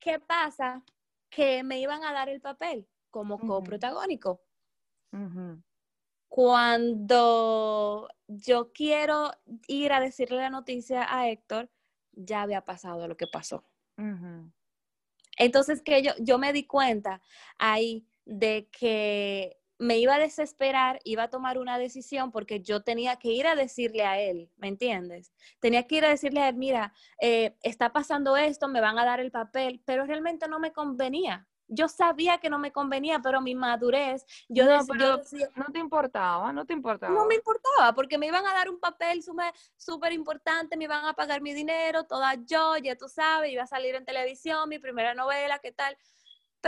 ¿Qué 0.00 0.18
pasa? 0.18 0.84
Que 1.30 1.62
me 1.62 1.78
iban 1.78 2.02
a 2.02 2.12
dar 2.12 2.28
el 2.28 2.40
papel 2.40 2.88
como 3.10 3.38
coprotagónico. 3.38 4.42
Cuando 6.28 8.08
yo 8.28 8.72
quiero 8.72 9.32
ir 9.66 9.92
a 9.92 10.00
decirle 10.00 10.38
la 10.38 10.50
noticia 10.50 11.06
a 11.08 11.28
Héctor, 11.28 11.70
ya 12.12 12.42
había 12.42 12.64
pasado 12.64 13.08
lo 13.08 13.16
que 13.16 13.26
pasó. 13.26 13.64
Entonces 15.36 15.82
que 15.82 16.02
yo, 16.02 16.12
yo 16.20 16.38
me 16.38 16.52
di 16.52 16.66
cuenta 16.66 17.22
ahí 17.58 18.06
de 18.24 18.68
que 18.70 19.58
me 19.78 19.98
iba 19.98 20.16
a 20.16 20.18
desesperar, 20.18 21.00
iba 21.04 21.24
a 21.24 21.30
tomar 21.30 21.56
una 21.58 21.78
decisión 21.78 22.32
porque 22.32 22.60
yo 22.60 22.82
tenía 22.82 23.16
que 23.16 23.30
ir 23.32 23.46
a 23.46 23.54
decirle 23.54 24.04
a 24.04 24.20
él, 24.20 24.50
¿me 24.56 24.68
entiendes? 24.68 25.32
Tenía 25.60 25.86
que 25.86 25.96
ir 25.96 26.04
a 26.04 26.10
decirle 26.10 26.40
a 26.40 26.48
él, 26.48 26.56
mira, 26.56 26.92
eh, 27.20 27.56
está 27.62 27.92
pasando 27.92 28.36
esto, 28.36 28.68
me 28.68 28.80
van 28.80 28.98
a 28.98 29.04
dar 29.04 29.20
el 29.20 29.30
papel, 29.30 29.80
pero 29.84 30.04
realmente 30.04 30.48
no 30.48 30.58
me 30.58 30.72
convenía 30.72 31.47
yo 31.68 31.88
sabía 31.88 32.38
que 32.38 32.50
no 32.50 32.58
me 32.58 32.72
convenía, 32.72 33.20
pero 33.20 33.40
mi 33.40 33.54
madurez, 33.54 34.24
yo, 34.48 34.64
No, 34.64 34.78
decía, 34.78 34.86
pero 34.88 35.04
yo 35.04 35.16
decía, 35.18 35.50
no 35.54 35.66
te 35.66 35.78
importaba, 35.78 36.52
no 36.52 36.64
te 36.64 36.72
importaba. 36.72 37.14
no 37.14 37.26
me 37.26 37.36
importaba, 37.36 37.94
porque 37.94 38.18
me 38.18 38.26
iban 38.26 38.46
a 38.46 38.54
dar 38.54 38.68
un 38.68 38.80
papel 38.80 39.22
súper 39.76 40.12
importante, 40.12 40.76
me 40.76 40.84
iban 40.84 41.04
a 41.04 41.12
pagar 41.12 41.40
mi 41.40 41.52
dinero, 41.52 42.04
toda 42.04 42.34
yo, 42.34 42.76
ya 42.78 42.96
tú 42.96 43.08
sabes, 43.08 43.52
iba 43.52 43.62
a 43.62 43.66
salir 43.66 43.94
en 43.94 44.04
televisión, 44.04 44.68
mi 44.68 44.78
primera 44.78 45.14
novela, 45.14 45.58
¿qué 45.58 45.72
tal? 45.72 45.96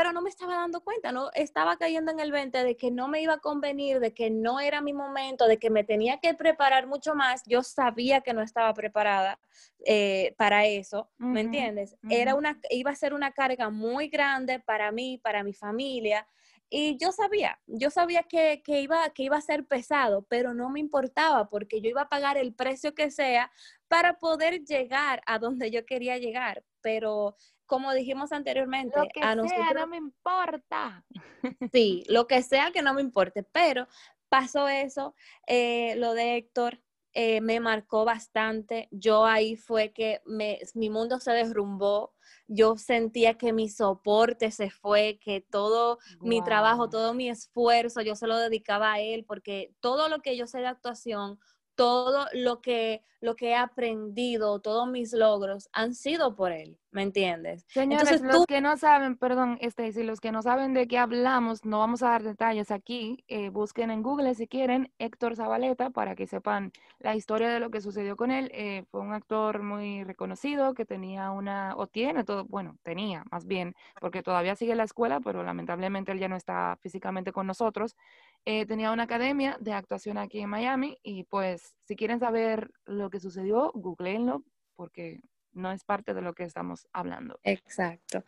Pero 0.00 0.14
no 0.14 0.22
me 0.22 0.30
estaba 0.30 0.54
dando 0.54 0.80
cuenta, 0.82 1.12
no 1.12 1.28
estaba 1.34 1.76
cayendo 1.76 2.10
en 2.10 2.20
el 2.20 2.32
20 2.32 2.64
de 2.64 2.74
que 2.74 2.90
no 2.90 3.06
me 3.06 3.20
iba 3.20 3.34
a 3.34 3.38
convenir, 3.40 4.00
de 4.00 4.14
que 4.14 4.30
no 4.30 4.58
era 4.58 4.80
mi 4.80 4.94
momento, 4.94 5.46
de 5.46 5.58
que 5.58 5.68
me 5.68 5.84
tenía 5.84 6.20
que 6.20 6.32
preparar 6.32 6.86
mucho 6.86 7.14
más. 7.14 7.42
Yo 7.46 7.62
sabía 7.62 8.22
que 8.22 8.32
no 8.32 8.40
estaba 8.40 8.72
preparada 8.72 9.38
eh, 9.84 10.34
para 10.38 10.64
eso, 10.64 11.10
¿me 11.28 11.42
Ujú, 11.42 11.42
entiendes? 11.42 11.96
Era 12.08 12.34
ujú. 12.34 12.34
una, 12.34 12.58
iba 12.70 12.90
a 12.90 12.94
ser 12.96 13.12
una 13.12 13.32
carga 13.32 13.68
muy 13.68 14.08
grande 14.08 14.58
para 14.58 14.90
mí, 14.90 15.18
para 15.22 15.44
mi 15.44 15.52
familia. 15.52 16.26
Y 16.70 16.96
yo 16.98 17.12
sabía, 17.12 17.60
yo 17.66 17.90
sabía 17.90 18.22
que, 18.22 18.62
que 18.64 18.80
iba, 18.80 19.10
que 19.10 19.24
iba 19.24 19.36
a 19.36 19.40
ser 19.42 19.66
pesado, 19.66 20.22
pero 20.28 20.54
no 20.54 20.70
me 20.70 20.80
importaba 20.80 21.48
porque 21.50 21.80
yo 21.82 21.90
iba 21.90 22.02
a 22.02 22.08
pagar 22.08 22.38
el 22.38 22.54
precio 22.54 22.94
que 22.94 23.10
sea 23.10 23.50
para 23.88 24.18
poder 24.18 24.62
llegar 24.64 25.20
a 25.26 25.38
donde 25.38 25.70
yo 25.70 25.84
quería 25.84 26.16
llegar. 26.18 26.64
Pero 26.80 27.36
como 27.70 27.92
dijimos 27.92 28.32
anteriormente, 28.32 28.98
Lo 28.98 29.06
que 29.06 29.20
a 29.20 29.26
sea, 29.26 29.34
nosotros 29.36 29.74
no 29.76 29.86
me 29.86 29.96
importa. 29.96 31.04
sí, 31.72 32.02
lo 32.08 32.26
que 32.26 32.42
sea 32.42 32.72
que 32.72 32.82
no 32.82 32.92
me 32.94 33.00
importe, 33.00 33.44
pero 33.44 33.86
pasó 34.28 34.66
eso, 34.66 35.14
eh, 35.46 35.94
lo 35.94 36.14
de 36.14 36.34
Héctor 36.36 36.80
eh, 37.12 37.40
me 37.40 37.60
marcó 37.60 38.04
bastante, 38.04 38.88
yo 38.90 39.24
ahí 39.24 39.54
fue 39.54 39.92
que 39.92 40.20
me, 40.26 40.58
mi 40.74 40.90
mundo 40.90 41.20
se 41.20 41.30
derrumbó, 41.30 42.12
yo 42.48 42.76
sentía 42.76 43.38
que 43.38 43.52
mi 43.52 43.68
soporte 43.68 44.50
se 44.50 44.70
fue, 44.70 45.20
que 45.22 45.40
todo 45.40 46.00
mi 46.20 46.42
trabajo, 46.42 46.90
todo 46.90 47.14
mi 47.14 47.28
esfuerzo, 47.28 48.00
yo 48.00 48.16
se 48.16 48.26
lo 48.26 48.36
dedicaba 48.36 48.94
a 48.94 49.00
él, 49.00 49.24
porque 49.24 49.72
todo 49.78 50.08
lo 50.08 50.22
que 50.22 50.36
yo 50.36 50.48
sé 50.48 50.58
de 50.58 50.66
actuación, 50.66 51.38
todo 51.76 52.26
lo 52.32 52.60
que, 52.60 53.04
lo 53.20 53.36
que 53.36 53.50
he 53.50 53.54
aprendido, 53.54 54.58
todos 54.58 54.88
mis 54.88 55.12
logros 55.12 55.68
han 55.72 55.94
sido 55.94 56.34
por 56.34 56.50
él, 56.50 56.79
¿me 56.92 57.02
entiendes? 57.02 57.64
Señores, 57.68 58.10
Entonces 58.10 58.26
los 58.26 58.36
tú, 58.38 58.44
que 58.46 58.60
no 58.60 58.76
saben, 58.76 59.16
perdón, 59.16 59.58
Stacy, 59.60 60.02
los 60.02 60.20
que 60.20 60.32
no 60.32 60.42
saben 60.42 60.74
de 60.74 60.88
qué 60.88 60.98
hablamos, 60.98 61.64
no 61.64 61.78
vamos 61.78 62.02
a 62.02 62.10
dar 62.10 62.22
detalles 62.22 62.70
aquí. 62.70 63.24
eh, 63.28 63.50
busquen 63.50 63.90
en 63.90 64.02
Google 64.02 64.34
si 64.34 64.48
quieren 64.48 64.92
Héctor 64.98 65.36
Zabaleta 65.36 65.90
para 65.90 66.14
que 66.14 66.26
sepan 66.26 66.72
la 66.98 67.14
historia 67.14 67.48
de 67.48 67.60
lo 67.60 67.70
que 67.70 67.80
sucedió 67.80 68.16
con 68.16 68.30
él. 68.30 68.50
Eh, 68.52 68.84
fue 68.90 69.00
un 69.00 69.12
actor 69.12 69.62
muy 69.62 70.04
reconocido 70.04 70.74
que 70.74 70.84
tenía 70.84 71.30
una, 71.30 71.76
o 71.76 71.86
tiene 71.86 72.24
todo, 72.24 72.44
bueno, 72.44 72.76
tenía 72.82 73.24
más 73.30 73.46
bien, 73.46 73.74
porque 74.00 74.22
todavía 74.22 74.56
sigue 74.56 74.74
la 74.74 74.84
escuela, 74.84 75.20
pero 75.20 75.42
lamentablemente 75.42 76.12
él 76.12 76.18
ya 76.18 76.28
no 76.28 76.36
está 76.36 76.76
físicamente 76.80 77.32
con 77.32 77.46
nosotros. 77.46 77.96
Eh, 78.44 78.66
tenía 78.66 78.90
una 78.92 79.04
academia 79.04 79.56
de 79.60 79.72
actuación 79.74 80.18
aquí 80.18 80.40
en 80.40 80.50
Miami 80.50 80.98
y 81.02 81.24
pues 81.24 81.76
si 81.84 81.94
quieren 81.94 82.18
saber 82.20 82.70
lo 82.86 83.10
que 83.10 83.20
sucedió, 83.20 83.70
googleenlo 83.74 84.42
porque 84.76 85.20
no 85.52 85.72
es 85.72 85.84
parte 85.84 86.14
de 86.14 86.22
lo 86.22 86.34
que 86.34 86.44
estamos 86.44 86.86
hablando. 86.92 87.38
Exacto. 87.44 88.24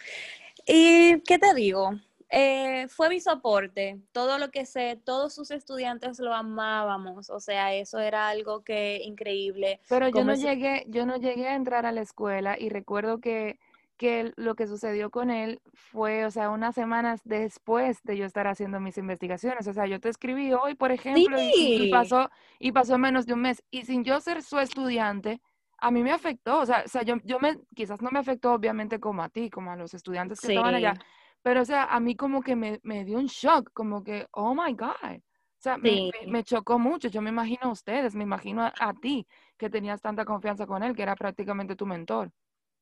¿Y 0.67 1.21
qué 1.23 1.39
te 1.39 1.55
digo? 1.55 1.93
Eh, 2.35 2.89
fue 2.89 3.11
mi 3.11 3.21
soporte, 3.21 4.01
todo 4.13 4.39
lo 4.39 4.51
que 4.51 4.65
sé, 4.65 4.99
todos 5.05 5.35
sus 5.35 5.51
estudiantes 5.51 6.19
lo 6.19 6.33
amábamos, 6.33 7.29
o 7.29 7.41
sea, 7.41 7.75
eso 7.75 7.99
era 7.99 8.29
algo 8.31 8.65
que 8.65 9.03
increíble. 9.05 9.81
Pero 9.87 10.09
yo 10.09 10.25
no 10.25 10.35
llegué, 10.35 10.85
yo 10.89 11.05
no 11.05 11.17
llegué 11.17 11.49
a 11.49 11.55
entrar 11.57 11.85
a 11.85 11.93
la 11.93 12.01
escuela 12.01 12.59
y 12.59 12.71
recuerdo 12.71 13.21
que, 13.21 13.59
que 13.99 14.33
lo 14.37 14.55
que 14.55 14.67
sucedió 14.67 15.11
con 15.11 15.31
él 15.31 15.61
fue, 15.75 16.25
o 16.25 16.31
sea, 16.31 16.49
unas 16.49 16.75
semanas 16.75 17.21
después 17.25 18.03
de 18.03 18.17
yo 18.17 18.25
estar 18.25 18.47
haciendo 18.47 18.81
mis 18.81 18.97
investigaciones. 18.97 19.67
O 19.67 19.75
sea, 19.75 19.87
yo 19.87 20.01
te 20.01 20.09
escribí 20.09 20.55
hoy, 20.55 20.75
por 20.75 20.91
ejemplo, 20.91 21.37
y, 21.39 21.49
y- 21.49 21.83
y 21.83 21.85
Sí, 21.85 21.91
pasó, 21.91 22.31
y 22.59 22.73
pasó 22.73 22.97
menos 22.97 23.27
de 23.27 23.35
un 23.35 23.43
mes. 23.43 23.63
Y 23.71 23.85
sin 23.85 24.05
yo 24.05 24.19
ser 24.21 24.43
su 24.43 24.59
estudiante, 24.59 25.43
a 25.83 25.91
mí 25.91 26.03
me 26.03 26.13
afectó. 26.13 26.61
O 26.61 26.67
sea, 26.67 26.83
o 26.87 26.89
sea, 26.89 27.03
yo, 27.03 27.17
yo 27.25 27.39
me, 27.41 27.59
quizás 27.75 28.01
no 28.03 28.11
me 28.11 28.19
afectó 28.21 28.53
obviamente 28.55 29.01
como 29.01 29.23
a 29.23 29.29
ti, 29.29 29.51
como 29.51 29.71
a 29.73 29.77
los 29.77 29.95
estudiantes 29.95 30.41
que 30.41 30.47
estaban 30.49 30.75
allá, 30.75 30.95
sí, 30.95 31.05
pero 31.43 31.63
o 31.63 31.65
sea, 31.65 31.85
a 31.85 32.01
mí 32.01 32.17
como 32.17 32.43
que 32.43 32.57
me, 32.57 32.81
me 32.83 33.05
dio 33.05 33.19
un 33.19 33.27
shock, 33.27 33.71
como 33.73 34.03
que, 34.05 34.27
oh 34.33 34.55
my 34.55 34.73
God. 34.75 35.17
O 35.19 35.63
sea, 35.63 35.79
me, 35.79 35.93
sí. 35.93 36.11
me- 36.21 36.27
me 36.29 36.45
chocó 36.45 36.79
mucho. 36.79 37.09
Yo 37.09 37.23
me 37.23 37.31
imagino 37.31 37.61
a 37.65 37.73
ustedes, 37.73 38.15
me 38.15 38.25
imagino 38.25 38.63
a, 38.65 38.73
a 38.79 38.95
ti, 38.95 39.27
que 39.57 39.71
tenías 39.71 40.01
tanta 40.01 40.25
confianza 40.25 40.67
con 40.67 40.83
él, 40.83 40.95
que 40.97 41.03
era 41.03 41.17
prácticamente 41.17 41.77
tu 41.77 41.87
mentor. 41.87 42.33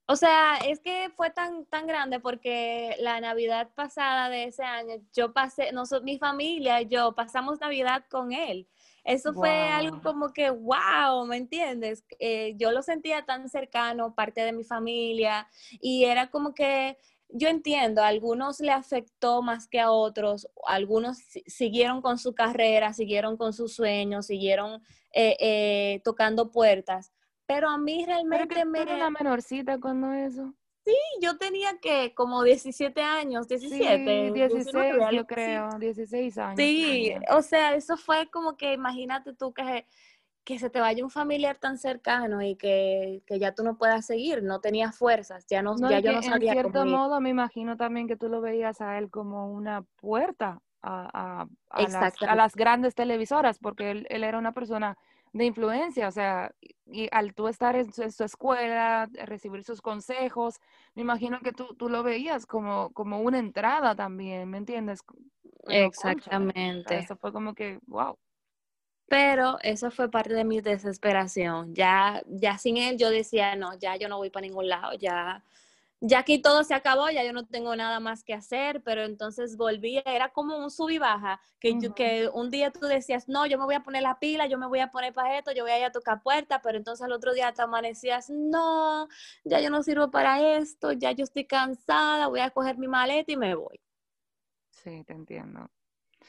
O 0.06 0.16
sea, 0.16 0.56
es 0.58 0.80
que 0.80 1.08
fue 1.16 1.30
tan, 1.30 1.66
tan 1.66 1.86
grande 1.86 2.18
porque 2.18 2.96
la 2.98 3.20
Navidad 3.20 3.70
pasada 3.74 4.28
de 4.28 4.44
ese 4.44 4.64
año, 4.64 4.94
yo 5.14 5.32
pasé, 5.32 5.70
nosotros, 5.72 6.02
mi 6.04 6.18
familia 6.18 6.82
yo 6.82 7.14
pasamos 7.14 7.60
Navidad 7.60 8.04
con 8.10 8.32
él. 8.32 8.68
Eso 9.04 9.34
fue 9.34 9.50
algo 9.68 10.00
como 10.02 10.32
que, 10.32 10.50
wow, 10.50 11.26
¿me 11.26 11.36
entiendes? 11.36 12.04
Eh, 12.18 12.54
yo 12.56 12.70
lo 12.72 12.82
sentía 12.82 13.24
tan 13.24 13.48
cercano, 13.48 14.14
parte 14.14 14.42
de 14.42 14.52
mi 14.52 14.64
familia, 14.64 15.48
y 15.80 16.04
era 16.04 16.30
como 16.30 16.54
que, 16.54 16.96
yo 17.28 17.48
entiendo, 17.48 18.02
a 18.02 18.08
algunos 18.08 18.60
le 18.60 18.72
afectó 18.72 19.42
más 19.42 19.68
que 19.68 19.80
a 19.80 19.90
otros, 19.90 20.48
algunos 20.66 21.18
si- 21.18 21.44
siguieron 21.46 22.02
con 22.02 22.18
su 22.18 22.34
carrera, 22.34 22.92
siguieron 22.92 23.36
con 23.36 23.52
sus 23.52 23.74
sueños, 23.74 24.26
siguieron 24.26 24.82
eh, 25.12 25.36
eh, 25.40 26.00
tocando 26.04 26.50
puertas, 26.50 27.12
pero 27.46 27.68
a 27.68 27.78
mí 27.78 28.04
Pero 28.28 28.46
que 28.48 28.56
realmente 28.56 28.62
tú 28.62 28.80
eras 28.80 28.94
me, 28.94 28.94
una 28.96 29.10
menorcita 29.10 29.78
cuando 29.80 30.12
eso. 30.12 30.54
Yo 31.20 31.36
tenía 31.38 31.78
que 31.78 32.14
como 32.14 32.42
17 32.42 33.02
años, 33.02 33.46
Sí, 33.48 33.58
17, 33.58 34.30
19, 34.32 34.48
16 34.48 35.00
algo 35.02 35.20
yo 35.20 35.26
creo, 35.26 35.78
16 35.78 36.38
años 36.38 36.66
Sí, 36.66 37.12
o 37.30 37.42
sea, 37.42 37.74
eso 37.74 37.96
fue 37.96 38.28
como 38.30 38.56
que 38.56 38.72
imagínate 38.72 39.34
tú 39.34 39.52
que, 39.52 39.86
que 40.44 40.58
se 40.58 40.70
te 40.70 40.80
vaya 40.80 41.04
un 41.04 41.10
familiar 41.10 41.58
tan 41.58 41.78
cercano 41.78 42.42
y 42.42 42.56
que, 42.56 43.22
que 43.26 43.38
ya 43.38 43.54
tú 43.54 43.62
no 43.62 43.76
puedas 43.78 44.06
seguir, 44.06 44.42
no 44.42 44.60
tenías 44.60 44.96
fuerzas, 44.96 45.46
ya 45.46 45.62
no, 45.62 45.76
No, 45.76 45.90
ya 45.90 46.00
yo 46.00 46.12
no 46.12 46.18
en 46.22 46.22
sabía 46.22 46.52
cierto 46.52 46.72
cómo 46.72 46.86
ir. 46.86 46.92
modo 46.92 47.20
me 47.20 47.30
imagino 47.30 47.76
también 47.76 48.08
que 48.08 48.16
tú 48.16 48.28
lo 48.28 48.40
veías 48.40 48.80
a 48.80 48.98
él 48.98 49.10
como 49.10 49.52
una 49.52 49.82
puerta 50.00 50.60
a, 50.82 51.42
a- 51.42 51.48
a 51.70 51.88
las, 51.88 52.14
a 52.22 52.34
las 52.36 52.54
grandes 52.56 52.94
televisoras, 52.94 53.58
porque 53.58 53.90
él, 53.90 54.06
él 54.10 54.24
era 54.24 54.38
una 54.38 54.52
persona 54.52 54.96
de 55.32 55.44
influencia, 55.44 56.08
o 56.08 56.10
sea, 56.10 56.52
y, 56.86 57.08
al 57.12 57.34
tú 57.34 57.48
estar 57.48 57.76
en 57.76 57.92
su, 57.92 58.02
en 58.02 58.12
su 58.12 58.24
escuela, 58.24 59.08
eh, 59.14 59.26
recibir 59.26 59.62
sus 59.62 59.80
consejos, 59.80 60.60
me 60.94 61.02
imagino 61.02 61.40
que 61.40 61.52
tú, 61.52 61.74
tú 61.76 61.88
lo 61.88 62.02
veías 62.02 62.46
como, 62.46 62.90
como 62.92 63.20
una 63.20 63.38
entrada 63.38 63.94
también, 63.94 64.50
¿me 64.50 64.58
entiendes? 64.58 65.00
O 65.62 65.70
sea, 65.70 65.84
Exactamente. 65.84 66.98
eso 66.98 67.16
fue 67.16 67.32
como 67.32 67.54
que, 67.54 67.78
wow. 67.86 68.18
Pero 69.06 69.58
eso 69.62 69.90
fue 69.90 70.08
parte 70.08 70.34
de 70.34 70.44
mi 70.44 70.60
desesperación. 70.60 71.74
Ya, 71.74 72.22
ya 72.26 72.58
sin 72.58 72.76
él 72.76 72.96
yo 72.96 73.10
decía, 73.10 73.56
no, 73.56 73.76
ya 73.78 73.96
yo 73.96 74.08
no 74.08 74.18
voy 74.18 74.30
para 74.30 74.46
ningún 74.46 74.68
lado, 74.68 74.94
ya, 74.94 75.42
ya 76.00 76.20
aquí 76.20 76.40
todo 76.40 76.64
se 76.64 76.74
acabó, 76.74 77.10
ya 77.10 77.24
yo 77.24 77.32
no 77.32 77.46
tengo 77.46 77.76
nada 77.76 78.00
más 78.00 78.24
que 78.24 78.34
hacer, 78.34 78.82
pero 78.82 79.02
entonces 79.04 79.56
volví, 79.56 80.02
era 80.06 80.30
como 80.32 80.56
un 80.58 80.70
sub 80.70 80.90
y 80.90 80.98
baja, 80.98 81.40
que, 81.60 81.76
yo- 81.78 81.94
que 81.94 82.28
un 82.32 82.50
día 82.50 82.70
tú 82.72 82.86
decías, 82.86 83.28
no, 83.28 83.46
yo 83.46 83.58
me 83.58 83.64
voy 83.64 83.74
a 83.74 83.82
poner 83.82 84.02
la 84.02 84.18
pila, 84.18 84.46
yo 84.46 84.58
me 84.58 84.66
voy 84.66 84.80
a 84.80 84.90
poner 84.90 85.12
para 85.12 85.38
esto, 85.38 85.52
yo 85.52 85.64
voy 85.64 85.72
a 85.72 85.78
ir 85.78 85.84
a 85.84 85.92
tocar 85.92 86.22
puerta, 86.22 86.60
pero 86.62 86.78
entonces 86.78 87.04
al 87.04 87.12
otro 87.12 87.32
día 87.34 87.52
te 87.52 87.62
amanecías, 87.62 88.30
no, 88.30 89.08
ya 89.44 89.60
yo 89.60 89.70
no 89.70 89.82
sirvo 89.82 90.10
para 90.10 90.56
esto, 90.58 90.92
ya 90.92 91.12
yo 91.12 91.24
estoy 91.24 91.46
cansada, 91.46 92.28
voy 92.28 92.40
a 92.40 92.50
coger 92.50 92.78
mi 92.78 92.88
maleta 92.88 93.32
y 93.32 93.36
me 93.36 93.54
voy. 93.54 93.80
Sí, 94.70 95.04
te 95.04 95.12
entiendo. 95.12 95.70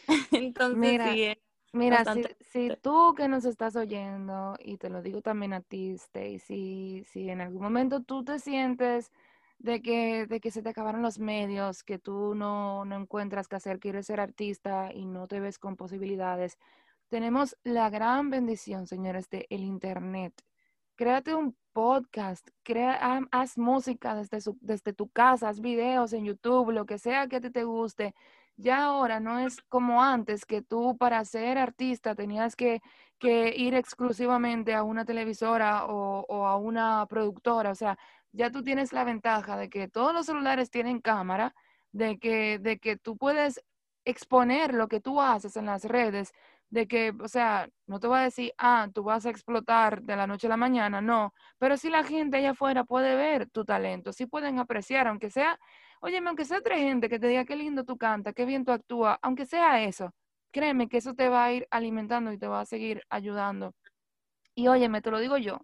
Entonces 0.34 0.98
Mira, 1.00 1.02
sí, 1.02 1.34
Mira, 1.74 2.04
bastante... 2.04 2.38
si 2.42 2.72
tú 2.82 3.14
que 3.16 3.28
nos 3.30 3.46
estás 3.46 3.76
oyendo, 3.78 4.56
y 4.60 4.78
te 4.78 4.90
lo 4.90 5.02
digo 5.02 5.22
también 5.22 5.54
a 5.54 5.62
ti, 5.62 5.92
Stacy, 5.92 7.04
si 7.06 7.30
en 7.30 7.42
algún 7.42 7.62
momento 7.64 8.02
tú 8.04 8.24
te 8.26 8.40
sientes 8.40 9.12
de 9.62 9.82
que, 9.82 10.26
de 10.28 10.40
que 10.40 10.52
se 10.52 10.62
te 10.64 10.70
acabaron 10.70 11.02
los 11.04 11.20
medios, 11.20 11.84
que 11.84 12.00
tú 12.00 12.36
no, 12.36 12.84
no 12.86 12.96
encuentras 12.98 13.48
qué 13.48 13.56
hacer, 13.58 13.80
quieres 13.80 14.08
ser 14.08 14.20
artista 14.20 14.92
y 14.94 15.06
no 15.06 15.28
te 15.28 15.40
ves 15.40 15.60
con 15.60 15.76
posibilidades, 15.76 16.58
tenemos 17.10 17.58
la 17.64 17.90
gran 17.90 18.30
bendición, 18.30 18.88
señores, 18.88 19.30
de 19.30 19.46
el 19.50 19.62
Internet. 19.64 20.34
Créate 20.96 21.36
un 21.36 21.56
podcast, 21.74 22.48
crea, 22.64 22.98
ha- 23.02 23.22
haz 23.32 23.58
música 23.58 24.16
desde, 24.16 24.42
su- 24.42 24.58
desde 24.62 24.94
tu 24.94 25.10
casa, 25.10 25.50
haz 25.50 25.60
videos 25.62 26.14
en 26.14 26.26
YouTube, 26.26 26.72
lo 26.72 26.86
que 26.86 26.98
sea 27.00 27.28
que 27.28 27.38
a 27.38 27.42
te 27.42 27.64
guste. 27.64 28.14
Ya 28.58 28.84
ahora 28.86 29.20
no 29.20 29.40
es 29.40 29.62
como 29.70 30.04
antes, 30.04 30.46
que 30.46 30.62
tú 30.62 30.96
para 30.98 31.24
ser 31.26 31.58
artista 31.58 32.14
tenías 32.16 32.56
que, 32.56 32.82
que 33.18 33.54
ir 33.58 33.74
exclusivamente 33.74 34.74
a 34.76 34.84
una 34.84 35.06
televisora 35.06 35.86
o, 35.88 36.26
o 36.28 36.46
a 36.48 36.58
una 36.58 37.06
productora. 37.08 37.72
O 37.72 37.76
sea, 37.76 37.98
ya 38.34 38.52
tú 38.52 38.64
tienes 38.64 38.94
la 38.94 39.04
ventaja 39.04 39.58
de 39.58 39.70
que 39.70 39.88
todos 39.88 40.14
los 40.14 40.26
celulares 40.26 40.70
tienen 40.72 41.02
cámara, 41.02 41.54
de 41.92 42.18
que, 42.20 42.60
de 42.60 42.80
que 42.80 42.98
tú 42.98 43.18
puedes 43.18 43.62
exponer 44.06 44.74
lo 44.74 44.88
que 44.88 45.02
tú 45.02 45.22
haces 45.22 45.56
en 45.58 45.66
las 45.68 45.86
redes, 45.86 46.32
de 46.70 46.88
que, 46.88 47.14
o 47.22 47.28
sea, 47.28 47.68
no 47.86 48.00
te 48.00 48.08
voy 48.08 48.20
a 48.20 48.22
decir, 48.24 48.54
ah, 48.58 48.88
tú 48.94 49.04
vas 49.04 49.26
a 49.26 49.30
explotar 49.30 50.02
de 50.04 50.16
la 50.16 50.26
noche 50.28 50.48
a 50.48 50.50
la 50.50 50.58
mañana, 50.58 51.02
no, 51.02 51.34
pero 51.60 51.78
sí 51.78 51.90
la 51.90 52.04
gente 52.04 52.38
allá 52.38 52.52
afuera 52.52 52.84
puede 52.86 53.16
ver 53.16 53.50
tu 53.50 53.66
talento, 53.66 54.14
sí 54.14 54.26
pueden 54.26 54.60
apreciar, 54.60 55.08
aunque 55.08 55.30
sea 55.30 55.60
Óyeme, 56.04 56.30
aunque 56.30 56.46
sea 56.46 56.62
tres 56.62 56.80
gente 56.80 57.10
que 57.10 57.20
te 57.20 57.28
diga 57.28 57.46
qué 57.46 57.56
lindo 57.56 57.84
tú 57.86 57.96
cantas, 57.98 58.34
qué 58.34 58.46
bien 58.46 58.66
tú 58.66 58.72
actúas, 58.72 59.20
aunque 59.22 59.46
sea 59.46 59.84
eso, 59.84 60.12
créeme 60.52 60.90
que 60.90 60.98
eso 60.98 61.14
te 61.14 61.30
va 61.30 61.46
a 61.46 61.54
ir 61.54 61.68
alimentando 61.70 62.32
y 62.34 62.40
te 62.40 62.48
va 62.48 62.62
a 62.62 62.66
seguir 62.66 63.04
ayudando. 63.10 63.76
Y 64.56 64.68
óyeme, 64.68 65.02
te 65.02 65.12
lo 65.12 65.20
digo 65.20 65.38
yo, 65.38 65.60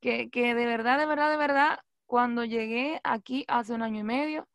que, 0.00 0.30
que 0.30 0.54
de 0.54 0.66
verdad, 0.66 0.98
de 0.98 1.06
verdad, 1.06 1.30
de 1.30 1.36
verdad, 1.38 1.80
cuando 2.06 2.44
llegué 2.44 3.00
aquí 3.04 3.44
hace 3.48 3.74
un 3.74 3.82
año 3.82 4.00
y 4.00 4.04
medio, 4.04 4.48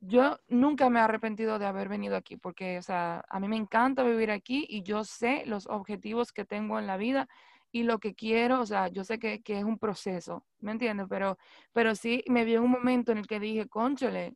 yo 0.00 0.38
nunca 0.48 0.90
me 0.90 1.00
he 1.00 1.02
arrepentido 1.02 1.58
de 1.58 1.66
haber 1.66 1.88
venido 1.88 2.16
aquí 2.16 2.36
porque, 2.36 2.78
o 2.78 2.82
sea, 2.82 3.24
a 3.28 3.40
mí 3.40 3.48
me 3.48 3.56
encanta 3.56 4.02
vivir 4.02 4.30
aquí 4.30 4.66
y 4.68 4.82
yo 4.82 5.04
sé 5.04 5.44
los 5.46 5.66
objetivos 5.66 6.32
que 6.32 6.44
tengo 6.44 6.78
en 6.78 6.86
la 6.86 6.96
vida 6.96 7.28
y 7.72 7.82
lo 7.82 7.98
que 7.98 8.14
quiero, 8.14 8.60
o 8.60 8.66
sea, 8.66 8.88
yo 8.88 9.04
sé 9.04 9.18
que, 9.18 9.42
es 9.44 9.64
un 9.64 9.78
proceso, 9.78 10.46
¿me 10.60 10.72
entiendes? 10.72 11.06
Pero, 11.10 11.38
pero 11.72 11.94
sí 11.94 12.22
me 12.28 12.44
vi 12.44 12.54
en 12.54 12.62
un 12.62 12.70
momento 12.70 13.12
en 13.12 13.18
el 13.18 13.26
que 13.26 13.40
dije, 13.40 13.68
conchole, 13.68 14.34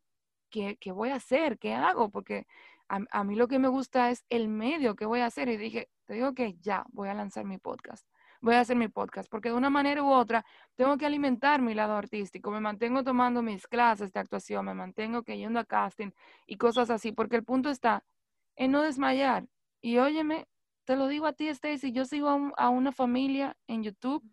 ¿qué, 0.51 0.76
¿qué, 0.80 0.92
voy 0.92 1.11
a 1.11 1.16
hacer? 1.16 1.59
¿Qué 1.59 1.74
hago? 1.74 2.11
Porque 2.11 2.46
a, 2.88 3.01
a, 3.12 3.24
mí 3.24 3.36
lo 3.36 3.48
que 3.48 3.59
me 3.59 3.68
gusta 3.68 4.11
es 4.11 4.24
el 4.30 4.48
medio 4.48 4.96
que 4.96 5.07
voy 5.07 5.20
a 5.20 5.26
hacer 5.26 5.48
y 5.48 5.57
dije, 5.57 5.88
te 6.07 6.14
digo 6.14 6.34
que 6.34 6.55
ya 6.61 6.84
voy 6.92 7.09
a 7.09 7.14
lanzar 7.14 7.44
mi 7.44 7.59
podcast 7.59 8.07
voy 8.41 8.55
a 8.55 8.61
hacer 8.61 8.76
mi 8.76 8.88
podcast, 8.88 9.30
porque 9.30 9.51
de 9.51 9.55
una 9.55 9.70
manera 9.70 10.03
u 10.03 10.11
otra 10.11 10.45
tengo 10.74 10.97
que 10.97 11.07
alimentar 11.07 11.61
mi 11.61 11.74
lado 11.74 11.95
artístico, 11.95 12.51
me 12.51 12.61
mantengo 12.61 13.05
tomando 13.05 13.43
mis 13.43 13.66
clases 13.66 14.12
de 14.12 14.20
actuación, 14.20 14.66
me 14.66 14.74
mantengo 14.74 15.22
que 15.22 15.36
yendo 15.36 15.61
a 15.61 15.64
casting 15.64 16.11
y 16.47 16.57
cosas 16.57 16.91
así, 16.91 17.12
porque 17.12 17.36
el 17.36 17.45
punto 17.45 17.70
está 17.70 18.05
en 18.57 18.72
no 18.72 18.82
desmayar. 18.82 19.47
Y 19.82 19.99
óyeme, 19.99 20.49
te 20.84 20.97
lo 20.97 21.09
digo 21.09 21.26
a 21.26 21.32
ti, 21.32 21.49
Stacy, 21.49 21.93
yo 21.93 22.05
sigo 22.05 22.53
a, 22.57 22.68
una 22.68 22.93
familia 22.93 23.57
en 23.66 23.82
YouTube 23.82 24.24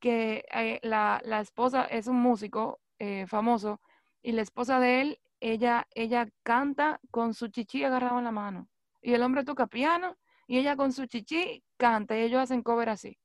que 0.00 0.44
eh, 0.52 0.80
la, 0.82 1.20
esposa 1.40 1.84
es 1.84 2.06
un 2.06 2.16
músico 2.20 2.80
eh, 2.98 3.26
famoso 3.26 3.80
y 4.22 4.32
la 4.32 4.42
esposa 4.42 4.80
de 4.80 5.00
él, 5.00 5.20
ella, 5.40 5.86
ella 5.94 6.28
canta 6.42 7.00
con 7.10 7.34
su 7.34 7.48
chichi 7.48 7.84
agarrado 7.84 8.18
en 8.18 8.24
la 8.24 8.32
mano. 8.32 8.68
Y 9.02 9.14
el 9.14 9.22
hombre 9.22 9.44
toca 9.44 9.66
piano 9.66 10.16
y 10.46 10.58
ella 10.58 10.76
con 10.76 10.92
su 10.92 11.06
chichi 11.06 11.62
canta 11.76 12.18
y 12.18 12.22
ellos 12.22 12.40
hacen 12.40 12.62
cover 12.62 12.88
así. 12.88 13.19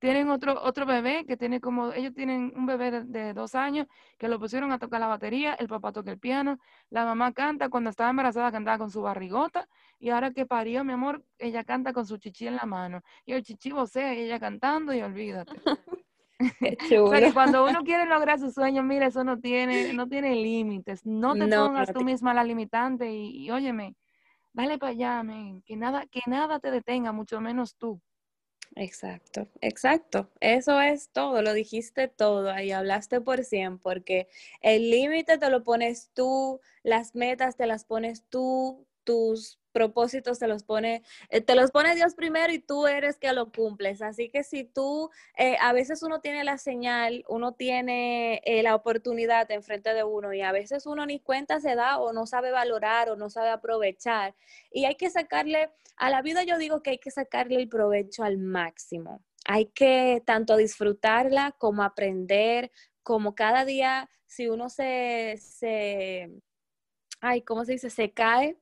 Tienen 0.00 0.30
otro, 0.30 0.60
otro 0.62 0.86
bebé 0.86 1.24
que 1.26 1.36
tiene 1.36 1.60
como, 1.60 1.92
ellos 1.92 2.14
tienen 2.14 2.52
un 2.56 2.66
bebé 2.66 3.04
de, 3.04 3.34
dos 3.34 3.54
años 3.54 3.86
que 4.18 4.28
lo 4.28 4.40
pusieron 4.40 4.72
a 4.72 4.78
tocar 4.78 4.98
la 4.98 5.06
batería, 5.06 5.54
el 5.54 5.68
papá 5.68 5.92
toca 5.92 6.10
el 6.10 6.18
piano, 6.18 6.58
la 6.88 7.04
mamá 7.04 7.32
canta, 7.32 7.68
cuando 7.68 7.90
estaba 7.90 8.10
embarazada 8.10 8.50
cantaba 8.50 8.78
con 8.78 8.90
su 8.90 9.02
barrigota 9.02 9.68
y 9.98 10.10
ahora 10.10 10.32
que 10.32 10.46
parió, 10.46 10.82
mi 10.84 10.94
amor, 10.94 11.22
ella 11.38 11.64
canta 11.64 11.92
con 11.92 12.06
su 12.06 12.16
chichi 12.16 12.46
en 12.46 12.56
la 12.56 12.64
mano 12.64 13.02
y 13.24 13.34
el 13.34 13.42
chichi 13.42 13.70
vocea 13.70 14.14
y 14.14 14.20
ella 14.22 14.40
cantando 14.40 14.92
y 14.92 15.02
olvídate. 15.02 15.52
o 17.04 17.10
sea 17.10 17.20
que 17.20 17.32
cuando 17.32 17.64
uno 17.66 17.80
quiere 17.84 18.06
lograr 18.06 18.38
su 18.38 18.50
sueño, 18.50 18.82
mira, 18.82 19.06
eso 19.06 19.24
no 19.24 19.38
tiene, 19.38 19.92
no 19.92 20.08
tiene 20.08 20.34
límites. 20.34 21.04
No 21.04 21.34
te 21.34 21.46
pongas 21.48 21.92
tú 21.92 22.02
misma 22.02 22.34
la 22.34 22.44
limitante 22.44 23.12
y, 23.12 23.50
óyeme, 23.50 23.94
dale 24.52 24.78
para 24.78 24.92
allá, 24.92 25.22
que 25.64 25.76
nada, 25.76 26.06
que 26.06 26.22
nada 26.26 26.58
te 26.58 26.70
detenga, 26.70 27.12
mucho 27.12 27.40
menos 27.40 27.76
tú. 27.76 28.00
Exacto, 28.76 29.48
exacto. 29.60 30.30
Eso 30.40 30.80
es 30.80 31.10
todo, 31.10 31.42
lo 31.42 31.52
dijiste 31.54 32.06
todo, 32.08 32.50
ahí 32.50 32.70
hablaste 32.70 33.20
por 33.20 33.44
100, 33.44 33.78
porque 33.78 34.28
el 34.62 34.90
límite 34.90 35.38
te 35.38 35.50
lo 35.50 35.64
pones 35.64 36.10
tú, 36.14 36.60
las 36.84 37.14
metas 37.16 37.56
te 37.56 37.66
las 37.66 37.84
pones 37.84 38.24
tú, 38.30 38.86
tus 39.04 39.59
propósitos 39.70 40.38
te 40.38 40.46
los 40.46 40.62
pone, 40.64 41.02
eh, 41.28 41.40
te 41.40 41.54
los 41.54 41.70
pone 41.70 41.94
Dios 41.94 42.14
primero 42.14 42.52
y 42.52 42.58
tú 42.58 42.86
eres 42.86 43.16
que 43.18 43.32
lo 43.32 43.50
cumples. 43.50 44.02
Así 44.02 44.28
que 44.28 44.44
si 44.44 44.64
tú, 44.64 45.10
eh, 45.36 45.56
a 45.60 45.72
veces 45.72 46.02
uno 46.02 46.20
tiene 46.20 46.44
la 46.44 46.58
señal, 46.58 47.24
uno 47.28 47.52
tiene 47.52 48.40
eh, 48.44 48.62
la 48.62 48.74
oportunidad 48.74 49.50
enfrente 49.50 49.94
de 49.94 50.04
uno 50.04 50.32
y 50.32 50.42
a 50.42 50.52
veces 50.52 50.86
uno 50.86 51.06
ni 51.06 51.20
cuenta 51.20 51.60
se 51.60 51.74
da 51.74 51.98
o 51.98 52.12
no 52.12 52.26
sabe 52.26 52.50
valorar 52.50 53.10
o 53.10 53.16
no 53.16 53.30
sabe 53.30 53.50
aprovechar. 53.50 54.34
Y 54.70 54.84
hay 54.84 54.96
que 54.96 55.10
sacarle, 55.10 55.70
a 55.96 56.10
la 56.10 56.22
vida 56.22 56.44
yo 56.44 56.58
digo 56.58 56.82
que 56.82 56.90
hay 56.90 56.98
que 56.98 57.10
sacarle 57.10 57.56
el 57.56 57.68
provecho 57.68 58.24
al 58.24 58.38
máximo. 58.38 59.22
Hay 59.46 59.66
que 59.66 60.22
tanto 60.26 60.56
disfrutarla 60.56 61.52
como 61.58 61.82
aprender, 61.82 62.70
como 63.02 63.34
cada 63.34 63.64
día, 63.64 64.08
si 64.26 64.48
uno 64.48 64.68
se, 64.68 65.38
se 65.40 66.30
ay, 67.20 67.42
¿cómo 67.42 67.64
se 67.64 67.72
dice? 67.72 67.90
Se 67.90 68.12
cae, 68.12 68.56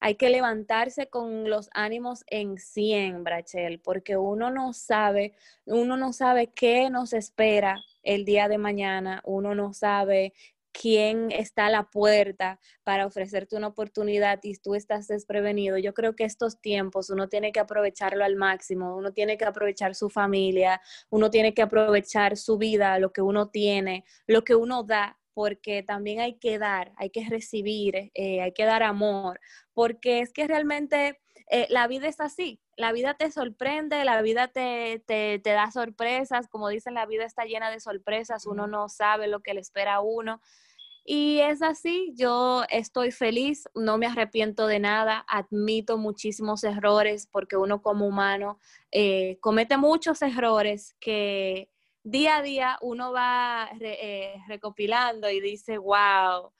hay 0.00 0.14
que 0.16 0.30
levantarse 0.30 1.08
con 1.08 1.48
los 1.48 1.70
ánimos 1.72 2.24
en 2.26 2.58
100, 2.58 3.24
Brachel, 3.24 3.80
porque 3.80 4.16
uno 4.16 4.50
no 4.50 4.72
sabe, 4.72 5.34
uno 5.66 5.96
no 5.96 6.12
sabe 6.12 6.52
qué 6.54 6.90
nos 6.90 7.12
espera 7.12 7.80
el 8.02 8.24
día 8.24 8.48
de 8.48 8.58
mañana, 8.58 9.20
uno 9.24 9.54
no 9.54 9.72
sabe 9.72 10.32
quién 10.72 11.30
está 11.30 11.66
a 11.66 11.70
la 11.70 11.90
puerta 11.90 12.58
para 12.84 13.06
ofrecerte 13.06 13.56
una 13.56 13.68
oportunidad 13.68 14.40
y 14.42 14.56
tú 14.56 14.74
estás 14.74 15.08
desprevenido. 15.08 15.78
Yo 15.78 15.94
creo 15.94 16.14
que 16.14 16.24
estos 16.24 16.60
tiempos 16.60 17.10
uno 17.10 17.28
tiene 17.28 17.52
que 17.52 17.60
aprovecharlo 17.60 18.24
al 18.24 18.36
máximo, 18.36 18.96
uno 18.96 19.12
tiene 19.12 19.36
que 19.36 19.44
aprovechar 19.44 19.94
su 19.94 20.10
familia, 20.10 20.80
uno 21.10 21.30
tiene 21.30 21.54
que 21.54 21.62
aprovechar 21.62 22.36
su 22.36 22.58
vida, 22.58 22.98
lo 22.98 23.12
que 23.12 23.22
uno 23.22 23.48
tiene, 23.48 24.04
lo 24.26 24.44
que 24.44 24.54
uno 24.54 24.82
da, 24.84 25.18
porque 25.34 25.82
también 25.82 26.20
hay 26.20 26.38
que 26.38 26.58
dar, 26.58 26.92
hay 26.96 27.10
que 27.10 27.28
recibir, 27.28 28.10
eh, 28.14 28.42
hay 28.42 28.52
que 28.52 28.64
dar 28.64 28.82
amor, 28.82 29.40
porque 29.72 30.20
es 30.20 30.32
que 30.32 30.46
realmente 30.46 31.20
eh, 31.50 31.66
la 31.70 31.86
vida 31.86 32.08
es 32.08 32.20
así, 32.20 32.60
la 32.76 32.92
vida 32.92 33.14
te 33.14 33.30
sorprende, 33.30 34.04
la 34.04 34.22
vida 34.22 34.48
te, 34.48 35.02
te, 35.06 35.38
te, 35.38 35.50
da 35.50 35.70
sorpresas, 35.70 36.48
como 36.48 36.68
dicen, 36.68 36.94
la 36.94 37.06
vida 37.06 37.24
está 37.24 37.44
llena 37.44 37.70
de 37.70 37.80
sorpresas, 37.80 38.46
uno 38.46 38.66
no 38.66 38.88
sabe 38.88 39.28
lo 39.28 39.40
que 39.40 39.54
le 39.54 39.60
espera 39.60 39.96
a 39.96 40.00
uno. 40.00 40.40
Y 41.04 41.40
es 41.40 41.62
así, 41.62 42.12
yo 42.14 42.64
estoy 42.68 43.10
feliz, 43.10 43.68
no 43.74 43.98
me 43.98 44.06
arrepiento 44.06 44.66
de 44.66 44.78
nada, 44.78 45.24
admito 45.28 45.98
muchísimos 45.98 46.62
errores 46.62 47.26
porque 47.26 47.56
uno 47.56 47.82
como 47.82 48.06
humano 48.06 48.60
eh, 48.92 49.38
comete 49.40 49.76
muchos 49.76 50.22
errores 50.22 50.94
que 51.00 51.68
día 52.02 52.36
a 52.36 52.42
día 52.42 52.78
uno 52.80 53.12
va 53.12 53.68
eh, 53.80 54.36
recopilando 54.48 55.30
y 55.30 55.40
dice, 55.40 55.78
wow, 55.78 56.52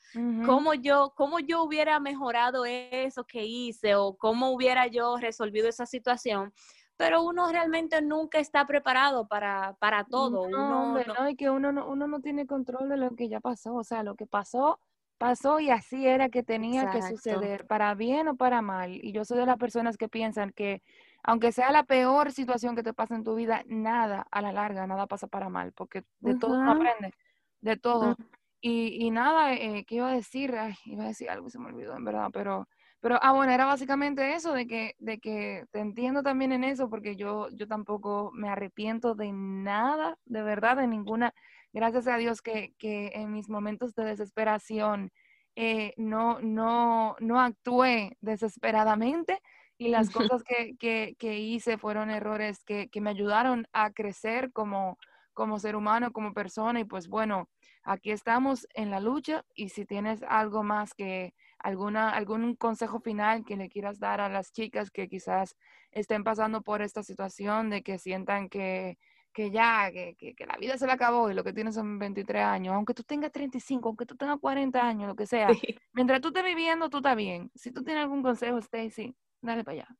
¿cómo, 0.46 0.74
yo, 0.74 1.12
¿cómo 1.16 1.38
yo 1.40 1.62
hubiera 1.62 2.00
mejorado 2.00 2.64
eso 2.64 3.24
que 3.24 3.44
hice 3.44 3.94
o 3.94 4.16
cómo 4.16 4.50
hubiera 4.50 4.86
yo 4.86 5.16
resolvido 5.16 5.68
esa 5.68 5.86
situación? 5.86 6.52
Pero 6.96 7.22
uno 7.22 7.50
realmente 7.50 8.02
nunca 8.02 8.38
está 8.38 8.66
preparado 8.66 9.26
para, 9.26 9.74
para 9.80 10.04
todo. 10.04 10.48
No, 10.50 10.92
uno, 10.92 11.02
no, 11.18 11.30
y 11.30 11.34
que 11.34 11.48
uno 11.48 11.72
no, 11.72 11.88
uno 11.88 12.06
no 12.06 12.20
tiene 12.20 12.46
control 12.46 12.90
de 12.90 12.98
lo 12.98 13.16
que 13.16 13.30
ya 13.30 13.40
pasó. 13.40 13.74
O 13.74 13.84
sea, 13.84 14.02
lo 14.02 14.16
que 14.16 14.26
pasó, 14.26 14.78
pasó 15.16 15.60
y 15.60 15.70
así 15.70 16.06
era 16.06 16.28
que 16.28 16.42
tenía 16.42 16.90
que 16.90 17.00
suceder, 17.00 17.66
para 17.66 17.94
bien 17.94 18.28
o 18.28 18.36
para 18.36 18.60
mal. 18.60 18.94
Y 19.02 19.12
yo 19.12 19.24
soy 19.24 19.38
de 19.38 19.46
las 19.46 19.56
personas 19.56 19.96
que 19.96 20.10
piensan 20.10 20.52
que 20.52 20.82
aunque 21.22 21.52
sea 21.52 21.70
la 21.72 21.84
peor 21.84 22.32
situación 22.32 22.76
que 22.76 22.82
te 22.82 22.92
pasa 22.92 23.14
en 23.14 23.24
tu 23.24 23.34
vida, 23.34 23.62
nada 23.66 24.26
a 24.30 24.42
la 24.42 24.52
larga, 24.52 24.86
nada 24.86 25.06
pasa 25.06 25.26
para 25.26 25.48
mal, 25.48 25.72
porque 25.72 26.04
de 26.20 26.34
todo 26.36 26.58
uno 26.58 26.72
aprende, 26.72 27.12
de 27.60 27.76
todo. 27.76 28.16
y, 28.60 29.04
y, 29.04 29.10
nada, 29.10 29.54
eh, 29.54 29.84
¿qué 29.86 29.96
iba 29.96 30.10
a 30.10 30.14
decir? 30.14 30.54
iba 30.84 31.04
a 31.04 31.08
decir 31.08 31.30
algo 31.30 31.48
y 31.48 31.50
se 31.50 31.58
me 31.58 31.66
olvidó, 31.66 31.96
en 31.96 32.04
verdad, 32.04 32.28
pero, 32.32 32.68
pero, 33.00 33.18
ah, 33.22 33.32
bueno, 33.32 33.52
era 33.52 33.66
básicamente 33.66 34.34
eso, 34.34 34.52
de 34.52 34.66
que, 34.66 34.94
de 34.98 35.18
que 35.18 35.66
te 35.70 35.80
entiendo 35.80 36.22
también 36.22 36.52
en 36.52 36.64
eso, 36.64 36.88
porque 36.88 37.16
yo, 37.16 37.48
yo 37.50 37.66
tampoco 37.66 38.30
me 38.34 38.48
arrepiento 38.48 39.14
de 39.14 39.32
nada, 39.32 40.18
de 40.24 40.42
verdad, 40.42 40.76
de 40.76 40.86
ninguna, 40.86 41.34
gracias 41.72 42.06
a 42.06 42.16
Dios 42.16 42.42
que, 42.42 42.74
que 42.78 43.12
en 43.14 43.32
mis 43.32 43.48
momentos 43.48 43.94
de 43.94 44.04
desesperación 44.04 45.12
eh, 45.56 45.92
no, 45.96 46.40
no, 46.40 47.16
no 47.20 47.40
actué 47.40 48.16
desesperadamente, 48.20 49.40
y 49.80 49.88
las 49.88 50.10
cosas 50.10 50.42
que, 50.44 50.76
que, 50.76 51.16
que 51.18 51.38
hice 51.38 51.78
fueron 51.78 52.10
errores 52.10 52.62
que, 52.64 52.90
que, 52.90 53.00
me 53.00 53.08
ayudaron 53.08 53.66
a 53.72 53.92
crecer 53.92 54.52
como, 54.52 54.98
como 55.32 55.58
ser 55.58 55.74
humano, 55.74 56.12
como 56.12 56.34
persona 56.34 56.80
y 56.80 56.84
pues 56.84 57.08
bueno, 57.08 57.48
aquí 57.82 58.10
estamos 58.10 58.68
en 58.74 58.90
la 58.90 59.00
lucha 59.00 59.42
y 59.54 59.70
si 59.70 59.86
tienes 59.86 60.22
algo 60.28 60.62
más 60.62 60.92
que 60.92 61.32
alguna, 61.58 62.10
algún 62.10 62.56
consejo 62.56 63.00
final 63.00 63.42
que 63.46 63.56
le 63.56 63.70
quieras 63.70 63.98
dar 63.98 64.20
a 64.20 64.28
las 64.28 64.52
chicas 64.52 64.90
que 64.90 65.08
quizás 65.08 65.56
estén 65.92 66.24
pasando 66.24 66.60
por 66.60 66.82
esta 66.82 67.02
situación 67.02 67.70
de 67.70 67.82
que 67.82 67.96
sientan 67.96 68.50
que, 68.50 68.98
que 69.32 69.50
ya, 69.50 69.90
que, 69.90 70.14
que, 70.14 70.46
la 70.46 70.58
vida 70.58 70.76
se 70.76 70.84
le 70.84 70.92
acabó 70.92 71.30
y 71.30 71.34
lo 71.34 71.42
que 71.42 71.54
tienes 71.54 71.74
son 71.74 71.98
23 71.98 72.42
años, 72.42 72.74
aunque 72.74 72.92
tú 72.92 73.02
tengas 73.02 73.32
35, 73.32 73.88
aunque 73.88 74.04
tú 74.04 74.14
tengas 74.14 74.38
40 74.38 74.78
años, 74.86 75.08
lo 75.08 75.16
que 75.16 75.26
sea, 75.26 75.48
mientras 75.94 76.20
tú 76.20 76.28
estés 76.28 76.44
viviendo, 76.44 76.90
tú 76.90 76.98
estás 76.98 77.16
bien. 77.16 77.50
Si 77.54 77.72
tú 77.72 77.82
tienes 77.82 78.02
algún 78.02 78.22
consejo, 78.22 78.58
Stacy, 78.58 79.16
Dale 79.42 79.64
para 79.64 79.82
allá. 79.82 79.96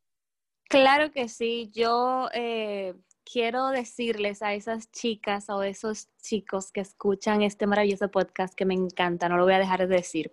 Claro 0.68 1.10
que 1.10 1.28
sí. 1.28 1.70
Yo 1.72 2.28
eh, 2.32 2.94
quiero 3.24 3.68
decirles 3.68 4.42
a 4.42 4.54
esas 4.54 4.90
chicas 4.90 5.50
o 5.50 5.62
esos 5.62 6.08
chicos 6.22 6.70
que 6.72 6.80
escuchan 6.80 7.42
este 7.42 7.66
maravilloso 7.66 8.10
podcast 8.10 8.54
que 8.54 8.64
me 8.64 8.74
encanta, 8.74 9.28
no 9.28 9.36
lo 9.36 9.44
voy 9.44 9.54
a 9.54 9.58
dejar 9.58 9.86
de 9.86 9.96
decir. 9.96 10.32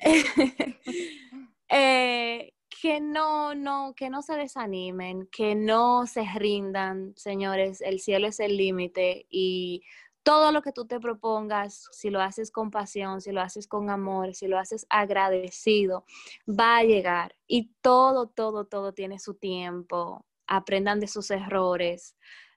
Eh, 1.70 2.54
que 2.80 2.98
no, 2.98 3.54
no, 3.54 3.92
que 3.94 4.08
no 4.08 4.22
se 4.22 4.36
desanimen, 4.36 5.28
que 5.30 5.54
no 5.54 6.06
se 6.06 6.24
rindan, 6.24 7.12
señores. 7.14 7.82
El 7.82 8.00
cielo 8.00 8.26
es 8.26 8.40
el 8.40 8.56
límite 8.56 9.26
y 9.28 9.82
todo 10.28 10.52
lo 10.52 10.60
que 10.60 10.72
tú 10.72 10.86
te 10.86 11.00
propongas, 11.00 11.88
si 11.90 12.10
lo 12.10 12.20
haces 12.20 12.50
con 12.50 12.70
pasión, 12.70 13.22
si 13.22 13.32
lo 13.32 13.40
haces 13.40 13.66
con 13.66 13.88
amor, 13.88 14.34
si 14.34 14.46
lo 14.46 14.58
haces 14.58 14.84
agradecido, 14.90 16.04
va 16.46 16.76
a 16.76 16.82
llegar. 16.82 17.34
Y 17.46 17.72
todo, 17.80 18.28
todo, 18.28 18.66
todo 18.66 18.92
tiene 18.92 19.18
su 19.18 19.36
tiempo. 19.36 20.26
Aprendan 20.46 21.00
de 21.00 21.08
sus 21.08 21.30
errores. 21.30 22.14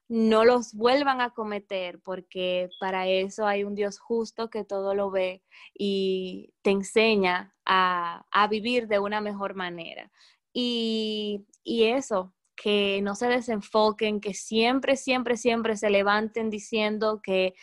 No 0.10 0.44
los 0.44 0.74
vuelvan 0.74 1.22
a 1.22 1.30
cometer 1.30 2.02
porque 2.02 2.68
para 2.82 3.08
eso 3.08 3.48
hay 3.48 3.64
un 3.64 3.74
Dios 3.74 4.00
justo 4.00 4.50
que 4.50 4.66
todo 4.66 4.94
lo 4.94 5.10
ve 5.10 5.42
y 5.74 6.54
te 6.64 6.72
enseña 6.72 7.56
a, 7.66 8.26
vivir 8.50 8.90
de 8.90 9.00
una 9.00 9.22
mejor 9.22 9.56
manera. 9.56 10.12
Y, 10.52 11.46
y 11.64 11.86
eso, 11.86 12.34
que 12.62 13.02
no 13.02 13.16
se 13.16 13.28
desenfoquen, 13.28 14.22
que 14.22 14.36
siempre, 14.36 14.96
siempre, 14.96 15.36
siempre 15.36 15.76
se 15.76 15.90
levanten 15.90 16.52
diciendo 16.52 17.20
que 17.24 17.56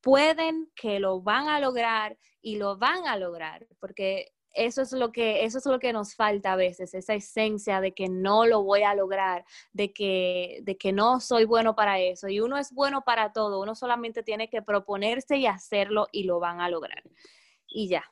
pueden, 0.00 0.70
que 0.74 0.98
lo 0.98 1.20
van 1.20 1.48
a 1.48 1.60
lograr 1.60 2.16
y 2.40 2.56
lo 2.56 2.78
van 2.78 3.06
a 3.06 3.18
lograr, 3.18 3.66
porque 3.80 4.32
eso 4.54 4.80
es 4.80 4.92
lo 4.92 5.12
que 5.12 5.44
eso 5.44 5.58
es 5.58 5.66
lo 5.66 5.78
que 5.78 5.92
nos 5.92 6.14
falta 6.14 6.54
a 6.54 6.56
veces, 6.56 6.94
esa 6.94 7.12
esencia 7.12 7.82
de 7.82 7.92
que 7.92 8.08
no 8.08 8.46
lo 8.46 8.62
voy 8.62 8.82
a 8.82 8.94
lograr, 8.94 9.44
de 9.74 9.92
que 9.92 10.60
de 10.62 10.78
que 10.78 10.90
no 10.90 11.20
soy 11.20 11.44
bueno 11.44 11.74
para 11.74 12.00
eso 12.00 12.28
y 12.28 12.40
uno 12.40 12.56
es 12.56 12.72
bueno 12.72 13.02
para 13.02 13.34
todo, 13.34 13.60
uno 13.60 13.74
solamente 13.74 14.22
tiene 14.22 14.48
que 14.48 14.62
proponerse 14.62 15.36
y 15.36 15.46
hacerlo 15.46 16.08
y 16.12 16.24
lo 16.24 16.40
van 16.40 16.62
a 16.62 16.70
lograr. 16.70 17.02
Y 17.68 17.88
ya. 17.88 18.04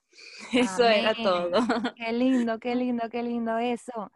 Eso 0.52 0.84
era 0.84 1.14
todo. 1.14 1.52
Qué 1.96 2.12
lindo, 2.12 2.58
qué 2.58 2.74
lindo, 2.74 3.08
qué 3.08 3.22
lindo 3.22 3.56
eso. 3.56 4.12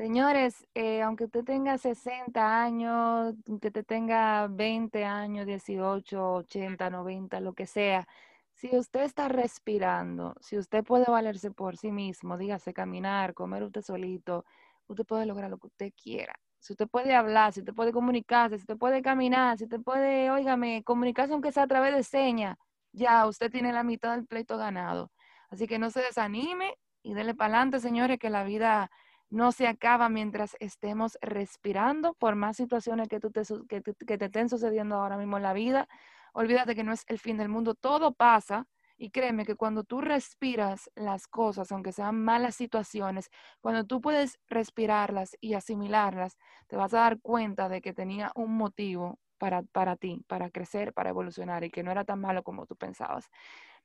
Señores, 0.00 0.66
eh, 0.74 1.02
aunque 1.02 1.24
usted 1.24 1.44
tenga 1.44 1.76
60 1.76 2.62
años, 2.62 3.34
que 3.60 3.66
usted 3.68 3.84
tenga 3.84 4.46
20 4.48 5.04
años, 5.04 5.44
18, 5.44 6.36
80, 6.36 6.88
90, 6.88 7.38
lo 7.40 7.52
que 7.52 7.66
sea, 7.66 8.08
si 8.54 8.74
usted 8.78 9.02
está 9.02 9.28
respirando, 9.28 10.34
si 10.40 10.56
usted 10.56 10.84
puede 10.84 11.04
valerse 11.04 11.50
por 11.50 11.76
sí 11.76 11.92
mismo, 11.92 12.38
dígase 12.38 12.72
caminar, 12.72 13.34
comer 13.34 13.62
usted 13.62 13.82
solito, 13.82 14.46
usted 14.86 15.04
puede 15.04 15.26
lograr 15.26 15.50
lo 15.50 15.58
que 15.58 15.66
usted 15.66 15.92
quiera. 16.02 16.34
Si 16.60 16.72
usted 16.72 16.88
puede 16.88 17.14
hablar, 17.14 17.52
si 17.52 17.60
usted 17.60 17.74
puede 17.74 17.92
comunicarse, 17.92 18.56
si 18.56 18.62
usted 18.62 18.78
puede 18.78 19.02
caminar, 19.02 19.58
si 19.58 19.64
usted 19.64 19.82
puede, 19.82 20.30
óigame, 20.30 20.82
comunicarse 20.82 21.34
aunque 21.34 21.52
sea 21.52 21.64
a 21.64 21.66
través 21.66 21.94
de 21.94 22.04
señas, 22.04 22.56
ya 22.92 23.26
usted 23.26 23.50
tiene 23.50 23.70
la 23.70 23.82
mitad 23.82 24.14
del 24.16 24.26
pleito 24.26 24.56
ganado. 24.56 25.10
Así 25.50 25.66
que 25.66 25.78
no 25.78 25.90
se 25.90 26.00
desanime 26.00 26.74
y 27.02 27.12
dele 27.12 27.34
para 27.34 27.56
adelante, 27.56 27.80
señores, 27.80 28.18
que 28.18 28.30
la 28.30 28.44
vida 28.44 28.90
no 29.30 29.52
se 29.52 29.68
acaba 29.68 30.08
mientras 30.08 30.56
estemos 30.58 31.16
respirando, 31.22 32.14
por 32.14 32.34
más 32.34 32.56
situaciones 32.56 33.08
que, 33.08 33.20
tú 33.20 33.30
te, 33.30 33.42
que, 33.68 33.82
que 33.82 34.18
te 34.18 34.24
estén 34.24 34.48
sucediendo 34.48 34.96
ahora 34.96 35.16
mismo 35.16 35.36
en 35.36 35.44
la 35.44 35.52
vida. 35.52 35.88
Olvídate 36.32 36.74
que 36.74 36.84
no 36.84 36.92
es 36.92 37.04
el 37.06 37.18
fin 37.18 37.36
del 37.36 37.48
mundo, 37.48 37.74
todo 37.74 38.12
pasa. 38.12 38.66
Y 38.96 39.10
créeme 39.10 39.46
que 39.46 39.54
cuando 39.54 39.82
tú 39.82 40.02
respiras 40.02 40.90
las 40.94 41.26
cosas, 41.26 41.72
aunque 41.72 41.90
sean 41.90 42.22
malas 42.22 42.54
situaciones, 42.54 43.30
cuando 43.62 43.86
tú 43.86 44.02
puedes 44.02 44.38
respirarlas 44.46 45.38
y 45.40 45.54
asimilarlas, 45.54 46.36
te 46.66 46.76
vas 46.76 46.92
a 46.92 46.98
dar 46.98 47.20
cuenta 47.20 47.70
de 47.70 47.80
que 47.80 47.94
tenía 47.94 48.30
un 48.34 48.58
motivo 48.58 49.18
para, 49.38 49.62
para 49.62 49.96
ti, 49.96 50.22
para 50.26 50.50
crecer, 50.50 50.92
para 50.92 51.08
evolucionar 51.10 51.64
y 51.64 51.70
que 51.70 51.82
no 51.82 51.90
era 51.90 52.04
tan 52.04 52.20
malo 52.20 52.42
como 52.42 52.66
tú 52.66 52.76
pensabas. 52.76 53.30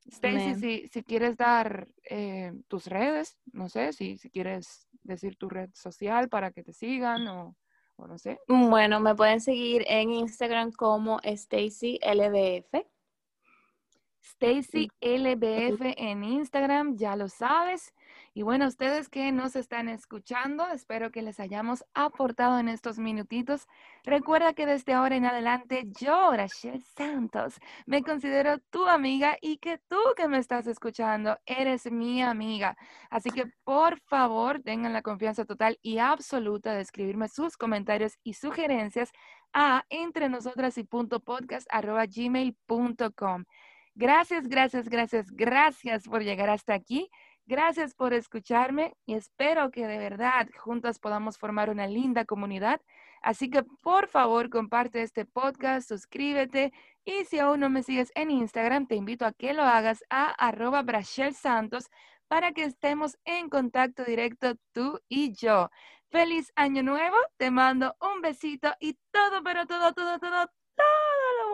Stacy, 0.05 0.55
si, 0.55 0.87
si, 0.89 1.01
quieres 1.01 1.37
dar 1.37 1.87
eh, 2.09 2.51
tus 2.67 2.87
redes, 2.87 3.39
no 3.53 3.69
sé, 3.69 3.93
si, 3.93 4.17
si 4.17 4.29
quieres 4.29 4.87
decir 5.05 5.37
tu 5.37 5.49
red 5.49 5.69
social 5.73 6.29
para 6.29 6.51
que 6.51 6.63
te 6.63 6.73
sigan 6.73 7.27
o, 7.27 7.55
no 7.97 8.17
sé. 8.17 8.39
Bueno, 8.47 8.99
me 8.99 9.15
pueden 9.15 9.39
seguir 9.39 9.85
en 9.87 10.11
Instagram 10.11 10.71
como 10.71 11.19
Stacy 11.23 11.99
LBF. 12.01 12.85
Stacy 14.25 14.89
LBF 15.01 15.93
en 15.97 16.23
Instagram, 16.23 16.97
ya 16.97 17.15
lo 17.15 17.29
sabes. 17.29 17.93
Y 18.33 18.41
bueno, 18.41 18.67
ustedes 18.67 19.07
que 19.07 19.31
nos 19.31 19.55
están 19.55 19.87
escuchando, 19.87 20.67
espero 20.67 21.11
que 21.11 21.21
les 21.21 21.39
hayamos 21.39 21.85
aportado 21.93 22.59
en 22.59 22.67
estos 22.67 22.97
minutitos. 22.97 23.67
Recuerda 24.03 24.53
que 24.53 24.65
desde 24.65 24.93
ahora 24.93 25.15
en 25.15 25.25
adelante 25.25 25.85
yo, 25.99 26.31
Rachel 26.31 26.83
Santos, 26.83 27.59
me 27.85 28.03
considero 28.03 28.57
tu 28.71 28.87
amiga 28.87 29.37
y 29.41 29.57
que 29.57 29.77
tú 29.87 29.99
que 30.17 30.27
me 30.27 30.39
estás 30.39 30.67
escuchando 30.67 31.37
eres 31.45 31.91
mi 31.91 32.21
amiga. 32.21 32.75
Así 33.09 33.29
que 33.29 33.45
por 33.63 33.99
favor 34.01 34.61
tengan 34.61 34.93
la 34.93 35.01
confianza 35.01 35.45
total 35.45 35.77
y 35.81 35.99
absoluta 35.99 36.73
de 36.73 36.81
escribirme 36.81 37.29
sus 37.29 37.57
comentarios 37.57 38.17
y 38.23 38.33
sugerencias 38.33 39.11
a 39.53 39.85
entre 39.89 40.29
nosotras 40.29 40.77
y 40.77 40.83
punto 40.83 41.19
podcast 41.21 41.67
gmail.com. 41.71 43.45
Gracias, 43.97 44.49
gracias, 44.49 44.89
gracias, 44.89 45.31
gracias 45.31 46.03
por 46.03 46.21
llegar 46.21 46.49
hasta 46.49 46.73
aquí. 46.73 47.09
Gracias 47.47 47.93
por 47.93 48.13
escucharme 48.13 48.93
y 49.05 49.13
espero 49.13 49.71
que 49.71 49.87
de 49.87 49.99
verdad 49.99 50.49
juntas 50.57 50.99
podamos 50.99 51.37
formar 51.37 51.69
una 51.69 51.87
linda 51.87 52.25
comunidad. 52.25 52.81
Así 53.21 53.49
que 53.49 53.63
por 53.63 54.07
favor 54.07 54.49
comparte 54.49 55.01
este 55.01 55.25
podcast, 55.25 55.87
suscríbete 55.87 56.73
y 57.05 57.23
si 57.25 57.39
aún 57.39 57.61
no 57.61 57.69
me 57.69 57.83
sigues 57.83 58.11
en 58.15 58.31
Instagram, 58.31 58.87
te 58.87 58.95
invito 58.95 59.25
a 59.25 59.31
que 59.31 59.53
lo 59.53 59.63
hagas 59.63 60.03
a 60.09 60.25
arroba 60.45 60.83
Santos 61.03 61.89
para 62.27 62.51
que 62.51 62.63
estemos 62.63 63.17
en 63.23 63.49
contacto 63.49 64.03
directo 64.03 64.55
tú 64.73 64.99
y 65.07 65.33
yo. 65.33 65.69
Feliz 66.09 66.51
año 66.55 66.83
nuevo, 66.83 67.15
te 67.37 67.49
mando 67.49 67.95
un 68.01 68.21
besito 68.21 68.73
y 68.79 68.97
todo, 69.11 69.41
pero 69.43 69.65
todo, 69.67 69.93
todo, 69.93 70.19
todo, 70.19 70.51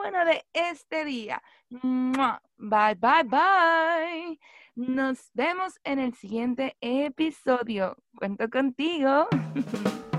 bueno 0.01 0.25
de 0.25 0.43
este 0.53 1.05
día. 1.05 1.41
Bye, 1.69 2.95
bye, 2.95 3.23
bye. 3.25 4.39
Nos 4.75 5.29
vemos 5.33 5.79
en 5.83 5.99
el 5.99 6.13
siguiente 6.15 6.75
episodio. 6.81 7.97
Cuento 8.15 8.49
contigo. 8.49 9.27